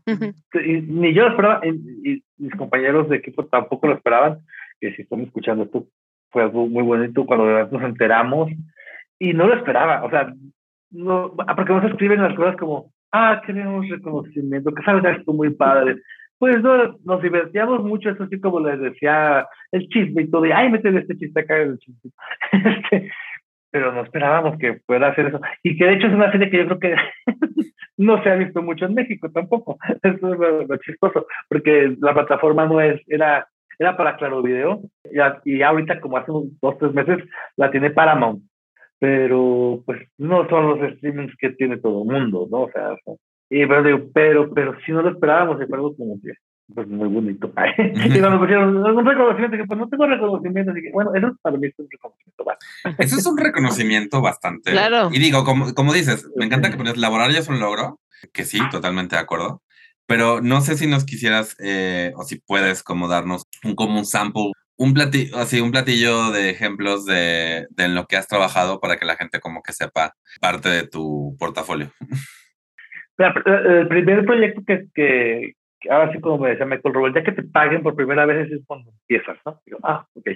ni, 0.09 1.15
yo 1.15 1.23
lo 1.23 1.29
esperaba, 1.29 1.61
y, 1.65 2.25
mis 2.37 2.55
compañeros 2.57 3.09
de 3.09 3.19
equipo 3.19 3.45
tampoco 3.45 3.87
lo 3.87 3.95
esperaban, 3.95 4.41
que 4.81 4.93
si 4.97 5.03
están 5.03 5.21
escuchando 5.21 5.63
esto 5.65 5.87
fue 6.31 6.43
algo 6.43 6.67
muy 6.67 6.83
bonito 6.83 7.25
cuando 7.25 7.47
nos 7.67 7.83
enteramos 7.85 8.51
y 9.21 9.35
no 9.35 9.47
lo 9.47 9.55
esperaba, 9.55 10.03
o 10.03 10.11
sea, 10.11 10.35
no, 10.95 11.35
porque 11.57 11.73
nos 11.73 11.85
escriben 11.85 12.23
las 12.23 12.35
cosas 12.35 12.57
como, 12.57 12.93
ah, 13.13 13.43
queremos 13.45 13.89
reconocimiento, 13.89 14.73
que 14.73 14.83
salga 14.85 15.13
esto 15.13 15.33
muy 15.33 15.51
padre. 15.51 15.97
Pues 16.39 16.63
no, 16.63 16.97
nos 17.05 17.23
divertíamos 17.23 17.83
mucho, 17.83 18.11
eso 18.11 18.27
sí 18.29 18.41
como 18.41 18.61
les 18.61 18.81
decía, 18.81 19.47
el 19.73 19.89
chisme 19.89 20.23
y 20.23 20.31
todo, 20.31 20.47
y 20.47 20.53
ay, 20.53 20.71
meten 20.71 20.99
este 20.99 21.17
chiste 21.17 21.41
acá 21.41 21.57
el 21.59 21.79
chisme. 21.79 22.11
Este, 22.53 23.11
pero 23.71 23.93
no 23.93 24.03
esperábamos 24.03 24.57
que 24.59 24.81
pueda 24.87 25.09
hacer 25.09 25.27
eso. 25.27 25.41
Y 25.65 25.77
que 25.77 25.85
de 25.85 25.95
hecho 25.95 26.07
es 26.07 26.15
una 26.15 26.31
serie 26.31 26.49
que 26.49 26.59
yo 26.59 26.67
creo 26.67 26.79
que 26.79 26.95
no 27.97 28.23
se 28.23 28.31
ha 28.31 28.37
visto 28.37 28.63
mucho 28.63 28.85
en 28.85 28.95
México 28.95 29.29
tampoco. 29.33 29.79
Eso 30.01 30.33
es 30.33 30.69
lo, 30.69 30.77
chistoso, 30.77 31.27
porque 31.49 31.97
la 32.01 32.15
plataforma 32.15 32.67
no 32.67 32.81
es, 32.81 33.01
era, 33.09 33.49
era 33.79 33.97
para 33.97 34.17
Claro 34.17 34.43
Video, 34.43 34.81
y, 35.45 35.57
y 35.57 35.63
ahorita 35.63 36.01
como 36.01 36.19
hace 36.19 36.31
unos 36.31 36.61
dos, 36.61 36.79
tres 36.79 36.95
meses 36.95 37.19
la 37.57 37.73
tiene 37.73 37.91
Paramount, 37.91 38.45
pero 38.99 39.83
pues 39.85 40.09
no 40.19 40.49
son 40.49 40.69
los 40.69 40.97
streamings 40.97 41.35
que 41.39 41.51
tiene 41.51 41.79
todo 41.79 42.03
el 42.03 42.09
mundo, 42.09 42.49
¿no? 42.51 42.63
O 42.63 42.71
sea, 42.71 42.97
y, 43.51 43.67
pero, 43.67 43.83
digo, 43.83 44.11
pero, 44.13 44.55
pero 44.55 44.77
si 44.85 44.93
no 44.93 45.03
lo 45.03 45.11
esperábamos, 45.11 45.61
es 45.61 45.73
algo 45.73 45.95
como 45.97 46.21
que 46.23 46.33
pues 46.73 46.89
muy 46.89 47.09
bonito. 47.09 47.53
y 47.79 48.21
cuando 48.21 48.39
pusieron 48.39 48.77
un 48.77 49.07
reconocimiento, 49.07 49.57
que 49.57 49.65
pues 49.65 49.79
no 49.79 49.89
tengo 49.89 50.07
reconocimiento, 50.07 50.73
así 50.73 50.83
que 50.83 50.91
bueno, 50.93 51.15
eso 51.15 51.37
para 51.43 51.57
mí 51.59 51.67
es 51.67 51.75
un 51.79 51.89
reconocimiento 51.91 52.45
bastante. 52.45 53.05
Eso 53.05 53.17
es 53.19 53.27
un 53.27 53.39
reconocimiento 53.39 54.23
bastante. 54.23 54.71
Claro. 54.73 55.11
Y 55.13 55.19
digo, 55.19 55.45
como, 55.45 55.75
como 55.75 55.93
dices, 55.93 56.29
me 56.37 56.47
encanta 56.47 56.71
que 56.71 56.77
pones 56.77 56.97
laborar 56.97 57.31
ya 57.31 57.41
es 57.41 57.49
un 57.49 57.61
logro, 57.61 58.01
que 58.33 58.45
sí, 58.45 58.59
totalmente 58.71 59.17
de 59.17 59.23
acuerdo. 59.23 59.63
Pero 60.07 60.41
no 60.41 60.61
sé 60.61 60.77
si 60.77 60.87
nos 60.87 61.05
quisieras, 61.05 61.57
eh, 61.61 62.13
o 62.17 62.25
si 62.25 62.41
puedes 62.41 62.83
como 62.83 63.09
darnos 63.09 63.45
un, 63.63 63.75
como 63.75 63.99
un 63.99 64.07
sample, 64.07 64.53
un 64.77 64.95
platillo, 64.95 65.37
así, 65.37 65.61
un 65.61 65.71
platillo 65.71 66.31
de 66.33 66.51
ejemplos 66.51 67.05
de, 67.05 67.67
de 67.71 67.85
en 67.85 67.95
lo 67.95 68.07
que 68.07 68.17
has 68.17 68.29
trabajado 68.29 68.81
para 68.81 68.97
que 68.97 69.05
la 69.05 69.17
gente 69.17 69.41
como 69.41 69.63
que 69.63 69.73
sepa 69.73 70.15
parte 70.41 70.69
de 70.69 70.89
tu 70.89 71.37
portafolio. 71.39 71.89
El 73.17 73.87
primer 73.87 74.25
proyecto 74.25 74.63
que, 74.67 74.87
que, 74.93 75.55
ahora 75.89 76.13
sí 76.13 76.21
como 76.21 76.39
me 76.39 76.51
decía 76.51 76.67
Michael 76.67 76.95
Robert, 76.95 77.15
ya 77.15 77.23
que 77.23 77.31
te 77.31 77.45
paguen 77.45 77.83
por 77.83 77.95
primera 77.95 78.27
vez 78.27 78.51
es 78.51 78.61
cuando 78.67 78.91
empiezas, 78.91 79.39
¿no? 79.47 79.61
ah, 79.85 80.05
ok. 80.15 80.31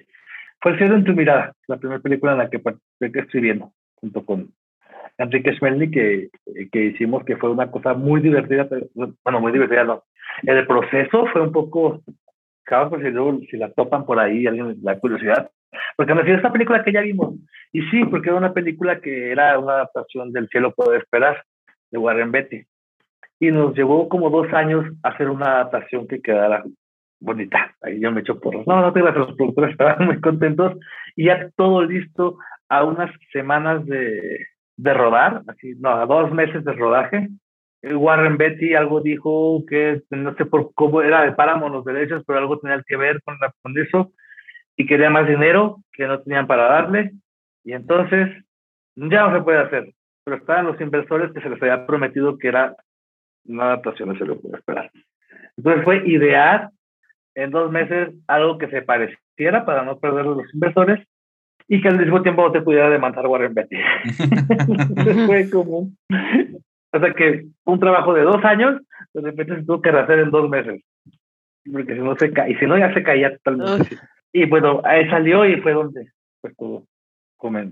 Fue 0.60 0.72
el 0.72 0.78
cielo 0.78 0.94
en 0.94 1.04
tu 1.04 1.12
mirada, 1.12 1.52
la 1.66 1.76
primera 1.76 2.00
película 2.00 2.32
en 2.32 2.38
la 2.38 2.50
que 2.50 3.18
estoy 3.18 3.40
viendo, 3.40 3.72
junto 3.96 4.24
con 4.24 4.52
Enrique 5.18 5.52
Schmelny, 5.54 5.90
que, 5.90 6.30
que 6.70 6.84
hicimos, 6.84 7.24
que 7.24 7.36
fue 7.36 7.50
una 7.50 7.70
cosa 7.70 7.94
muy 7.94 8.20
divertida, 8.20 8.68
bueno, 8.94 9.40
muy 9.40 9.52
divertida, 9.52 9.84
no. 9.84 10.04
El 10.42 10.66
proceso 10.66 11.26
fue 11.32 11.42
un 11.42 11.52
poco, 11.52 12.02
claro, 12.68 12.90
pues 12.90 13.02
si, 13.02 13.10
luego, 13.10 13.38
si 13.50 13.56
la 13.56 13.72
topan 13.72 14.04
por 14.04 14.18
ahí, 14.20 14.46
alguien 14.46 14.76
la 14.82 14.98
curiosidad, 14.98 15.50
porque 15.96 16.14
me 16.14 16.20
decía 16.20 16.36
esta 16.36 16.52
película 16.52 16.84
que 16.84 16.92
ya 16.92 17.00
vimos, 17.00 17.34
y 17.72 17.82
sí, 17.90 18.04
porque 18.04 18.28
era 18.28 18.38
una 18.38 18.52
película 18.52 19.00
que 19.00 19.32
era 19.32 19.58
una 19.58 19.72
adaptación 19.72 20.32
del 20.32 20.48
cielo 20.48 20.72
puede 20.72 20.98
esperar, 20.98 21.42
de 21.90 21.98
Warren 21.98 22.32
Beatty. 22.32 22.64
Y 23.40 23.50
nos 23.50 23.74
llevó 23.74 24.08
como 24.08 24.30
dos 24.30 24.52
años 24.52 24.84
hacer 25.02 25.30
una 25.30 25.52
adaptación 25.52 26.08
que 26.08 26.20
quedara 26.20 26.64
bonita. 27.20 27.74
Ahí 27.82 28.00
yo 28.00 28.10
me 28.10 28.20
echo 28.20 28.38
por 28.40 28.66
No, 28.66 28.80
no 28.80 28.92
te 28.92 29.00
las 29.00 29.16
los 29.16 29.36
productores 29.36 29.70
estaban 29.72 30.06
muy 30.06 30.20
contentos. 30.20 30.76
Y 31.16 31.26
ya 31.26 31.50
todo 31.56 31.84
listo 31.84 32.38
a 32.68 32.84
unas 32.84 33.10
semanas 33.32 33.84
de, 33.86 34.46
de 34.76 34.94
rodar, 34.94 35.42
así, 35.46 35.74
no, 35.78 35.90
a 35.90 36.06
dos 36.06 36.32
meses 36.32 36.64
de 36.64 36.72
rodaje. 36.72 37.28
Warren 37.82 38.36
Betty 38.36 38.74
algo 38.74 39.00
dijo 39.00 39.64
que 39.68 40.02
no 40.10 40.34
sé 40.34 40.46
por 40.46 40.72
cómo 40.74 41.02
era 41.02 41.22
de 41.22 41.32
páramo 41.32 41.68
los 41.68 41.84
derechos, 41.84 42.24
pero 42.26 42.38
algo 42.38 42.58
tenía 42.58 42.82
que 42.86 42.96
ver 42.96 43.22
con, 43.22 43.38
la, 43.40 43.52
con 43.62 43.78
eso 43.78 44.12
y 44.76 44.86
quería 44.86 45.10
más 45.10 45.28
dinero 45.28 45.78
que 45.92 46.06
no 46.06 46.20
tenían 46.20 46.46
para 46.46 46.64
darle. 46.64 47.12
Y 47.64 47.72
entonces 47.72 48.28
ya 48.96 49.28
no 49.28 49.36
se 49.36 49.44
puede 49.44 49.58
hacer. 49.58 49.92
Pero 50.24 50.36
estaban 50.38 50.66
los 50.66 50.80
inversores 50.80 51.32
que 51.32 51.40
se 51.40 51.50
les 51.50 51.62
había 51.62 51.86
prometido 51.86 52.38
que 52.38 52.48
era 52.48 52.76
una 53.46 53.64
adaptación 53.64 54.10
no 54.10 54.18
se 54.18 54.24
lo 54.24 54.40
puede 54.40 54.58
esperar. 54.58 54.90
Entonces 55.56 55.84
fue 55.84 56.08
idear 56.08 56.70
en 57.34 57.50
dos 57.50 57.70
meses 57.70 58.14
algo 58.26 58.58
que 58.58 58.68
se 58.68 58.82
pareciera 58.82 59.64
para 59.64 59.84
no 59.84 59.98
perder 59.98 60.20
a 60.20 60.30
los 60.30 60.54
inversores 60.54 61.06
y 61.66 61.80
que 61.80 61.88
al 61.88 61.98
mismo 61.98 62.22
tiempo 62.22 62.42
no 62.42 62.52
te 62.52 62.62
pudiera 62.62 62.90
demandar 62.90 63.26
Warren 63.26 63.54
Betty. 63.54 63.76
fue 65.26 65.50
como, 65.50 65.90
o 66.92 66.98
sea 66.98 67.12
que 67.14 67.46
un 67.64 67.80
trabajo 67.80 68.14
de 68.14 68.22
dos 68.22 68.44
años, 68.44 68.80
de 69.14 69.20
repente 69.20 69.56
se 69.56 69.64
tuvo 69.64 69.82
que 69.82 69.90
hacer 69.90 70.20
en 70.20 70.30
dos 70.30 70.48
meses, 70.48 70.82
porque 71.70 71.94
si 71.94 72.00
no 72.00 72.16
se 72.16 72.32
cae, 72.32 72.52
y 72.52 72.54
si 72.56 72.66
no 72.66 72.78
ya 72.78 72.92
se 72.94 73.02
caía 73.02 73.36
totalmente. 73.36 73.96
Y 74.32 74.46
bueno, 74.46 74.80
ahí 74.84 75.08
salió 75.08 75.44
y 75.44 75.60
fue 75.60 75.72
donde 75.72 76.06
pues 76.40 76.56
todo, 76.56 76.84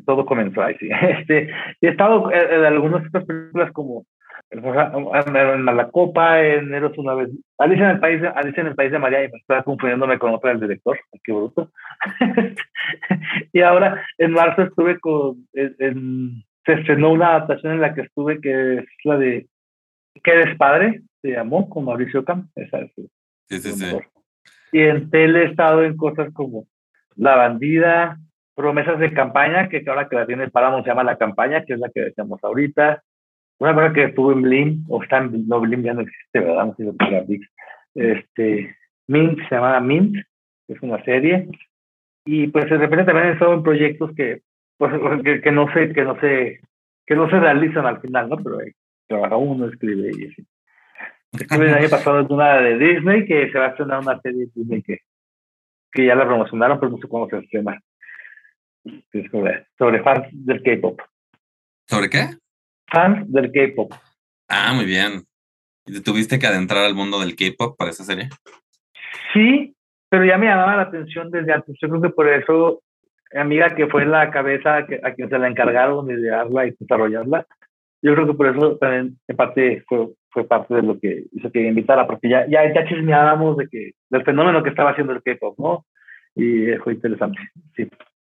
todo 0.04 0.26
comenzó 0.26 0.62
ahí, 0.62 0.76
sí. 0.78 0.88
Este, 1.02 1.50
y 1.80 1.86
he 1.86 1.90
estado 1.90 2.30
en, 2.32 2.64
algunas 2.64 3.06
otras 3.06 3.24
películas 3.24 3.72
como 3.72 4.06
en 4.50 5.64
la 5.64 5.88
copa, 5.90 6.40
en 6.40 6.72
Eros 6.72 6.96
una 6.98 7.14
vez. 7.14 7.30
Alicia 7.58 7.86
en 7.86 7.96
el 7.96 8.00
país, 8.00 8.22
Alicia 8.34 8.60
en 8.60 8.68
el 8.68 8.74
país 8.76 8.92
de 8.92 8.98
María 8.98 9.24
y 9.24 9.30
me 9.30 9.38
estaba 9.38 9.62
confundiéndome 9.62 10.18
con 10.18 10.34
otra 10.34 10.50
del 10.50 10.60
director, 10.60 10.98
qué 11.24 11.32
bruto. 11.32 11.70
y 13.52 13.60
ahora 13.60 14.04
en 14.18 14.32
marzo 14.32 14.62
estuve 14.62 15.00
con, 15.00 15.46
en, 15.54 16.44
se 16.66 16.72
estrenó 16.74 17.12
una 17.12 17.28
adaptación 17.28 17.74
en 17.74 17.80
la 17.80 17.94
que 17.94 18.02
estuve 18.02 18.40
que 18.40 18.78
es 18.78 18.84
la 19.04 19.16
de 19.16 19.46
¿Qué 20.22 20.30
eres 20.30 20.56
padre? 20.56 21.02
se 21.22 21.30
llamó, 21.32 21.68
con 21.68 21.84
Mauricio 21.84 22.24
Cam. 22.24 22.48
Esa 22.54 22.78
es 22.78 22.92
sí, 22.94 23.58
sí, 23.58 23.72
sí. 23.72 23.96
Y 24.72 24.80
en 24.80 25.10
tele 25.10 25.42
he 25.42 25.46
estado 25.46 25.82
en 25.84 25.96
cosas 25.96 26.32
como 26.32 26.66
La 27.16 27.36
Bandida, 27.36 28.18
Promesas 28.54 28.98
de 28.98 29.12
Campaña, 29.12 29.68
que 29.68 29.82
ahora 29.86 30.08
que 30.08 30.16
la 30.16 30.26
tiene 30.26 30.50
Paramount 30.50 30.84
se 30.84 30.90
llama 30.90 31.04
La 31.04 31.18
Campaña, 31.18 31.64
que 31.64 31.74
es 31.74 31.80
la 31.80 31.90
que 31.90 32.00
decíamos 32.00 32.42
ahorita. 32.42 33.02
Una 33.58 33.74
cosa 33.74 33.92
que 33.92 34.04
estuvo 34.04 34.32
en 34.32 34.42
Blim, 34.42 34.84
o 34.88 35.02
está 35.02 35.18
en 35.18 35.46
no, 35.48 35.60
Blim 35.60 35.82
ya 35.82 35.94
no 35.94 36.02
existe, 36.02 36.40
¿verdad? 36.40 36.66
No 36.66 36.74
sé 36.74 36.84
si 37.28 37.40
Este, 37.94 38.76
Mint, 39.08 39.38
se 39.48 39.54
llamaba 39.54 39.80
Mint, 39.80 40.16
es 40.68 40.82
una 40.82 41.02
serie. 41.04 41.48
Y 42.24 42.48
pues 42.48 42.68
de 42.68 42.76
repente 42.76 43.04
también 43.04 43.28
he 43.28 43.32
estado 43.32 43.54
en 43.54 43.62
proyectos 43.62 44.14
que, 44.14 44.42
pues, 44.78 44.92
que, 45.42 45.52
no 45.52 45.72
sé, 45.72 45.92
que 45.92 46.02
no 46.02 46.18
sé, 46.20 46.60
que 47.06 47.14
no 47.14 47.28
se 47.30 47.38
realizan 47.38 47.86
al 47.86 48.00
final, 48.00 48.28
¿no? 48.28 48.36
Pero 48.36 48.58
trabaja 49.06 49.36
uno, 49.36 49.68
escribe 49.68 50.10
y 50.16 50.26
así. 50.26 50.46
Estuve 51.32 51.68
el 51.68 51.74
año 51.74 51.88
pasado 51.88 52.20
en 52.20 52.32
una 52.32 52.60
de 52.60 52.78
Disney 52.78 53.26
que 53.26 53.50
se 53.50 53.58
va 53.58 53.66
a 53.66 53.68
estrenar 53.70 54.00
una 54.00 54.20
serie 54.20 54.46
de 54.46 54.52
Disney 54.54 54.82
que, 54.82 54.98
que 55.92 56.06
ya 56.06 56.14
la 56.14 56.26
promocionaron, 56.26 56.78
pero 56.80 56.92
no 56.92 56.98
sé 56.98 57.08
cómo 57.08 57.28
se 57.28 57.38
estrena. 57.38 57.80
Sobre, 59.30 59.66
sobre 59.76 60.02
fans 60.02 60.28
del 60.32 60.62
K-pop. 60.62 61.00
¿Sobre 61.88 62.08
qué? 62.08 62.28
Fans 62.88 63.30
del 63.32 63.50
K-pop. 63.52 63.92
Ah, 64.48 64.72
muy 64.72 64.84
bien. 64.84 65.24
¿Y 65.86 65.92
te 65.92 66.00
tuviste 66.00 66.38
que 66.38 66.46
adentrar 66.46 66.84
al 66.84 66.94
mundo 66.94 67.20
del 67.20 67.34
K-pop 67.34 67.76
para 67.76 67.90
esa 67.90 68.04
serie? 68.04 68.28
Sí, 69.32 69.74
pero 70.08 70.24
ya 70.24 70.38
me 70.38 70.46
llamaba 70.46 70.76
la 70.76 70.82
atención 70.82 71.30
desde 71.30 71.52
antes. 71.52 71.76
Yo 71.80 71.88
creo 71.88 72.02
que 72.02 72.10
por 72.10 72.28
eso, 72.28 72.82
amiga 73.34 73.74
que 73.74 73.86
fue 73.86 74.06
la 74.06 74.30
cabeza 74.30 74.76
a, 74.76 74.86
quien 74.86 75.28
se 75.28 75.38
la 75.38 75.48
encargaron 75.48 76.06
de 76.06 76.14
idearla 76.14 76.66
y 76.66 76.74
desarrollarla, 76.78 77.46
yo 78.02 78.14
creo 78.14 78.26
que 78.26 78.34
por 78.34 78.46
eso 78.46 78.76
también 78.76 79.18
en 79.26 79.36
parte 79.36 79.82
fue, 79.88 80.08
fue 80.30 80.44
parte 80.44 80.74
de 80.74 80.82
lo 80.82 80.98
que 80.98 81.24
hizo 81.32 81.50
que 81.50 81.66
invitara, 81.66 82.06
porque 82.06 82.28
ya, 82.28 82.46
ya, 82.46 82.72
ya 82.72 82.86
chismeábamos 82.86 83.56
de 83.56 83.68
que, 83.68 83.92
del 84.10 84.24
fenómeno 84.24 84.62
que 84.62 84.70
estaba 84.70 84.90
haciendo 84.90 85.12
el 85.12 85.22
K-pop, 85.22 85.58
¿no? 85.58 85.86
Y 86.34 86.76
fue 86.84 86.94
interesante, 86.94 87.38
sí. 87.74 87.88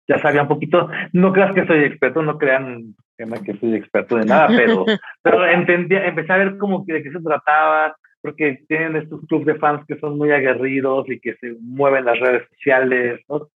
Ya 0.07 0.19
sabía 0.19 0.43
un 0.43 0.49
poquito, 0.49 0.91
no 1.15 1.33
creas 1.33 1.55
que 1.55 1.67
soy 1.67 1.85
experto, 1.85 2.23
no 2.23 2.37
crean 2.37 2.95
que 3.17 3.55
soy 3.55 3.75
experto 3.75 4.17
de 4.17 4.27
nada, 4.27 4.49
pero, 4.49 4.85
pero 5.23 5.47
entendía, 5.47 6.07
empecé 6.07 6.33
a 6.33 6.37
ver 6.37 6.59
como 6.59 6.85
que 6.85 6.93
de 6.93 7.03
qué 7.03 7.11
se 7.11 7.21
trataba, 7.21 7.97
porque 8.21 8.65
tienen 8.69 8.97
estos 8.97 9.21
clubes 9.27 9.47
de 9.47 9.55
fans 9.57 9.85
que 9.87 9.99
son 9.99 10.19
muy 10.19 10.31
aguerridos 10.31 11.09
y 11.09 11.21
que 11.21 11.35
se 11.37 11.57
mueven 11.61 12.05
las 12.05 12.19
redes 12.21 12.47
sociales, 12.51 13.21
¿no? 13.29 13.49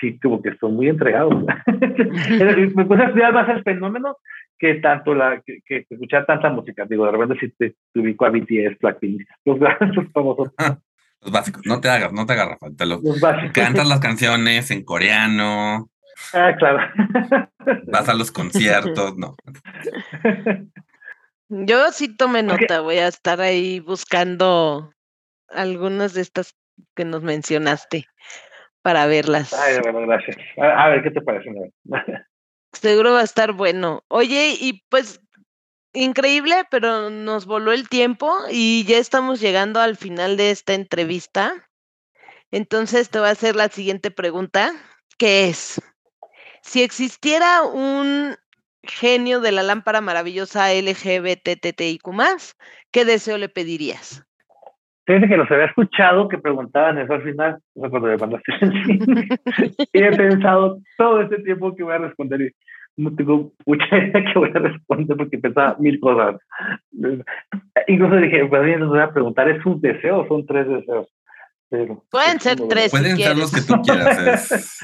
Sí, 0.00 0.18
como 0.20 0.40
que 0.40 0.56
son 0.58 0.76
muy 0.76 0.88
entregados. 0.88 1.34
me 1.66 2.84
puse 2.84 3.02
a 3.02 3.06
estudiar 3.06 3.32
más 3.32 3.48
el 3.48 3.62
fenómeno 3.62 4.16
que 4.58 4.74
tanto 4.74 5.14
la, 5.14 5.42
que, 5.44 5.58
que 5.66 5.86
escuchar 5.90 6.24
tanta 6.24 6.48
música. 6.50 6.86
Digo, 6.88 7.04
de 7.06 7.12
repente 7.12 7.38
si 7.40 7.50
te, 7.50 7.74
te 7.92 8.00
ubico 8.00 8.24
a 8.24 8.30
BTS, 8.30 8.78
Blackpink, 8.80 9.22
los, 9.44 9.58
los 9.58 10.12
famosos. 10.12 10.52
Los 11.24 11.30
básicos, 11.30 11.62
no 11.66 11.80
te 11.80 11.88
hagas, 11.88 12.12
no 12.12 12.26
te 12.26 12.32
agarras, 12.32 12.58
te 12.76 12.84
los, 12.84 13.00
cantas 13.52 13.86
las 13.86 14.00
canciones 14.00 14.72
en 14.72 14.82
coreano. 14.82 15.88
Ah, 16.34 16.52
claro. 16.58 16.80
Vas 17.86 18.08
a 18.08 18.14
los 18.14 18.32
conciertos, 18.32 19.16
no. 19.16 19.36
Yo 21.48 21.92
sí 21.92 22.16
tomé 22.16 22.42
nota, 22.42 22.80
voy 22.80 22.96
a 22.96 23.06
estar 23.06 23.40
ahí 23.40 23.78
buscando 23.78 24.92
algunas 25.48 26.14
de 26.14 26.22
estas 26.22 26.56
que 26.96 27.04
nos 27.04 27.22
mencionaste 27.22 28.08
para 28.82 29.06
verlas. 29.06 29.52
Ay, 29.52 29.78
bueno, 29.82 30.06
gracias. 30.06 30.36
A, 30.58 30.88
ver, 30.88 31.02
¿qué 31.02 31.10
te 31.10 31.20
parece? 31.20 31.50
Seguro 32.72 33.12
va 33.12 33.20
a 33.20 33.24
estar 33.24 33.52
bueno. 33.52 34.04
Oye, 34.08 34.56
y 34.58 34.84
pues 34.88 35.20
increíble, 35.92 36.64
pero 36.70 37.10
nos 37.10 37.46
voló 37.46 37.72
el 37.72 37.88
tiempo 37.88 38.34
y 38.50 38.84
ya 38.84 38.98
estamos 38.98 39.40
llegando 39.40 39.80
al 39.80 39.96
final 39.96 40.36
de 40.36 40.50
esta 40.50 40.74
entrevista. 40.74 41.68
Entonces 42.50 43.10
te 43.10 43.18
voy 43.18 43.28
a 43.28 43.32
hacer 43.32 43.56
la 43.56 43.68
siguiente 43.68 44.10
pregunta, 44.10 44.72
que 45.16 45.48
es, 45.48 45.80
si 46.62 46.82
existiera 46.82 47.62
un 47.62 48.36
genio 48.82 49.40
de 49.40 49.52
la 49.52 49.62
lámpara 49.62 50.00
maravillosa 50.00 50.72
LGBTTIQ+, 50.72 52.02
¿qué 52.90 53.04
deseo 53.04 53.38
le 53.38 53.48
pedirías? 53.48 54.24
Fíjate 55.04 55.28
que 55.28 55.36
los 55.36 55.50
había 55.50 55.66
escuchado 55.66 56.28
que 56.28 56.38
preguntaban 56.38 56.98
eso 56.98 57.14
al 57.14 57.22
final, 57.22 57.58
no 57.74 57.90
cuando 57.90 58.08
me 58.08 58.16
mandaste 58.16 58.52
y 59.92 60.02
he 60.02 60.12
pensado 60.12 60.78
todo 60.96 61.22
este 61.22 61.38
tiempo 61.38 61.74
que 61.74 61.82
voy 61.82 61.94
a 61.94 61.98
responder 61.98 62.42
y 62.42 62.50
no 62.96 63.14
tengo 63.14 63.52
mucha 63.66 63.84
idea 63.98 64.24
que 64.24 64.38
voy 64.38 64.50
a 64.54 64.58
responder 64.58 65.16
porque 65.16 65.38
pensaba 65.38 65.76
mil 65.78 65.98
cosas. 65.98 66.36
Incluso 67.88 68.16
dije, 68.16 68.46
pues 68.46 68.62
les 68.62 68.86
voy 68.86 69.00
a 69.00 69.12
preguntar, 69.12 69.48
¿es 69.48 69.64
un 69.66 69.80
deseo 69.80 70.20
o 70.20 70.28
son 70.28 70.46
tres 70.46 70.68
deseos? 70.68 71.08
Pero, 71.68 72.04
Pueden 72.10 72.38
ser 72.38 72.58
tres. 72.68 72.90
Pueden 72.90 73.16
ser 73.16 73.36
los 73.36 73.52
que 73.52 73.62
tú 73.62 73.80
quieras. 73.82 74.80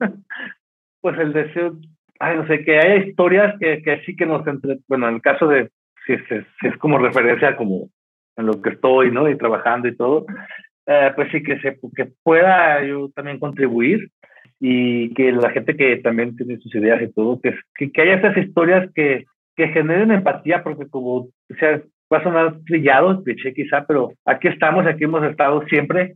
pues 1.00 1.18
el 1.18 1.32
deseo 1.32 1.76
ay, 2.22 2.36
no 2.36 2.46
sé, 2.46 2.64
que 2.64 2.78
hay 2.78 3.08
historias 3.08 3.54
que, 3.58 3.82
que 3.82 4.00
sí 4.06 4.14
que 4.14 4.26
nos 4.26 4.46
entre, 4.46 4.78
bueno, 4.86 5.08
en 5.08 5.16
el 5.16 5.22
caso 5.22 5.48
de 5.48 5.70
si 6.06 6.12
es, 6.12 6.22
si 6.60 6.68
es 6.68 6.76
como 6.78 6.98
referencia 6.98 7.56
como 7.56 7.88
en 8.36 8.46
lo 8.46 8.60
que 8.60 8.70
estoy, 8.70 9.10
¿no? 9.10 9.28
Y 9.28 9.36
trabajando 9.36 9.88
y 9.88 9.96
todo, 9.96 10.26
eh, 10.86 11.12
pues 11.14 11.30
sí 11.30 11.42
que 11.42 11.58
se 11.60 11.78
que 11.94 12.08
pueda 12.22 12.84
yo 12.84 13.10
también 13.14 13.38
contribuir 13.38 14.08
y 14.60 15.12
que 15.14 15.32
la 15.32 15.50
gente 15.50 15.76
que 15.76 15.96
también 15.98 16.36
tiene 16.36 16.58
sus 16.58 16.74
ideas 16.74 17.02
y 17.02 17.12
todo, 17.12 17.40
que, 17.40 17.54
que, 17.74 17.90
que 17.90 18.02
haya 18.02 18.14
esas 18.14 18.36
historias 18.36 18.90
que, 18.94 19.24
que 19.56 19.68
generen 19.68 20.12
empatía, 20.12 20.62
porque 20.62 20.88
como, 20.88 21.14
o 21.16 21.30
sea, 21.58 21.82
va 22.12 22.18
a 22.18 22.22
sonar 22.22 22.58
trillado, 22.66 23.22
cliché 23.22 23.52
quizá, 23.54 23.84
pero 23.86 24.12
aquí 24.24 24.48
estamos, 24.48 24.86
aquí 24.86 25.04
hemos 25.04 25.24
estado 25.24 25.64
siempre 25.66 26.14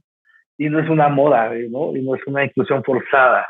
y 0.59 0.69
no 0.69 0.79
es 0.79 0.89
una 0.89 1.09
moda, 1.09 1.53
¿no? 1.71 1.97
Y 1.97 2.03
no 2.03 2.15
es 2.15 2.27
una 2.27 2.45
inclusión 2.45 2.83
forzada 2.85 3.47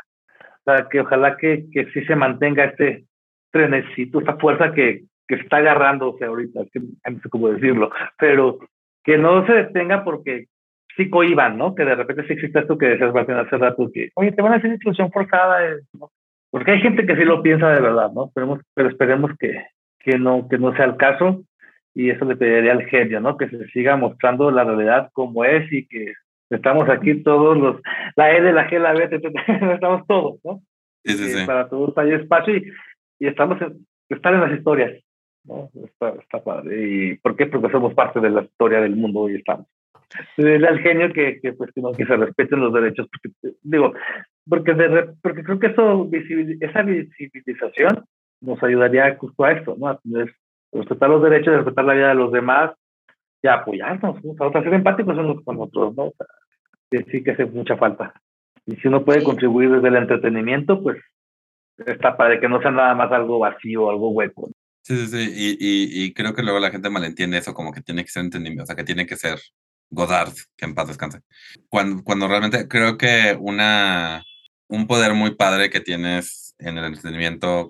sea, 0.67 0.87
que 0.89 0.99
ojalá 0.99 1.37
que, 1.37 1.65
que 1.71 1.85
sí 1.91 2.03
se 2.05 2.15
mantenga 2.15 2.65
este 2.65 3.05
trenecito, 3.51 4.19
esta 4.19 4.37
fuerza 4.37 4.73
que, 4.73 5.03
que 5.27 5.35
está 5.35 5.57
agarrándose 5.57 6.25
ahorita, 6.25 6.61
que 6.71 6.79
no 6.79 7.19
sé 7.19 7.29
cómo 7.29 7.49
decirlo, 7.49 7.91
pero 8.17 8.59
que 9.03 9.17
no 9.17 9.45
se 9.45 9.53
detenga 9.53 10.03
porque 10.03 10.45
sí 10.95 11.09
cohiban, 11.09 11.57
¿no? 11.57 11.75
Que 11.75 11.85
de 11.85 11.95
repente 11.95 12.25
sí 12.27 12.33
existe 12.33 12.59
esto 12.59 12.77
que 12.77 12.87
decías, 12.87 13.13
Martín, 13.13 13.35
hace 13.35 13.57
rato, 13.57 13.89
que, 13.93 14.09
oye, 14.15 14.31
te 14.31 14.41
van 14.41 14.53
a 14.53 14.55
hacer 14.55 14.71
inclusión 14.71 15.11
forzada, 15.11 15.65
eh, 15.67 15.79
¿no? 15.99 16.11
Porque 16.49 16.71
hay 16.71 16.81
gente 16.81 17.05
que 17.05 17.15
sí 17.15 17.23
lo 17.23 17.41
piensa 17.41 17.69
de 17.69 17.81
verdad, 17.81 18.11
¿no? 18.13 18.27
Esperemos, 18.27 18.61
pero 18.73 18.89
esperemos 18.89 19.31
que, 19.37 19.65
que, 19.99 20.17
no, 20.17 20.47
que 20.47 20.57
no 20.57 20.75
sea 20.75 20.85
el 20.85 20.97
caso 20.97 21.43
y 21.93 22.09
eso 22.09 22.25
le 22.25 22.35
pediría 22.37 22.71
al 22.71 22.85
genio, 22.85 23.19
¿no? 23.19 23.37
Que 23.37 23.49
se 23.49 23.67
siga 23.69 23.97
mostrando 23.97 24.49
la 24.49 24.63
realidad 24.63 25.09
como 25.13 25.43
es 25.43 25.71
y 25.71 25.85
que 25.87 26.13
Estamos 26.49 26.87
aquí 26.89 27.23
todos 27.23 27.57
los, 27.57 27.81
la 28.15 28.33
E 28.33 28.41
de 28.41 28.53
la 28.53 28.69
G, 28.69 28.79
la 28.79 28.93
B, 28.93 29.09
estamos 29.73 30.07
todos, 30.07 30.39
¿no? 30.45 30.61
Sí, 31.03 31.13
sí, 31.13 31.29
sí. 31.29 31.45
Para 31.45 31.67
todos 31.67 31.97
hay 31.97 32.13
espacio 32.13 32.55
y, 32.55 32.71
y 33.19 33.27
estamos 33.27 33.61
en, 33.61 33.85
estar 34.09 34.33
en 34.33 34.41
las 34.41 34.57
historias, 34.57 34.93
¿no? 35.47 35.69
Está, 35.83 36.09
está 36.09 36.43
padre. 36.43 36.87
¿Y 36.87 37.17
por 37.17 37.35
qué? 37.35 37.47
Porque 37.47 37.71
somos 37.71 37.93
parte 37.93 38.19
de 38.19 38.29
la 38.29 38.43
historia 38.43 38.81
del 38.81 38.95
mundo 38.95 39.29
y 39.29 39.35
estamos. 39.35 39.67
Es 40.37 40.63
al 40.63 40.79
genio 40.79 41.11
que, 41.11 41.39
que, 41.41 41.53
pues, 41.53 41.71
que, 41.73 42.05
se 42.05 42.15
respeten 42.15 42.61
los 42.61 42.73
derechos, 42.73 43.07
porque, 43.11 43.55
digo, 43.61 43.93
porque, 44.47 44.73
de, 44.73 45.09
porque 45.21 45.43
creo 45.43 45.59
que 45.59 45.67
eso, 45.67 46.09
esa 46.61 46.81
visibilización 46.83 48.05
nos 48.39 48.61
ayudaría 48.63 49.15
justo 49.17 49.43
a 49.43 49.51
esto, 49.51 49.75
¿no? 49.77 49.87
A 49.87 49.99
respetar 50.71 51.09
los 51.09 51.21
derechos, 51.21 51.55
respetar 51.55 51.83
la 51.83 51.93
vida 51.93 52.09
de 52.09 52.15
los 52.15 52.31
demás, 52.31 52.71
y 53.41 53.47
apoyarnos, 53.47 54.23
¿no? 54.23 54.51
ser 54.51 54.73
empáticos 54.73 55.17
unos 55.17 55.43
con 55.43 55.59
otros, 55.59 55.95
¿no? 55.95 56.05
O 56.05 56.13
sea, 56.17 56.27
que 56.89 57.03
sí 57.11 57.23
que 57.23 57.31
hace 57.31 57.45
mucha 57.45 57.77
falta. 57.77 58.13
Y 58.65 58.75
si 58.77 58.87
uno 58.87 59.03
puede 59.05 59.23
contribuir 59.23 59.69
desde 59.71 59.87
el 59.87 59.95
entretenimiento, 59.95 60.81
pues 60.81 60.97
está 61.77 62.17
para 62.17 62.39
que 62.39 62.49
no 62.49 62.61
sea 62.61 62.71
nada 62.71 62.95
más 62.95 63.11
algo 63.11 63.39
vacío, 63.39 63.89
algo 63.89 64.09
hueco. 64.09 64.49
Sí, 64.87 64.95
sí, 64.95 65.07
sí. 65.07 65.33
Y, 65.35 65.49
y, 65.59 66.05
y, 66.05 66.13
creo 66.13 66.33
que 66.33 66.41
luego 66.41 66.59
la 66.59 66.71
gente 66.71 66.89
malentiende 66.89 67.37
eso 67.37 67.53
como 67.53 67.73
que 67.73 67.81
tiene 67.81 68.05
que 68.05 68.09
ser 68.09 68.23
entendimiento, 68.23 68.63
o 68.63 68.65
sea, 68.67 68.75
que 68.77 68.85
tiene 68.85 69.05
que 69.05 69.17
ser 69.17 69.37
Godard, 69.89 70.33
que 70.55 70.63
en 70.63 70.75
paz 70.75 70.87
descanse. 70.87 71.19
Cuando, 71.67 72.03
cuando 72.05 72.27
realmente 72.29 72.69
creo 72.69 72.97
que 72.97 73.37
una, 73.37 74.23
un 74.69 74.87
poder 74.87 75.13
muy 75.13 75.35
padre 75.35 75.69
que 75.69 75.81
tienes 75.81 76.55
en 76.59 76.77
el 76.77 76.85
entretenimiento 76.85 77.69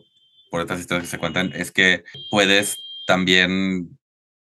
por 0.51 0.61
estas 0.61 0.79
historias 0.79 1.05
que 1.05 1.09
se 1.11 1.17
cuentan 1.17 1.51
es 1.55 1.71
que 1.71 2.03
puedes 2.29 2.77
también 3.07 3.97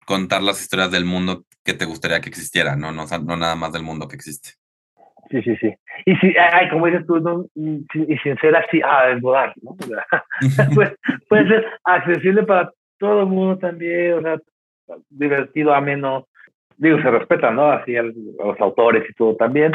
contar 0.06 0.42
las 0.42 0.60
historias 0.60 0.90
del 0.90 1.06
mundo 1.06 1.46
que 1.64 1.72
te 1.72 1.86
gustaría 1.86 2.20
que 2.20 2.28
existiera, 2.28 2.76
no, 2.76 2.92
no, 2.92 3.06
no 3.06 3.36
nada 3.38 3.54
más 3.56 3.72
del 3.72 3.82
mundo 3.82 4.08
que 4.08 4.16
existe. 4.16 4.58
Sí, 5.30 5.42
sí, 5.42 5.56
sí. 5.56 5.74
Y 6.06 6.16
si, 6.16 6.34
ay, 6.36 6.68
como 6.70 6.86
dices 6.86 7.06
tú, 7.06 7.20
no, 7.20 7.44
y, 7.54 7.84
sin 8.22 8.36
ser 8.38 8.56
así, 8.56 8.80
ah, 8.82 9.08
desbordar, 9.08 9.52
¿no? 9.62 9.76
pues, 10.74 10.94
puede 11.28 11.48
ser 11.48 11.66
accesible 11.84 12.44
para 12.44 12.72
todo 12.98 13.22
el 13.22 13.28
mundo 13.28 13.58
también, 13.58 14.14
o 14.14 14.22
sea, 14.22 14.38
divertido, 15.10 15.74
ameno. 15.74 16.26
Digo, 16.76 17.00
se 17.02 17.10
respeta, 17.10 17.50
¿no? 17.50 17.70
Así 17.70 17.96
a 17.96 18.02
los 18.02 18.60
autores 18.60 19.04
y 19.08 19.12
todo 19.14 19.36
también, 19.36 19.72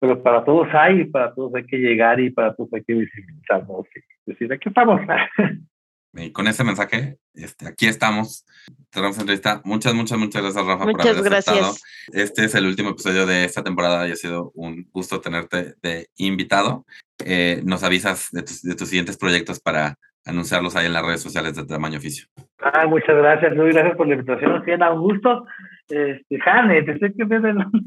pero 0.00 0.22
para 0.22 0.44
todos 0.44 0.68
hay, 0.72 1.04
para 1.04 1.34
todos 1.34 1.54
hay 1.54 1.64
que 1.64 1.78
llegar 1.78 2.18
y 2.20 2.30
para 2.30 2.54
todos 2.54 2.72
hay 2.72 2.82
que 2.84 2.94
visibilizarnos 2.94 3.86
y 3.94 4.30
decir, 4.30 4.52
aquí 4.52 4.68
estamos. 4.68 5.00
Y 6.16 6.32
con 6.32 6.46
ese 6.46 6.64
mensaje, 6.64 7.18
este, 7.34 7.68
aquí 7.68 7.86
estamos. 7.86 8.46
Cerramos 8.92 9.18
entrevista. 9.18 9.60
Muchas, 9.64 9.94
muchas, 9.94 10.18
muchas 10.18 10.42
gracias, 10.42 10.66
Rafa, 10.66 10.84
por 10.84 11.00
haber 11.00 11.22
gracias. 11.22 11.82
Este 12.12 12.44
es 12.44 12.54
el 12.54 12.66
último 12.66 12.90
episodio 12.90 13.26
de 13.26 13.44
esta 13.44 13.62
temporada 13.62 14.08
y 14.08 14.12
ha 14.12 14.16
sido 14.16 14.50
un 14.54 14.88
gusto 14.92 15.20
tenerte 15.20 15.74
de 15.82 16.08
invitado. 16.16 16.84
Eh, 17.24 17.60
nos 17.64 17.82
avisas 17.82 18.28
de 18.32 18.42
tus, 18.42 18.62
de 18.62 18.74
tus 18.74 18.88
siguientes 18.88 19.16
proyectos 19.18 19.60
para 19.60 19.98
anunciarlos 20.24 20.74
ahí 20.76 20.86
en 20.86 20.92
las 20.92 21.06
redes 21.06 21.22
sociales 21.22 21.54
de 21.54 21.66
Tamaño 21.66 21.98
Oficio. 21.98 22.26
Ah, 22.60 22.86
muchas 22.86 23.16
gracias, 23.16 23.54
Luis. 23.54 23.74
Gracias 23.74 23.96
por 23.96 24.08
la 24.08 24.14
invitación. 24.14 24.62
Sí, 24.64 24.70
un 24.72 25.00
gusto. 25.00 25.46
Este, 25.88 26.38
Jane, 26.40 26.82
te 26.82 26.92
estoy 26.92 27.14
cambiando 27.14 27.48
el 27.48 27.56
nombre. 27.56 27.78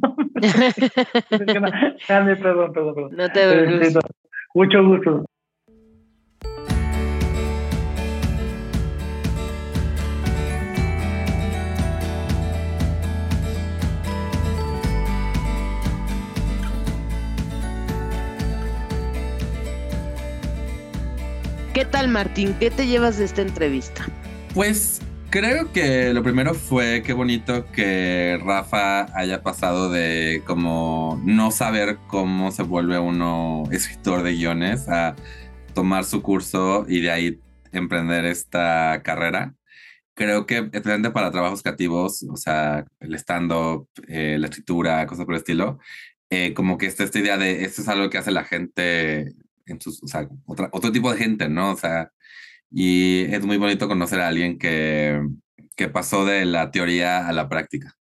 Jane, 2.08 2.36
perdón, 2.38 2.74
perdón, 2.74 2.96
perdón. 2.96 3.12
No 3.16 3.30
te 3.30 3.88
este, 3.88 4.00
Mucho 4.54 4.84
gusto. 4.84 5.26
¿Qué 21.80 21.86
tal, 21.86 22.10
Martín? 22.10 22.58
¿Qué 22.60 22.72
te 22.72 22.88
llevas 22.88 23.20
de 23.20 23.24
esta 23.24 23.42
entrevista? 23.42 24.06
Pues 24.54 25.00
creo 25.30 25.72
que 25.72 26.14
lo 26.14 26.22
primero 26.24 26.54
fue 26.54 27.04
qué 27.04 27.14
bonito 27.14 27.72
que 27.72 28.38
Rafa 28.44 29.08
haya 29.18 29.44
pasado 29.44 29.90
de 29.90 30.44
como 30.46 31.22
no 31.24 31.52
saber 31.52 31.98
cómo 32.08 32.52
se 32.52 32.64
vuelve 32.64 33.00
uno 33.00 33.64
escritor 33.72 34.24
de 34.24 34.34
guiones 34.34 34.90
a 34.90 35.16
tomar 35.74 36.04
su 36.04 36.22
curso 36.22 36.86
y 36.86 37.00
de 37.00 37.12
ahí 37.12 37.40
emprender 37.72 38.26
esta 38.26 39.02
carrera. 39.02 39.56
Creo 40.16 40.46
que 40.46 40.58
especialmente 40.58 41.12
para 41.12 41.32
trabajos 41.32 41.62
creativos, 41.62 42.24
o 42.24 42.36
sea, 42.36 42.84
el 43.00 43.16
stand-up, 43.16 43.88
eh, 44.10 44.36
la 44.38 44.48
escritura, 44.48 45.08
cosas 45.08 45.24
por 45.24 45.34
el 45.34 45.40
estilo, 45.40 45.80
eh, 46.30 46.54
como 46.54 46.78
que 46.78 46.88
esta, 46.88 47.06
esta 47.06 47.20
idea 47.20 47.38
de 47.38 47.64
esto 47.64 47.82
es 47.82 47.88
algo 47.88 48.10
que 48.10 48.18
hace 48.18 48.32
la 48.32 48.44
gente 48.44 49.34
en 49.70 49.82
sus, 49.82 50.02
o 50.04 50.08
sea, 50.08 50.28
otra, 50.46 50.70
otro 50.72 50.92
tipo 50.92 51.12
de 51.12 51.18
gente, 51.18 51.50
¿no? 51.50 51.72
O 51.72 51.78
sea, 51.78 52.12
y 52.72 53.24
es 53.34 53.44
muy 53.46 53.58
bonito 53.58 53.88
conocer 53.88 54.20
a 54.20 54.28
alguien 54.28 54.58
que, 54.58 55.22
que 55.76 55.90
pasó 55.90 56.26
de 56.26 56.46
la 56.46 56.72
teoría 56.72 57.28
a 57.28 57.34
la 57.34 57.50
práctica. 57.50 57.96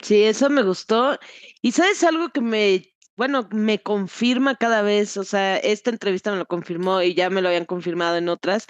Sí, 0.00 0.24
eso 0.24 0.50
me 0.50 0.62
gustó. 0.62 1.18
Y 1.62 1.72
sabes 1.72 2.04
algo 2.04 2.30
que 2.30 2.40
me, 2.40 2.94
bueno, 3.16 3.48
me 3.52 3.82
confirma 3.82 4.56
cada 4.56 4.82
vez, 4.82 5.16
o 5.16 5.24
sea, 5.24 5.56
esta 5.56 5.90
entrevista 5.90 6.30
me 6.32 6.38
lo 6.38 6.46
confirmó 6.46 7.02
y 7.02 7.14
ya 7.14 7.30
me 7.30 7.42
lo 7.42 7.48
habían 7.48 7.64
confirmado 7.64 8.16
en 8.16 8.28
otras. 8.28 8.66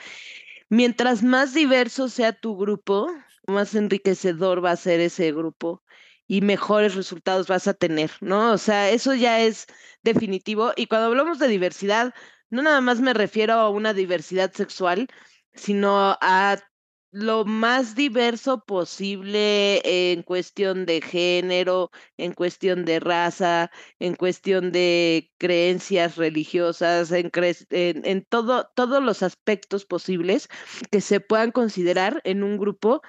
Mientras 0.68 1.22
más 1.22 1.55
diverso 1.55 2.09
sea 2.09 2.32
tu 2.32 2.57
grupo, 2.57 3.09
más 3.47 3.74
enriquecedor 3.74 4.64
va 4.64 4.72
a 4.72 4.76
ser 4.76 5.01
ese 5.01 5.32
grupo 5.32 5.82
y 6.28 6.40
mejores 6.40 6.94
resultados 6.94 7.47
vas 7.49 7.68
a 7.68 7.74
tener, 7.74 8.11
¿no? 8.20 8.53
O 8.53 8.59
sea, 8.59 8.90
eso 8.90 9.14
ya 9.14 9.40
es 9.40 9.66
definitivo. 10.03 10.72
Y 10.76 10.86
cuando 10.86 11.07
hablamos 11.07 11.38
de 11.38 11.49
diversidad, 11.49 12.14
no 12.57 12.62
nada 12.62 12.80
más 12.80 13.00
me 13.00 13.14
refiero 13.14 13.54
a 13.54 13.70
una 13.70 13.92
diversidad 13.92 14.52
sexual, 14.52 15.09
sino 15.54 16.16
a 16.20 16.59
lo 17.12 17.44
más 17.44 17.94
diverso 17.94 18.64
posible 18.64 20.12
en 20.12 20.22
cuestión 20.22 20.86
de 20.86 21.00
género, 21.00 21.90
en 22.16 22.32
cuestión 22.32 22.84
de 22.84 23.00
raza, 23.00 23.70
en 23.98 24.14
cuestión 24.14 24.72
de 24.72 25.30
creencias 25.38 26.16
religiosas, 26.16 27.12
en, 27.12 27.30
en, 27.70 28.24
todo, 28.24 28.70
todos 28.74 29.02
los 29.02 29.22
aspectos 29.22 29.84
posibles 29.86 30.48
que 30.90 31.00
se 31.00 31.20
puedan 31.20 31.52
considerar 31.52 32.20
en 32.24 32.42
un 32.42 32.59
grupo, 32.59 33.02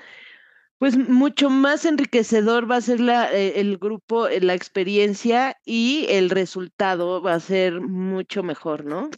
pues 0.79 0.97
mucho 0.97 1.49
más 1.49 1.85
enriquecedor 1.85 2.69
va 2.69 2.77
a 2.77 2.81
ser 2.81 2.99
la, 2.99 3.33
eh, 3.33 3.59
el 3.59 3.77
grupo, 3.77 4.29
la 4.29 4.53
experiencia 4.53 5.57
y 5.65 6.05
el 6.09 6.29
resultado 6.29 7.21
va 7.21 7.35
a 7.35 7.39
ser 7.39 7.81
mucho 7.81 8.43
mejor, 8.43 8.85
¿no? 8.85 9.09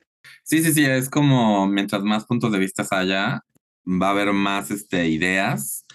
Sí, 0.44 0.64
sí, 0.64 0.74
sí, 0.74 0.86
es 0.86 1.10
como 1.10 1.68
mientras 1.68 2.04
más 2.04 2.26
puntos 2.26 2.52
de 2.52 2.60
vista 2.60 2.86
haya, 2.92 3.44
va 3.86 4.08
a 4.08 4.12
haber 4.12 4.34
más 4.34 4.72
este, 4.72 5.08
ideas 5.08 5.86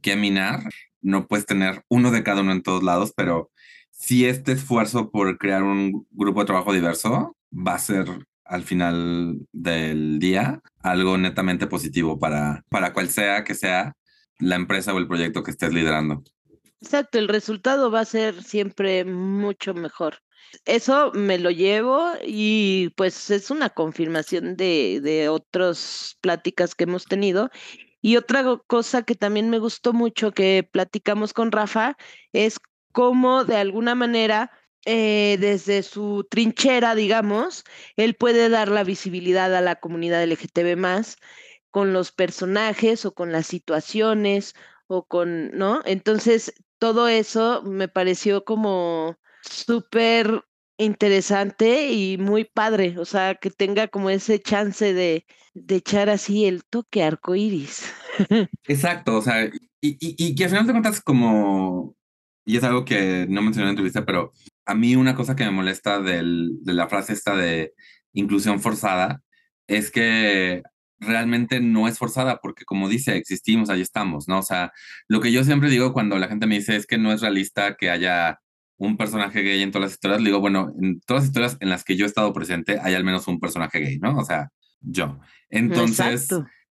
que 0.00 0.16
minar. 0.16 0.62
No 1.00 1.26
puedes 1.26 1.46
tener 1.46 1.84
uno 1.88 2.10
de 2.10 2.22
cada 2.22 2.42
uno 2.42 2.52
en 2.52 2.62
todos 2.62 2.82
lados, 2.82 3.12
pero 3.16 3.50
si 3.90 4.26
este 4.26 4.52
esfuerzo 4.52 5.10
por 5.10 5.38
crear 5.38 5.62
un 5.62 6.06
grupo 6.10 6.40
de 6.40 6.46
trabajo 6.46 6.72
diverso 6.72 7.36
va 7.52 7.74
a 7.74 7.78
ser 7.78 8.06
al 8.44 8.64
final 8.64 9.46
del 9.52 10.18
día 10.18 10.60
algo 10.80 11.16
netamente 11.18 11.66
positivo 11.66 12.18
para, 12.18 12.64
para 12.68 12.92
cual 12.92 13.08
sea 13.08 13.44
que 13.44 13.54
sea 13.54 13.94
la 14.38 14.56
empresa 14.56 14.92
o 14.92 14.98
el 14.98 15.06
proyecto 15.06 15.42
que 15.42 15.50
estés 15.50 15.72
liderando. 15.72 16.22
Exacto, 16.80 17.18
el 17.18 17.28
resultado 17.28 17.90
va 17.90 18.00
a 18.00 18.04
ser 18.06 18.42
siempre 18.42 19.04
mucho 19.04 19.74
mejor. 19.74 20.18
Eso 20.64 21.12
me 21.14 21.38
lo 21.38 21.50
llevo 21.50 22.12
y 22.24 22.90
pues 22.96 23.30
es 23.30 23.50
una 23.50 23.70
confirmación 23.70 24.56
de, 24.56 25.00
de 25.02 25.28
otras 25.28 26.16
pláticas 26.20 26.74
que 26.74 26.84
hemos 26.84 27.04
tenido. 27.06 27.50
Y 28.02 28.16
otra 28.16 28.44
cosa 28.66 29.02
que 29.02 29.14
también 29.14 29.50
me 29.50 29.58
gustó 29.58 29.92
mucho 29.92 30.32
que 30.32 30.68
platicamos 30.70 31.32
con 31.32 31.52
Rafa 31.52 31.96
es 32.32 32.58
cómo 32.92 33.44
de 33.44 33.56
alguna 33.56 33.94
manera 33.94 34.50
eh, 34.86 35.36
desde 35.40 35.82
su 35.82 36.26
trinchera, 36.30 36.94
digamos, 36.94 37.64
él 37.96 38.14
puede 38.14 38.48
dar 38.48 38.68
la 38.68 38.84
visibilidad 38.84 39.54
a 39.54 39.60
la 39.60 39.76
comunidad 39.76 40.22
LGTB 40.22 40.76
más 40.76 41.16
con 41.70 41.92
los 41.92 42.12
personajes 42.12 43.04
o 43.04 43.14
con 43.14 43.32
las 43.32 43.46
situaciones 43.46 44.54
o 44.86 45.04
con, 45.06 45.50
¿no? 45.56 45.82
Entonces, 45.84 46.54
todo 46.78 47.08
eso 47.08 47.62
me 47.62 47.88
pareció 47.88 48.44
como 48.44 49.18
súper 49.42 50.44
interesante 50.78 51.92
y 51.92 52.16
muy 52.18 52.44
padre, 52.44 52.96
o 52.98 53.04
sea, 53.04 53.34
que 53.34 53.50
tenga 53.50 53.88
como 53.88 54.08
ese 54.08 54.40
chance 54.40 54.94
de, 54.94 55.26
de 55.52 55.76
echar 55.76 56.08
así 56.08 56.46
el 56.46 56.64
toque 56.64 57.02
arcoíris. 57.02 57.92
Exacto, 58.66 59.18
o 59.18 59.22
sea, 59.22 59.44
y, 59.44 59.52
y, 59.82 60.14
y, 60.18 60.34
que 60.34 60.44
al 60.44 60.50
final 60.50 60.66
de 60.66 60.72
cuentas 60.72 61.00
como, 61.02 61.96
y 62.46 62.56
es 62.56 62.64
algo 62.64 62.84
que 62.84 63.26
no 63.28 63.42
mencioné 63.42 63.64
en 63.64 63.66
la 63.66 63.70
entrevista, 63.70 64.06
pero 64.06 64.32
a 64.64 64.74
mí 64.74 64.96
una 64.96 65.14
cosa 65.14 65.36
que 65.36 65.44
me 65.44 65.50
molesta 65.50 66.00
del, 66.00 66.50
de 66.62 66.72
la 66.72 66.88
frase 66.88 67.12
esta 67.12 67.36
de 67.36 67.74
inclusión 68.12 68.60
forzada 68.60 69.22
es 69.66 69.90
que 69.90 70.62
realmente 70.98 71.60
no 71.60 71.88
es 71.88 71.98
forzada 71.98 72.40
porque 72.40 72.64
como 72.64 72.88
dice, 72.88 73.16
existimos, 73.16 73.70
ahí 73.70 73.80
estamos, 73.80 74.28
¿no? 74.28 74.38
O 74.38 74.42
sea, 74.42 74.72
lo 75.08 75.20
que 75.20 75.32
yo 75.32 75.44
siempre 75.44 75.70
digo 75.70 75.92
cuando 75.92 76.18
la 76.18 76.28
gente 76.28 76.46
me 76.46 76.56
dice 76.56 76.76
es 76.76 76.86
que 76.86 76.98
no 76.98 77.12
es 77.12 77.20
realista 77.20 77.76
que 77.76 77.90
haya 77.90 78.40
un 78.80 78.96
personaje 78.96 79.42
gay 79.42 79.62
en 79.62 79.70
todas 79.70 79.88
las 79.88 79.92
historias, 79.92 80.22
le 80.22 80.30
digo, 80.30 80.40
bueno, 80.40 80.72
en 80.80 81.00
todas 81.00 81.22
las 81.22 81.28
historias 81.28 81.56
en 81.60 81.68
las 81.68 81.84
que 81.84 81.96
yo 81.96 82.06
he 82.06 82.08
estado 82.08 82.32
presente 82.32 82.78
hay 82.82 82.94
al 82.94 83.04
menos 83.04 83.28
un 83.28 83.38
personaje 83.38 83.78
gay, 83.78 83.98
¿no? 83.98 84.16
O 84.16 84.24
sea, 84.24 84.48
yo. 84.80 85.20
Entonces, 85.50 86.28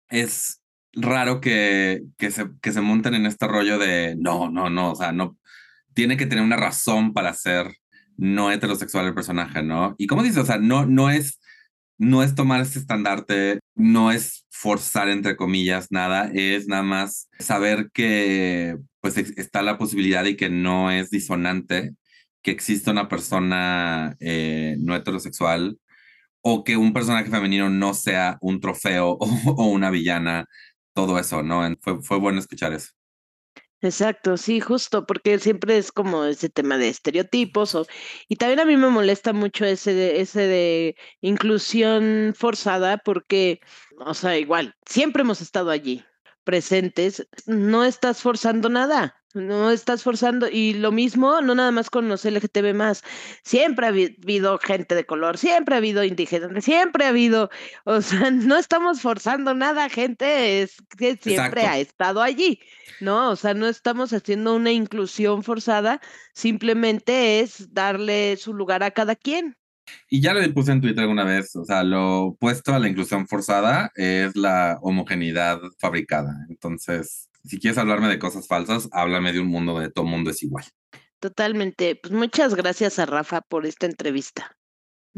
es 0.08 0.62
raro 0.92 1.40
que, 1.40 2.04
que, 2.16 2.30
se, 2.30 2.46
que 2.62 2.72
se 2.72 2.80
monten 2.80 3.14
en 3.14 3.26
este 3.26 3.48
rollo 3.48 3.76
de, 3.78 4.14
no, 4.16 4.48
no, 4.48 4.70
no, 4.70 4.92
o 4.92 4.94
sea, 4.94 5.10
no, 5.10 5.36
tiene 5.94 6.16
que 6.16 6.26
tener 6.26 6.44
una 6.44 6.56
razón 6.56 7.12
para 7.12 7.34
ser 7.34 7.74
no 8.16 8.52
heterosexual 8.52 9.06
el 9.06 9.14
personaje, 9.14 9.64
¿no? 9.64 9.96
Y 9.98 10.06
como 10.06 10.22
dices, 10.22 10.38
o 10.38 10.46
sea, 10.46 10.58
no, 10.58 10.86
no 10.86 11.10
es 11.10 11.40
no 11.98 12.22
es 12.22 12.34
tomar 12.34 12.60
ese 12.60 12.78
estandarte, 12.78 13.60
no 13.74 14.12
es 14.12 14.46
forzar 14.50 15.08
entre 15.08 15.34
comillas 15.34 15.88
nada, 15.90 16.30
es 16.34 16.68
nada 16.68 16.82
más 16.82 17.28
saber 17.38 17.90
que 17.92 18.76
pues 19.14 19.38
está 19.38 19.62
la 19.62 19.78
posibilidad 19.78 20.24
y 20.24 20.36
que 20.36 20.50
no 20.50 20.90
es 20.90 21.10
disonante 21.10 21.92
que 22.42 22.50
exista 22.50 22.90
una 22.90 23.08
persona 23.08 24.16
eh, 24.18 24.76
no 24.80 24.96
heterosexual 24.96 25.78
o 26.40 26.64
que 26.64 26.76
un 26.76 26.92
personaje 26.92 27.30
femenino 27.30 27.70
no 27.70 27.94
sea 27.94 28.36
un 28.40 28.60
trofeo 28.60 29.16
o, 29.20 29.66
una 29.66 29.90
villana, 29.90 30.46
todo 30.92 31.20
eso, 31.20 31.44
¿no? 31.44 31.62
Fue, 31.80 32.02
fue 32.02 32.18
bueno 32.18 32.40
escuchar 32.40 32.72
eso. 32.72 32.90
Exacto, 33.80 34.36
sí, 34.36 34.58
justo, 34.58 35.06
porque 35.06 35.38
siempre 35.38 35.78
es 35.78 35.92
como 35.92 36.24
ese 36.24 36.48
tema 36.48 36.78
de 36.78 36.88
estereotipos 36.88 37.76
o, 37.76 37.86
y 38.26 38.34
también 38.36 38.58
a 38.58 38.64
mí 38.64 38.76
me 38.76 38.88
molesta 38.88 39.32
mucho 39.32 39.64
ese 39.66 39.94
de, 39.94 40.20
ese 40.20 40.48
de 40.48 40.96
inclusión 41.20 42.34
forzada 42.36 42.98
porque, 42.98 43.60
o 43.98 44.14
sea, 44.14 44.36
igual, 44.36 44.74
siempre 44.84 45.22
hemos 45.22 45.40
estado 45.40 45.70
allí 45.70 46.04
presentes, 46.46 47.28
no 47.44 47.84
estás 47.84 48.22
forzando 48.22 48.70
nada. 48.70 49.20
No 49.34 49.70
estás 49.70 50.02
forzando, 50.02 50.48
y 50.48 50.72
lo 50.72 50.92
mismo, 50.92 51.42
no 51.42 51.54
nada 51.54 51.70
más 51.70 51.90
con 51.90 52.08
los 52.08 52.24
LGTB 52.24 52.72
más, 52.72 53.02
siempre 53.44 53.84
ha 53.84 53.90
habido 53.90 54.58
gente 54.58 54.94
de 54.94 55.04
color, 55.04 55.36
siempre 55.36 55.74
ha 55.74 55.78
habido 55.78 56.04
indígenas, 56.04 56.64
siempre 56.64 57.04
ha 57.04 57.08
habido, 57.08 57.50
o 57.84 58.00
sea, 58.00 58.30
no 58.30 58.56
estamos 58.56 59.02
forzando 59.02 59.52
nada, 59.52 59.90
gente 59.90 60.62
es 60.62 60.76
que 60.96 61.18
siempre 61.20 61.66
ha 61.66 61.78
estado 61.78 62.22
allí, 62.22 62.60
¿no? 63.02 63.28
O 63.30 63.36
sea, 63.36 63.52
no 63.52 63.68
estamos 63.68 64.14
haciendo 64.14 64.54
una 64.54 64.72
inclusión 64.72 65.42
forzada, 65.42 66.00
simplemente 66.32 67.40
es 67.40 67.74
darle 67.74 68.38
su 68.38 68.54
lugar 68.54 68.82
a 68.82 68.92
cada 68.92 69.16
quien. 69.16 69.58
Y 70.08 70.20
ya 70.20 70.34
lo 70.34 70.52
puse 70.52 70.72
en 70.72 70.80
Twitter 70.80 71.02
alguna 71.02 71.24
vez, 71.24 71.54
o 71.56 71.64
sea, 71.64 71.82
lo 71.82 72.24
opuesto 72.24 72.74
a 72.74 72.78
la 72.78 72.88
inclusión 72.88 73.26
forzada 73.26 73.90
es 73.94 74.36
la 74.36 74.78
homogeneidad 74.82 75.60
fabricada. 75.78 76.46
Entonces, 76.48 77.28
si 77.44 77.58
quieres 77.58 77.78
hablarme 77.78 78.08
de 78.08 78.18
cosas 78.18 78.48
falsas, 78.48 78.88
háblame 78.92 79.32
de 79.32 79.40
un 79.40 79.48
mundo 79.48 79.74
donde 79.74 79.90
todo 79.90 80.04
mundo 80.04 80.30
es 80.30 80.42
igual. 80.42 80.64
Totalmente. 81.20 81.96
Pues 81.96 82.12
muchas 82.12 82.54
gracias 82.54 82.98
a 82.98 83.06
Rafa 83.06 83.40
por 83.40 83.64
esta 83.66 83.86
entrevista. 83.86 84.56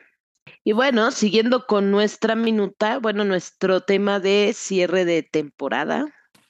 Y 0.65 0.73
bueno, 0.73 1.11
siguiendo 1.11 1.67
con 1.67 1.91
nuestra 1.91 2.35
minuta, 2.35 2.99
bueno, 2.99 3.27
nuestro 3.27 3.83
tema 3.83 4.21
de 4.21 4.53
cierre 4.55 5.05
de 5.05 5.23
temporada. 5.23 6.07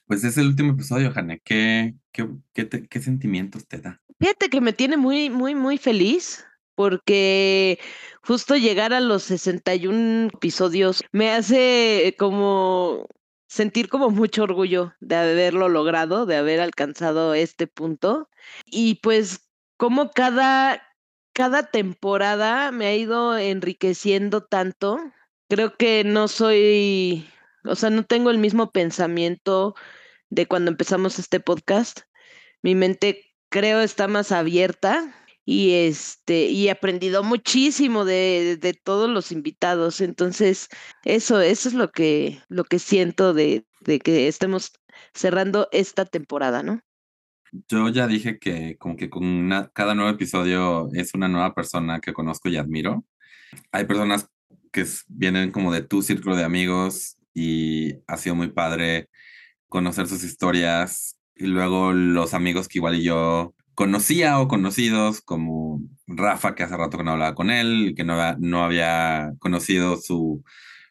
Pues 0.06 0.22
es 0.22 0.38
el 0.38 0.46
último 0.46 0.74
episodio, 0.74 1.10
Jane. 1.12 1.40
¿Qué, 1.42 1.96
qué, 2.12 2.28
qué, 2.52 3.02
sentimientos 3.02 3.66
te 3.66 3.78
da? 3.78 4.00
Fíjate 4.20 4.48
que 4.48 4.60
me 4.60 4.72
tiene 4.72 4.96
muy, 4.96 5.28
muy, 5.28 5.56
muy 5.56 5.76
feliz 5.76 6.46
porque 6.76 7.80
justo 8.22 8.54
llegar 8.54 8.92
a 8.92 9.00
los 9.00 9.24
61 9.24 10.28
episodios 10.34 11.02
me 11.10 11.32
hace 11.32 12.14
como 12.16 13.08
sentir 13.48 13.88
como 13.88 14.10
mucho 14.10 14.44
orgullo 14.44 14.94
de 15.00 15.16
haberlo 15.16 15.68
logrado, 15.68 16.26
de 16.26 16.36
haber 16.36 16.60
alcanzado 16.60 17.34
este 17.34 17.66
punto. 17.66 18.28
Y 18.66 19.00
pues 19.02 19.45
como 19.76 20.10
cada, 20.10 20.82
cada 21.32 21.70
temporada 21.70 22.72
me 22.72 22.86
ha 22.86 22.94
ido 22.96 23.36
enriqueciendo 23.36 24.42
tanto. 24.42 24.98
Creo 25.48 25.76
que 25.76 26.04
no 26.04 26.28
soy, 26.28 27.28
o 27.64 27.74
sea, 27.74 27.90
no 27.90 28.04
tengo 28.04 28.30
el 28.30 28.38
mismo 28.38 28.70
pensamiento 28.70 29.74
de 30.30 30.46
cuando 30.46 30.70
empezamos 30.70 31.18
este 31.18 31.40
podcast. 31.40 32.00
Mi 32.62 32.74
mente 32.74 33.34
creo 33.48 33.80
está 33.80 34.08
más 34.08 34.32
abierta 34.32 35.14
y 35.44 35.74
este 35.74 36.46
y 36.46 36.66
he 36.68 36.70
aprendido 36.70 37.22
muchísimo 37.22 38.04
de, 38.04 38.58
de, 38.60 38.74
todos 38.74 39.08
los 39.08 39.30
invitados 39.30 40.00
entonces 40.00 40.68
eso 41.04 41.40
eso 41.40 41.68
es 41.68 41.74
lo 41.74 41.92
que 41.92 42.42
lo 42.48 42.64
que 42.64 42.80
siento 42.80 43.32
de, 43.32 43.64
de, 43.80 44.00
que 44.00 44.26
estemos 44.26 44.72
cerrando 45.14 45.68
esta 45.70 46.04
temporada 46.04 46.64
no 46.64 46.80
yo 47.68 47.88
ya 47.90 48.06
dije 48.06 48.38
que 48.38 48.76
como 48.78 48.96
que 48.96 49.10
con 49.10 49.50
cada 49.72 49.94
nuevo 49.94 50.10
episodio 50.10 50.88
es 50.92 51.14
una 51.14 51.28
nueva 51.28 51.54
persona 51.54 52.00
que 52.00 52.12
conozco 52.12 52.48
y 52.48 52.56
admiro. 52.56 53.04
Hay 53.72 53.84
personas 53.86 54.28
que 54.72 54.84
vienen 55.08 55.52
como 55.52 55.72
de 55.72 55.82
tu 55.82 56.02
círculo 56.02 56.36
de 56.36 56.44
amigos 56.44 57.16
y 57.34 57.94
ha 58.06 58.16
sido 58.16 58.34
muy 58.34 58.48
padre 58.48 59.08
conocer 59.68 60.06
sus 60.08 60.24
historias 60.24 61.18
y 61.34 61.46
luego 61.46 61.92
los 61.92 62.34
amigos 62.34 62.68
que 62.68 62.78
igual 62.78 63.00
yo 63.00 63.54
conocía 63.74 64.40
o 64.40 64.48
conocidos 64.48 65.20
como 65.20 65.82
Rafa, 66.06 66.54
que 66.54 66.62
hace 66.62 66.76
rato 66.76 66.96
que 66.98 67.04
no 67.04 67.12
hablaba 67.12 67.34
con 67.34 67.50
él, 67.50 67.94
que 67.96 68.04
no, 68.04 68.16
no 68.38 68.64
había 68.64 69.32
conocido 69.38 69.96
su 69.98 70.42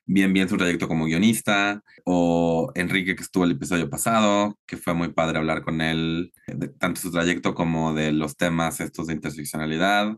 bien 0.05 0.33
bien 0.33 0.49
su 0.49 0.57
trayecto 0.57 0.87
como 0.87 1.05
guionista, 1.05 1.83
o 2.05 2.71
Enrique 2.75 3.15
que 3.15 3.23
estuvo 3.23 3.43
el 3.45 3.51
episodio 3.51 3.89
pasado, 3.89 4.57
que 4.65 4.77
fue 4.77 4.93
muy 4.93 5.09
padre 5.13 5.39
hablar 5.39 5.63
con 5.63 5.81
él, 5.81 6.33
de, 6.47 6.67
tanto 6.69 7.01
su 7.01 7.11
trayecto 7.11 7.55
como 7.55 7.93
de 7.93 8.11
los 8.11 8.37
temas 8.37 8.79
estos 8.81 9.07
de 9.07 9.13
interseccionalidad. 9.13 10.17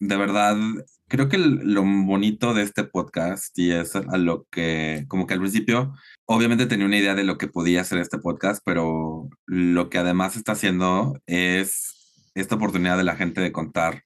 De 0.00 0.16
verdad, 0.16 0.56
creo 1.08 1.28
que 1.28 1.38
lo 1.38 1.82
bonito 1.82 2.54
de 2.54 2.62
este 2.62 2.84
podcast 2.84 3.58
y 3.58 3.72
es 3.72 3.96
a 3.96 4.16
lo 4.16 4.46
que, 4.50 5.04
como 5.08 5.26
que 5.26 5.34
al 5.34 5.40
principio, 5.40 5.94
obviamente 6.26 6.66
tenía 6.66 6.86
una 6.86 6.98
idea 6.98 7.14
de 7.14 7.24
lo 7.24 7.38
que 7.38 7.48
podía 7.48 7.84
ser 7.84 7.98
este 7.98 8.18
podcast, 8.18 8.62
pero 8.64 9.28
lo 9.46 9.90
que 9.90 9.98
además 9.98 10.36
está 10.36 10.52
haciendo 10.52 11.20
es 11.26 12.24
esta 12.34 12.54
oportunidad 12.56 12.96
de 12.96 13.04
la 13.04 13.16
gente 13.16 13.40
de 13.40 13.52
contar 13.52 14.04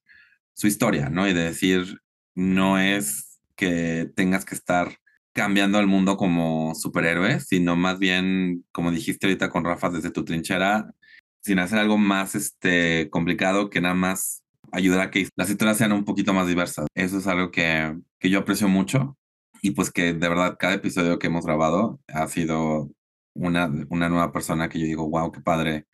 su 0.54 0.66
historia, 0.66 1.10
¿no? 1.10 1.28
Y 1.28 1.34
de 1.34 1.44
decir, 1.44 2.00
no 2.34 2.78
es 2.78 3.40
que 3.56 4.10
tengas 4.16 4.44
que 4.44 4.54
estar 4.54 4.98
cambiando 5.32 5.78
el 5.80 5.86
mundo 5.86 6.16
como 6.16 6.74
superhéroe, 6.74 7.40
sino 7.40 7.76
más 7.76 7.98
bien, 7.98 8.64
como 8.72 8.90
dijiste 8.90 9.26
ahorita 9.26 9.50
con 9.50 9.64
Rafa, 9.64 9.90
desde 9.90 10.10
tu 10.10 10.24
trinchera, 10.24 10.92
sin 11.40 11.58
hacer 11.58 11.78
algo 11.78 11.98
más 11.98 12.34
este, 12.34 13.08
complicado 13.10 13.70
que 13.70 13.80
nada 13.80 13.94
más 13.94 14.42
ayudar 14.72 15.00
a 15.00 15.10
que 15.10 15.28
las 15.36 15.50
historias 15.50 15.78
sean 15.78 15.92
un 15.92 16.04
poquito 16.04 16.32
más 16.32 16.46
diversas. 16.46 16.86
Eso 16.94 17.18
es 17.18 17.26
algo 17.26 17.50
que, 17.50 17.96
que 18.18 18.30
yo 18.30 18.40
aprecio 18.40 18.68
mucho 18.68 19.16
y 19.62 19.72
pues 19.72 19.90
que 19.90 20.12
de 20.14 20.28
verdad 20.28 20.56
cada 20.58 20.74
episodio 20.74 21.18
que 21.18 21.28
hemos 21.28 21.44
grabado 21.44 22.00
ha 22.08 22.26
sido 22.28 22.90
una, 23.34 23.70
una 23.90 24.08
nueva 24.08 24.32
persona 24.32 24.68
que 24.68 24.78
yo 24.78 24.86
digo, 24.86 25.08
wow, 25.08 25.32
qué 25.32 25.40
padre 25.40 25.86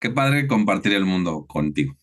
qué 0.00 0.10
padre 0.10 0.48
compartir 0.48 0.94
el 0.94 1.04
mundo 1.04 1.46
contigo. 1.46 1.94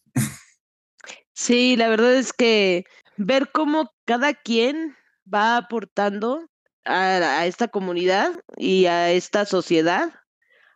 Sí, 1.34 1.76
la 1.76 1.90
verdad 1.90 2.16
es 2.16 2.32
que 2.34 2.86
ver 3.18 3.50
cómo 3.52 3.92
cada 4.06 4.34
quien 4.34 4.96
va 5.32 5.58
aportando 5.58 6.48
a, 6.88 7.46
esta 7.46 7.68
comunidad 7.68 8.32
y 8.58 8.86
a 8.86 9.12
esta 9.12 9.46
sociedad 9.46 10.12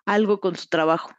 algo 0.06 0.40
con 0.40 0.56
su 0.56 0.68
trabajo. 0.68 1.12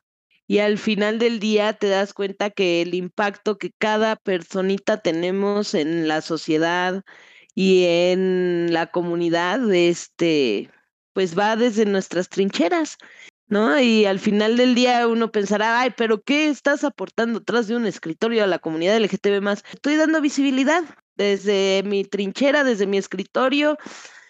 Y 0.46 0.58
al 0.58 0.78
final 0.78 1.18
del 1.18 1.40
día 1.40 1.72
te 1.72 1.88
das 1.88 2.12
cuenta 2.12 2.50
que 2.50 2.82
el 2.82 2.94
impacto 2.94 3.58
que 3.58 3.72
cada 3.78 4.16
personita 4.16 4.98
tenemos 5.00 5.74
en 5.74 6.08
la 6.08 6.20
sociedad 6.20 7.02
y 7.54 7.84
en 7.86 8.72
la 8.72 8.88
comunidad, 8.88 9.72
este, 9.72 10.70
pues 11.12 11.38
va 11.38 11.56
desde 11.56 11.86
nuestras 11.86 12.28
trincheras. 12.28 12.98
¿no? 13.52 13.78
Y 13.78 14.06
al 14.06 14.18
final 14.18 14.56
del 14.56 14.74
día 14.74 15.06
uno 15.06 15.30
pensará, 15.30 15.80
ay, 15.80 15.90
pero 15.94 16.22
¿qué 16.22 16.48
estás 16.48 16.84
aportando 16.84 17.40
atrás 17.40 17.68
de 17.68 17.76
un 17.76 17.86
escritorio 17.86 18.42
a 18.44 18.46
la 18.46 18.58
comunidad 18.58 18.96
LGTB 18.96 19.42
más? 19.42 19.62
Estoy 19.74 19.96
dando 19.96 20.22
visibilidad 20.22 20.82
desde 21.16 21.82
mi 21.84 22.04
trinchera, 22.04 22.64
desde 22.64 22.86
mi 22.86 22.96
escritorio. 22.96 23.76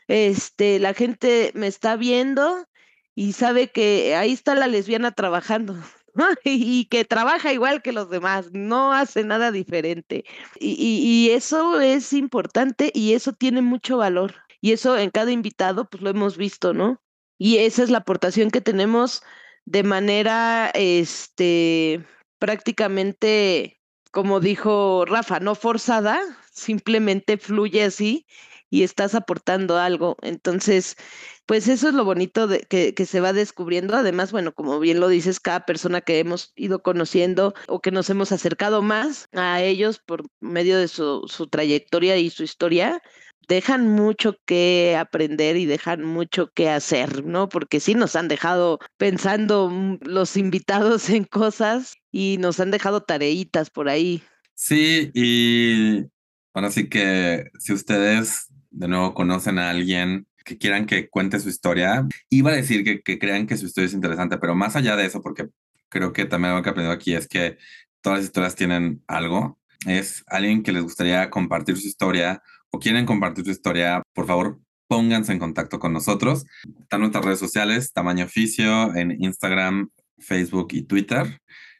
Este, 0.08 0.78
la 0.78 0.94
gente 0.94 1.52
me 1.54 1.66
está 1.66 1.96
viendo 1.96 2.66
y 3.14 3.32
sabe 3.32 3.70
que 3.70 4.16
ahí 4.16 4.32
está 4.32 4.54
la 4.54 4.66
lesbiana 4.66 5.12
trabajando. 5.12 5.76
y 6.44 6.86
que 6.86 7.04
trabaja 7.04 7.52
igual 7.52 7.82
que 7.82 7.92
los 7.92 8.10
demás, 8.10 8.50
no 8.52 8.92
hace 8.92 9.24
nada 9.24 9.50
diferente. 9.50 10.24
Y, 10.58 10.74
y, 10.78 11.30
eso 11.30 11.80
es 11.80 12.12
importante 12.12 12.90
y 12.94 13.14
eso 13.14 13.32
tiene 13.32 13.62
mucho 13.62 13.98
valor. 13.98 14.34
Y 14.60 14.72
eso 14.72 14.96
en 14.98 15.10
cada 15.10 15.32
invitado, 15.32 15.88
pues 15.88 16.02
lo 16.02 16.10
hemos 16.10 16.36
visto, 16.36 16.72
¿no? 16.72 17.02
Y 17.38 17.58
esa 17.58 17.82
es 17.82 17.90
la 17.90 17.98
aportación 17.98 18.50
que 18.50 18.60
tenemos 18.60 19.22
de 19.64 19.82
manera, 19.82 20.70
este, 20.74 22.04
prácticamente, 22.38 23.80
como 24.12 24.40
dijo 24.40 25.04
Rafa, 25.06 25.40
no 25.40 25.54
forzada, 25.54 26.20
simplemente 26.52 27.38
fluye 27.38 27.84
así 27.84 28.26
y 28.72 28.84
estás 28.84 29.14
aportando 29.14 29.76
algo. 29.76 30.16
Entonces, 30.22 30.96
pues 31.44 31.68
eso 31.68 31.88
es 31.88 31.94
lo 31.94 32.06
bonito 32.06 32.48
que, 32.70 32.94
que, 32.94 33.06
se 33.06 33.20
va 33.20 33.34
descubriendo. 33.34 33.94
Además, 33.94 34.32
bueno, 34.32 34.54
como 34.54 34.80
bien 34.80 34.98
lo 34.98 35.08
dices, 35.08 35.40
cada 35.40 35.66
persona 35.66 36.00
que 36.00 36.18
hemos 36.18 36.52
ido 36.56 36.82
conociendo 36.82 37.52
o 37.68 37.80
que 37.80 37.90
nos 37.90 38.08
hemos 38.08 38.32
acercado 38.32 38.80
más 38.80 39.28
a 39.32 39.60
ellos 39.60 39.98
por 39.98 40.24
medio 40.40 40.78
de 40.78 40.88
su, 40.88 41.22
su 41.28 41.48
trayectoria 41.48 42.16
y 42.16 42.30
su 42.30 42.44
historia, 42.44 43.02
dejan 43.46 43.88
mucho 43.88 44.38
que 44.46 44.96
aprender 44.98 45.58
y 45.58 45.66
dejan 45.66 46.02
mucho 46.02 46.50
que 46.54 46.70
hacer, 46.70 47.26
¿no? 47.26 47.50
Porque 47.50 47.78
sí 47.78 47.94
nos 47.94 48.16
han 48.16 48.28
dejado 48.28 48.78
pensando 48.96 49.70
los 50.00 50.38
invitados 50.38 51.10
en 51.10 51.24
cosas 51.24 51.92
y 52.10 52.38
nos 52.40 52.58
han 52.58 52.70
dejado 52.70 53.02
tareitas 53.02 53.68
por 53.68 53.90
ahí. 53.90 54.22
Sí, 54.54 55.10
y 55.12 56.06
ahora 56.54 56.70
sí 56.70 56.88
que 56.88 57.50
si 57.58 57.74
ustedes 57.74 58.48
de 58.72 58.88
nuevo 58.88 59.14
conocen 59.14 59.58
a 59.58 59.70
alguien 59.70 60.26
que 60.44 60.58
quieran 60.58 60.86
que 60.86 61.08
cuente 61.08 61.38
su 61.38 61.48
historia, 61.48 62.06
iba 62.28 62.50
a 62.50 62.56
decir 62.56 63.02
que, 63.02 63.18
crean 63.18 63.46
que 63.46 63.56
su 63.56 63.66
historia 63.66 63.86
es 63.86 63.94
interesante, 63.94 64.38
pero 64.38 64.54
más 64.54 64.74
allá 64.76 64.96
de 64.96 65.06
eso, 65.06 65.22
porque 65.22 65.48
creo 65.88 66.12
que 66.12 66.24
también 66.24 66.54
lo 66.54 66.62
que 66.62 66.68
he 66.68 66.72
aprendido 66.72 66.92
aquí 66.92 67.14
es 67.14 67.28
que 67.28 67.58
todas 68.00 68.18
las 68.18 68.26
historias 68.26 68.56
tienen 68.56 69.02
algo, 69.06 69.58
es 69.86 70.24
alguien 70.26 70.62
que 70.62 70.72
les 70.72 70.82
gustaría 70.82 71.30
compartir 71.30 71.76
su 71.76 71.86
historia 71.86 72.42
o 72.70 72.78
quieren 72.78 73.06
compartir 73.06 73.44
su 73.44 73.50
historia, 73.50 74.02
por 74.14 74.26
favor, 74.26 74.58
pónganse 74.88 75.32
en 75.32 75.38
contacto 75.38 75.78
con 75.78 75.92
nosotros. 75.92 76.44
Están 76.80 77.00
nuestras 77.00 77.24
redes 77.24 77.38
sociales, 77.38 77.92
Tamaño 77.92 78.24
Oficio, 78.24 78.94
en 78.94 79.22
Instagram, 79.22 79.90
Facebook 80.18 80.68
y 80.72 80.82
Twitter. 80.82 81.38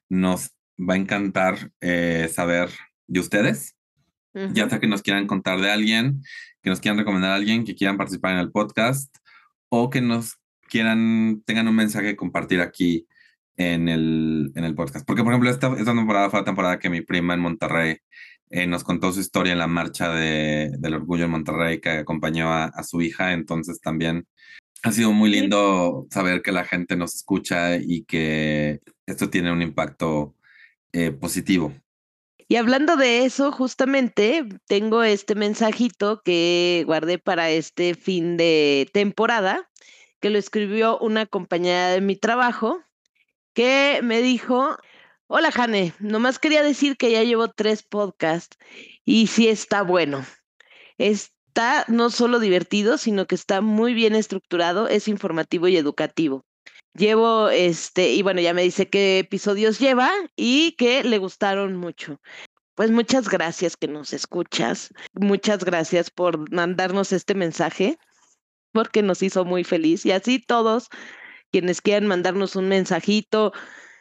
Nos 0.09 0.51
va 0.79 0.95
a 0.95 0.97
encantar 0.97 1.71
eh, 1.81 2.31
saber 2.33 2.71
de 3.07 3.21
ustedes, 3.21 3.77
ya 4.35 4.69
sea 4.69 4.81
que 4.81 4.87
nos 4.87 5.03
quieran 5.03 5.27
contar 5.27 5.61
de 5.61 5.71
alguien, 5.71 6.23
que 6.63 6.71
nos 6.71 6.81
quieran 6.81 6.99
recomendar 6.99 7.33
a 7.33 7.35
alguien, 7.35 7.65
que 7.65 7.75
quieran 7.75 7.97
participar 7.97 8.33
en 8.33 8.39
el 8.39 8.51
podcast 8.51 9.15
o 9.69 9.91
que 9.91 10.01
nos 10.01 10.39
quieran, 10.69 11.43
tengan 11.45 11.69
un 11.69 11.77
mensaje 11.77 12.09
que 12.09 12.17
compartir 12.17 12.61
aquí 12.61 13.07
en 13.57 13.89
el, 13.89 14.53
en 14.55 14.65
el 14.65 14.75
podcast. 14.75 15.07
Porque, 15.07 15.23
por 15.23 15.33
ejemplo, 15.33 15.51
esta, 15.51 15.69
esta 15.79 15.95
temporada 15.95 16.31
fue 16.31 16.41
la 16.41 16.45
temporada 16.45 16.79
que 16.79 16.91
mi 16.91 17.03
prima 17.03 17.35
en 17.35 17.41
Monterrey 17.41 17.99
eh, 18.51 18.67
nos 18.67 18.85
contó 18.85 19.13
su 19.13 19.21
historia 19.21 19.53
en 19.53 19.59
la 19.59 19.67
marcha 19.67 20.11
de, 20.15 20.71
del 20.79 20.95
orgullo 20.95 21.25
en 21.25 21.31
Monterrey 21.31 21.81
que 21.81 21.91
acompañó 21.91 22.53
a, 22.53 22.83
su 22.83 23.01
hija. 23.01 23.33
Entonces 23.33 23.81
también 23.81 24.27
ha 24.83 24.93
sido 24.93 25.13
muy 25.13 25.31
lindo 25.31 26.07
saber 26.11 26.43
que 26.43 26.53
la 26.53 26.65
gente 26.65 26.97
nos 26.97 27.15
escucha 27.15 27.77
y 27.77 28.05
que 28.05 28.81
esto 29.07 29.31
tiene 29.31 29.53
un 29.53 29.63
impacto 29.63 30.35
eh, 30.93 31.13
positivo. 31.13 31.73
Y 32.53 32.57
hablando 32.57 32.97
de 32.97 33.25
eso, 33.25 33.51
justamente 33.51 34.45
tengo 34.67 35.03
este 35.03 35.35
mensajito 35.35 36.21
que 36.23 36.83
guardé 36.85 37.19
para 37.19 37.49
este 37.49 37.95
fin 37.95 38.37
de 38.37 38.91
temporada, 38.93 39.71
que 40.21 40.29
lo 40.29 40.37
escribió 40.37 40.99
una 40.99 41.25
compañera 41.25 41.89
de 41.93 42.03
mi 42.03 42.15
trabajo, 42.15 42.85
que 43.55 44.01
me 44.03 44.21
dijo, 44.21 44.77
Hola, 45.29 45.51
Jane. 45.51 45.95
Nomás 45.99 46.39
quería 46.39 46.63
decir 46.63 46.99
que 46.99 47.11
ya 47.11 47.23
llevo 47.23 47.49
tres 47.49 47.83
podcasts 47.83 48.59
y 49.03 49.29
sí 49.29 49.49
está 49.49 49.81
bueno. 49.81 50.23
Está 50.99 51.87
no 51.89 52.11
solo 52.11 52.39
divertido, 52.39 52.99
sino 52.99 53.27
que 53.27 53.35
está 53.35 53.63
muy 53.63 53.95
bien 53.95 54.15
estructurado, 54.15 54.89
es 54.89 55.09
informativo 55.09 55.69
y 55.69 55.79
educativo. 55.79 56.45
Llevo 56.95 57.49
este, 57.49 58.13
y 58.13 58.23
bueno, 58.23 58.41
ya 58.41 58.53
me 58.53 58.63
dice 58.63 58.91
qué 58.91 59.21
episodios 59.21 59.79
lleva 59.79 60.11
y 60.37 60.73
que 60.73 61.03
le 61.05 61.19
gustaron 61.19 61.77
mucho. 61.77 62.21
Pues 62.75 62.91
muchas 62.91 63.29
gracias 63.29 63.77
que 63.77 63.89
nos 63.89 64.13
escuchas. 64.13 64.93
Muchas 65.15 65.65
gracias 65.65 66.11
por 66.11 66.51
mandarnos 66.53 67.13
este 67.13 67.35
mensaje, 67.35 67.99
porque 68.73 69.03
nos 69.03 69.23
hizo 69.23 69.45
muy 69.45 69.65
feliz. 69.65 70.05
Y 70.05 70.13
así 70.13 70.39
todos 70.39 70.89
quienes 71.51 71.81
quieran 71.81 72.07
mandarnos 72.07 72.57
un 72.57 72.69
mensajito, 72.69 73.53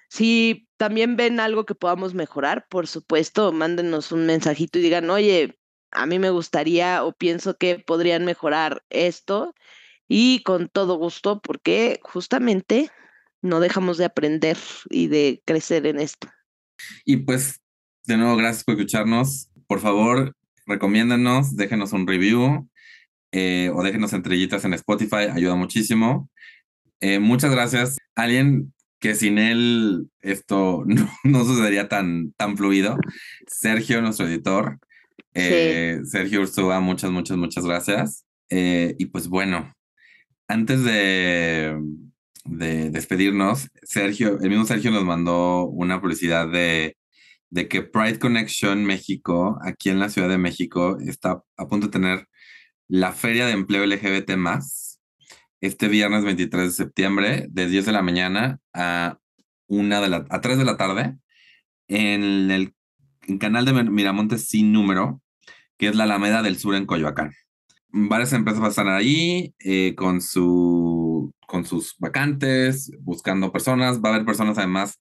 si 0.09 0.67
también 0.77 1.15
ven 1.15 1.39
algo 1.39 1.65
que 1.65 1.75
podamos 1.75 2.13
mejorar, 2.13 2.67
por 2.69 2.87
supuesto, 2.87 3.51
mándenos 3.51 4.11
un 4.11 4.25
mensajito 4.25 4.79
y 4.79 4.81
digan, 4.81 5.09
oye, 5.09 5.59
a 5.91 6.05
mí 6.05 6.19
me 6.19 6.29
gustaría 6.29 7.03
o 7.03 7.13
pienso 7.13 7.57
que 7.57 7.79
podrían 7.79 8.25
mejorar 8.25 8.83
esto 8.89 9.53
y 10.13 10.43
con 10.43 10.67
todo 10.67 10.95
gusto, 10.95 11.39
porque 11.39 12.01
justamente 12.03 12.91
no 13.41 13.61
dejamos 13.61 13.97
de 13.97 14.03
aprender 14.03 14.57
y 14.89 15.07
de 15.07 15.41
crecer 15.45 15.85
en 15.87 16.01
esto. 16.01 16.27
Y 17.05 17.17
pues, 17.17 17.61
de 18.05 18.17
nuevo, 18.17 18.35
gracias 18.35 18.65
por 18.65 18.75
escucharnos. 18.75 19.49
Por 19.67 19.79
favor, 19.79 20.35
recomiéndanos, 20.65 21.55
déjenos 21.55 21.93
un 21.93 22.05
review 22.05 22.69
eh, 23.31 23.71
o 23.73 23.83
déjenos 23.83 24.11
estrellitas 24.11 24.65
en 24.65 24.73
Spotify, 24.73 25.29
ayuda 25.33 25.55
muchísimo. 25.55 26.29
Eh, 26.99 27.19
muchas 27.19 27.51
gracias. 27.51 27.97
Alguien 28.13 28.73
que 28.99 29.15
sin 29.15 29.37
él 29.37 30.09
esto 30.19 30.83
no, 31.23 31.45
sucedería 31.45 31.87
tan, 31.87 32.33
tan 32.33 32.57
fluido. 32.57 32.97
Sergio, 33.47 34.01
nuestro 34.01 34.27
editor. 34.27 34.77
Eh, 35.33 36.01
Sergio 36.03 36.41
Ursúa, 36.41 36.81
muchas, 36.81 37.11
muchas, 37.11 37.37
muchas 37.37 37.65
gracias. 37.65 38.25
Y 38.49 39.05
pues 39.05 39.29
bueno, 39.29 39.73
antes 40.51 40.83
de, 40.83 41.79
de, 42.45 42.89
despedirnos, 42.89 43.69
Sergio, 43.83 44.39
el 44.41 44.49
mismo 44.49 44.65
Sergio 44.65 44.91
nos 44.91 45.05
mandó 45.05 45.65
una 45.65 46.01
publicidad 46.01 46.47
de, 46.47 46.97
de 47.49 47.67
que 47.67 47.81
Pride 47.81 48.19
Connection 48.19 48.83
México, 48.85 49.57
aquí 49.63 49.89
en 49.89 49.99
la 49.99 50.09
Ciudad 50.09 50.29
de 50.29 50.37
México, 50.37 50.97
está 50.99 51.41
a 51.57 51.67
punto 51.67 51.87
de 51.87 51.91
tener 51.91 52.27
la 52.89 53.13
feria 53.13 53.45
de 53.45 53.53
empleo 53.53 53.85
LGBT 53.85 54.35
más 54.35 54.99
este 55.61 55.87
viernes 55.87 56.25
23 56.25 56.63
de 56.63 56.71
septiembre, 56.71 57.47
de 57.49 57.67
10 57.67 57.85
de 57.85 57.91
la 57.91 58.01
mañana 58.01 58.59
a, 58.73 59.19
una 59.67 60.01
de 60.01 60.09
la, 60.09 60.25
a 60.29 60.41
3 60.41 60.57
de 60.57 60.65
la 60.65 60.75
tarde, 60.75 61.17
en 61.87 62.51
el 62.51 62.73
canal 63.39 63.65
de 63.65 63.73
Miramontes 63.83 64.47
sin 64.47 64.73
número, 64.73 65.21
que 65.77 65.87
es 65.87 65.95
la 65.95 66.03
Alameda 66.03 66.41
del 66.41 66.57
Sur 66.57 66.75
en 66.75 66.85
Coyoacán. 66.85 67.31
Varias 67.91 68.33
empresas 68.33 68.59
van 68.59 68.67
a 68.67 68.69
estar 68.69 68.87
ahí 68.87 69.53
eh, 69.59 69.95
con, 69.95 70.21
su, 70.21 71.33
con 71.47 71.65
sus 71.65 71.95
vacantes, 71.99 72.91
buscando 72.99 73.51
personas. 73.51 74.01
Va 74.01 74.09
a 74.09 74.13
haber 74.13 74.25
personas 74.25 74.57
además 74.57 74.99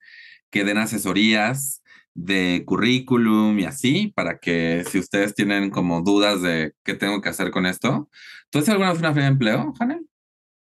que 0.51 0.65
den 0.65 0.79
asesorías 0.79 1.83
de 2.15 2.65
currículum 2.67 3.59
y 3.59 3.65
así, 3.65 4.09
para 4.09 4.39
que 4.39 4.85
si 4.89 4.99
ustedes 4.99 5.35
tienen 5.35 5.71
como 5.71 6.03
dudas 6.03 6.43
de 6.43 6.73
qué 6.85 6.95
tengo 6.95 7.21
que 7.21 7.29
hacer 7.29 7.51
con 7.51 7.67
esto. 7.67 8.09
¿Tú 8.51 8.59
has 8.59 8.69
alguna 8.69 8.91
vez 8.91 8.99
una 8.99 9.13
feria 9.13 9.27
de 9.27 9.33
empleo, 9.33 9.73
Janel? 9.79 10.07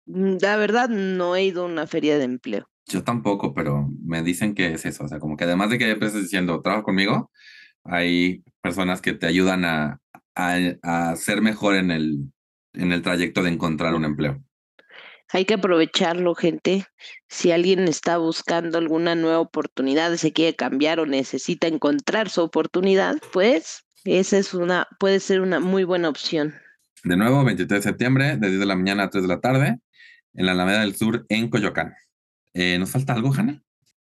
Mm, 0.05 0.37
la 0.41 0.57
verdad, 0.57 0.89
no 0.89 1.35
he 1.35 1.45
ido 1.45 1.63
a 1.63 1.67
una 1.67 1.87
feria 1.87 2.17
de 2.17 2.25
empleo. 2.25 2.69
Yo 2.87 3.03
tampoco, 3.03 3.53
pero 3.53 3.89
me 4.03 4.23
dicen 4.23 4.55
que 4.55 4.73
es 4.73 4.85
eso. 4.85 5.05
O 5.05 5.07
sea, 5.07 5.19
como 5.19 5.37
que 5.37 5.45
además 5.45 5.69
de 5.69 5.77
que 5.77 5.85
hay 5.85 5.91
empresas 5.91 6.21
diciendo, 6.21 6.61
trabaja 6.61 6.83
conmigo, 6.83 7.31
hay 7.83 8.43
personas 8.61 9.01
que 9.01 9.13
te 9.13 9.27
ayudan 9.27 9.63
a, 9.63 10.01
a, 10.39 11.15
ser 11.15 11.41
mejor 11.41 11.75
en 11.75 11.91
el, 11.91 12.31
en 12.73 12.91
el 12.91 13.01
trayecto 13.01 13.43
de 13.43 13.49
encontrar 13.49 13.93
un 13.95 14.05
empleo. 14.05 14.41
Hay 15.31 15.45
que 15.45 15.55
aprovecharlo, 15.55 16.33
gente. 16.33 16.85
Si 17.27 17.51
alguien 17.51 17.87
está 17.87 18.17
buscando 18.17 18.79
alguna 18.79 19.13
nueva 19.13 19.39
oportunidad, 19.39 20.15
se 20.15 20.33
quiere 20.33 20.55
cambiar 20.55 20.99
o 20.99 21.05
necesita 21.05 21.67
encontrar 21.67 22.29
su 22.29 22.41
oportunidad, 22.41 23.17
pues 23.31 23.85
esa 24.05 24.37
es 24.39 24.53
una, 24.55 24.87
puede 24.99 25.19
ser 25.19 25.41
una 25.41 25.59
muy 25.59 25.83
buena 25.83 26.09
opción. 26.09 26.55
De 27.03 27.15
nuevo, 27.15 27.43
23 27.45 27.83
de 27.83 27.89
septiembre, 27.89 28.37
de 28.37 28.47
10 28.47 28.59
de 28.59 28.65
la 28.65 28.75
mañana 28.75 29.03
a 29.03 29.09
3 29.09 29.23
de 29.23 29.27
la 29.27 29.39
tarde 29.39 29.79
en 30.33 30.45
la 30.45 30.53
Alameda 30.53 30.81
del 30.81 30.95
Sur, 30.95 31.25
en 31.29 31.49
Coyoacán. 31.49 31.93
Eh, 32.53 32.77
¿Nos 32.79 32.91
falta 32.91 33.13
algo, 33.13 33.33
Hanna? 33.33 33.61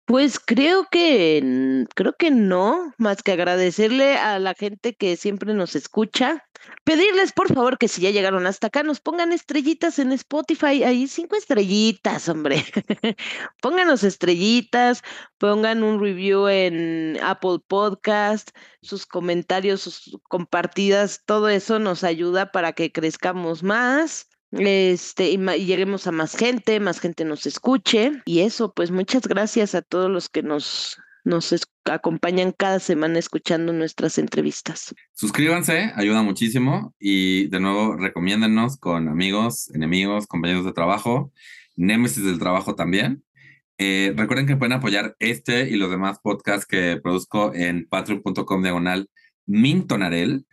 Pues 0.06 0.38
creo 0.38 0.88
que 0.92 1.86
creo 1.96 2.14
que 2.18 2.30
no, 2.30 2.94
más 2.98 3.24
que 3.24 3.32
agradecerle 3.32 4.18
a 4.18 4.38
la 4.38 4.54
gente 4.54 4.96
que 4.96 5.16
siempre 5.16 5.54
nos 5.54 5.78
escucha. 5.78 6.44
Pedirles 6.84 7.32
por 7.32 7.54
favor 7.54 7.78
que 7.78 7.88
si 7.88 8.02
ya 8.02 8.12
llegaron 8.12 8.46
hasta 8.46 8.68
acá 8.68 8.84
nos 8.84 9.00
pongan 9.00 9.32
estrellitas 9.32 10.00
en 10.00 10.12
Spotify, 10.12 10.84
ahí 10.84 11.08
cinco 11.08 11.38
estrellitas, 11.38 12.28
hombre. 12.28 12.66
Pónganos 13.62 14.04
estrellitas, 14.04 15.02
pongan 15.38 15.84
un 15.84 16.02
review 16.02 16.50
en 16.50 17.18
Apple 17.24 17.60
Podcast, 17.66 18.50
sus 18.82 19.06
comentarios, 19.06 19.82
sus 19.82 20.18
compartidas, 20.28 21.22
todo 21.26 21.48
eso 21.48 21.80
nos 21.80 22.04
ayuda 22.04 22.52
para 22.52 22.74
que 22.74 22.92
crezcamos 22.92 23.64
más 23.64 24.28
este, 24.60 25.32
y, 25.32 25.38
lleguemos 25.38 26.08
a 26.08 26.12
más 26.12 26.36
gente, 26.36 26.80
más 26.80 27.00
gente 27.00 27.26
nos 27.26 27.46
escuche. 27.46 28.22
Y 28.26 28.42
eso, 28.42 28.74
pues 28.74 28.92
muchas 28.92 29.28
gracias 29.28 29.76
a 29.76 29.82
todos 29.82 30.10
los 30.10 30.30
que 30.30 30.44
nos, 30.44 30.98
nos 31.24 31.56
acompañan 31.86 32.52
cada 32.52 32.80
semana 32.80 33.20
escuchando 33.20 33.74
nuestras 33.74 34.18
entrevistas. 34.18 34.94
Suscríbanse, 35.14 35.92
ayuda 35.96 36.22
muchísimo. 36.22 36.94
Y 37.00 37.48
de 37.48 37.60
nuevo, 37.60 37.96
recomiéndennos 37.96 38.78
con 38.78 39.08
amigos, 39.08 39.70
enemigos, 39.74 40.28
compañeros 40.28 40.66
de 40.66 40.74
trabajo, 40.74 41.32
némesis 41.76 42.24
del 42.24 42.40
trabajo 42.40 42.76
también. 42.76 43.24
Eh, 43.80 44.14
recuerden 44.16 44.46
que 44.46 44.56
pueden 44.56 44.74
apoyar 44.74 45.16
este 45.20 45.68
y 45.68 45.78
los 45.78 45.90
demás 45.90 46.20
podcasts 46.22 46.68
que 46.68 47.00
produzco 47.02 47.54
en 47.56 47.88
patreon.com 47.88 48.62
diagonal 48.62 49.10
mintonarel, 49.48 50.46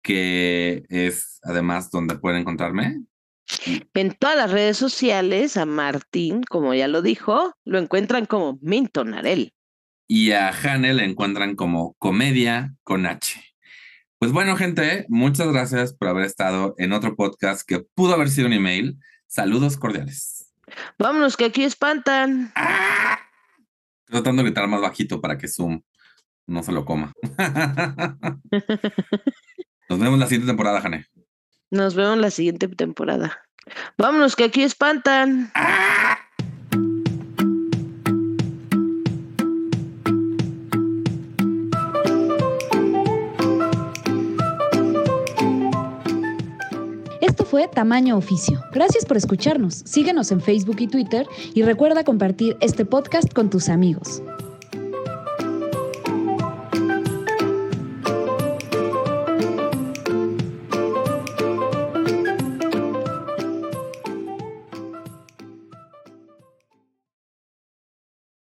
que 0.00 0.84
es 0.88 1.40
además 1.42 1.90
donde 1.90 2.16
pueden 2.16 2.42
encontrarme 2.42 3.02
en 3.94 4.12
todas 4.12 4.36
las 4.36 4.50
redes 4.50 4.76
sociales, 4.76 5.56
a 5.56 5.66
Martín, 5.66 6.42
como 6.42 6.74
ya 6.74 6.88
lo 6.88 7.02
dijo, 7.02 7.54
lo 7.64 7.78
encuentran 7.78 8.26
como 8.26 8.58
Minton 8.60 9.14
Arel. 9.14 9.52
Y 10.06 10.32
a 10.32 10.50
Hane 10.50 10.94
le 10.94 11.04
encuentran 11.04 11.54
como 11.54 11.94
Comedia 11.98 12.74
con 12.82 13.06
H. 13.06 13.42
Pues 14.18 14.32
bueno, 14.32 14.56
gente, 14.56 15.06
muchas 15.08 15.48
gracias 15.48 15.92
por 15.92 16.08
haber 16.08 16.24
estado 16.24 16.74
en 16.78 16.92
otro 16.92 17.14
podcast 17.14 17.62
que 17.66 17.80
pudo 17.94 18.14
haber 18.14 18.30
sido 18.30 18.46
un 18.46 18.52
email. 18.52 18.98
Saludos 19.26 19.76
cordiales. 19.76 20.52
Vámonos, 20.98 21.36
que 21.36 21.44
aquí 21.44 21.62
espantan. 21.62 22.52
¡Ah! 22.56 23.18
Tratando 24.06 24.42
de 24.42 24.48
gritar 24.48 24.66
más 24.66 24.80
bajito 24.80 25.20
para 25.20 25.36
que 25.38 25.46
Zoom 25.46 25.82
no 26.46 26.62
se 26.62 26.72
lo 26.72 26.84
coma. 26.84 27.12
Nos 29.88 29.98
vemos 29.98 30.18
la 30.18 30.26
siguiente 30.26 30.46
temporada, 30.46 30.80
Jane. 30.80 31.06
Nos 31.70 31.94
vemos 31.94 32.18
la 32.18 32.30
siguiente 32.30 32.66
temporada. 32.68 33.44
Vámonos, 33.98 34.36
que 34.36 34.44
aquí 34.44 34.62
espantan. 34.62 35.52
Esto 47.20 47.44
fue 47.44 47.68
Tamaño 47.68 48.16
Oficio. 48.16 48.62
Gracias 48.72 49.04
por 49.04 49.18
escucharnos. 49.18 49.82
Síguenos 49.84 50.32
en 50.32 50.40
Facebook 50.40 50.76
y 50.80 50.88
Twitter 50.88 51.26
y 51.52 51.62
recuerda 51.62 52.02
compartir 52.02 52.56
este 52.60 52.86
podcast 52.86 53.32
con 53.34 53.50
tus 53.50 53.68
amigos. 53.68 54.22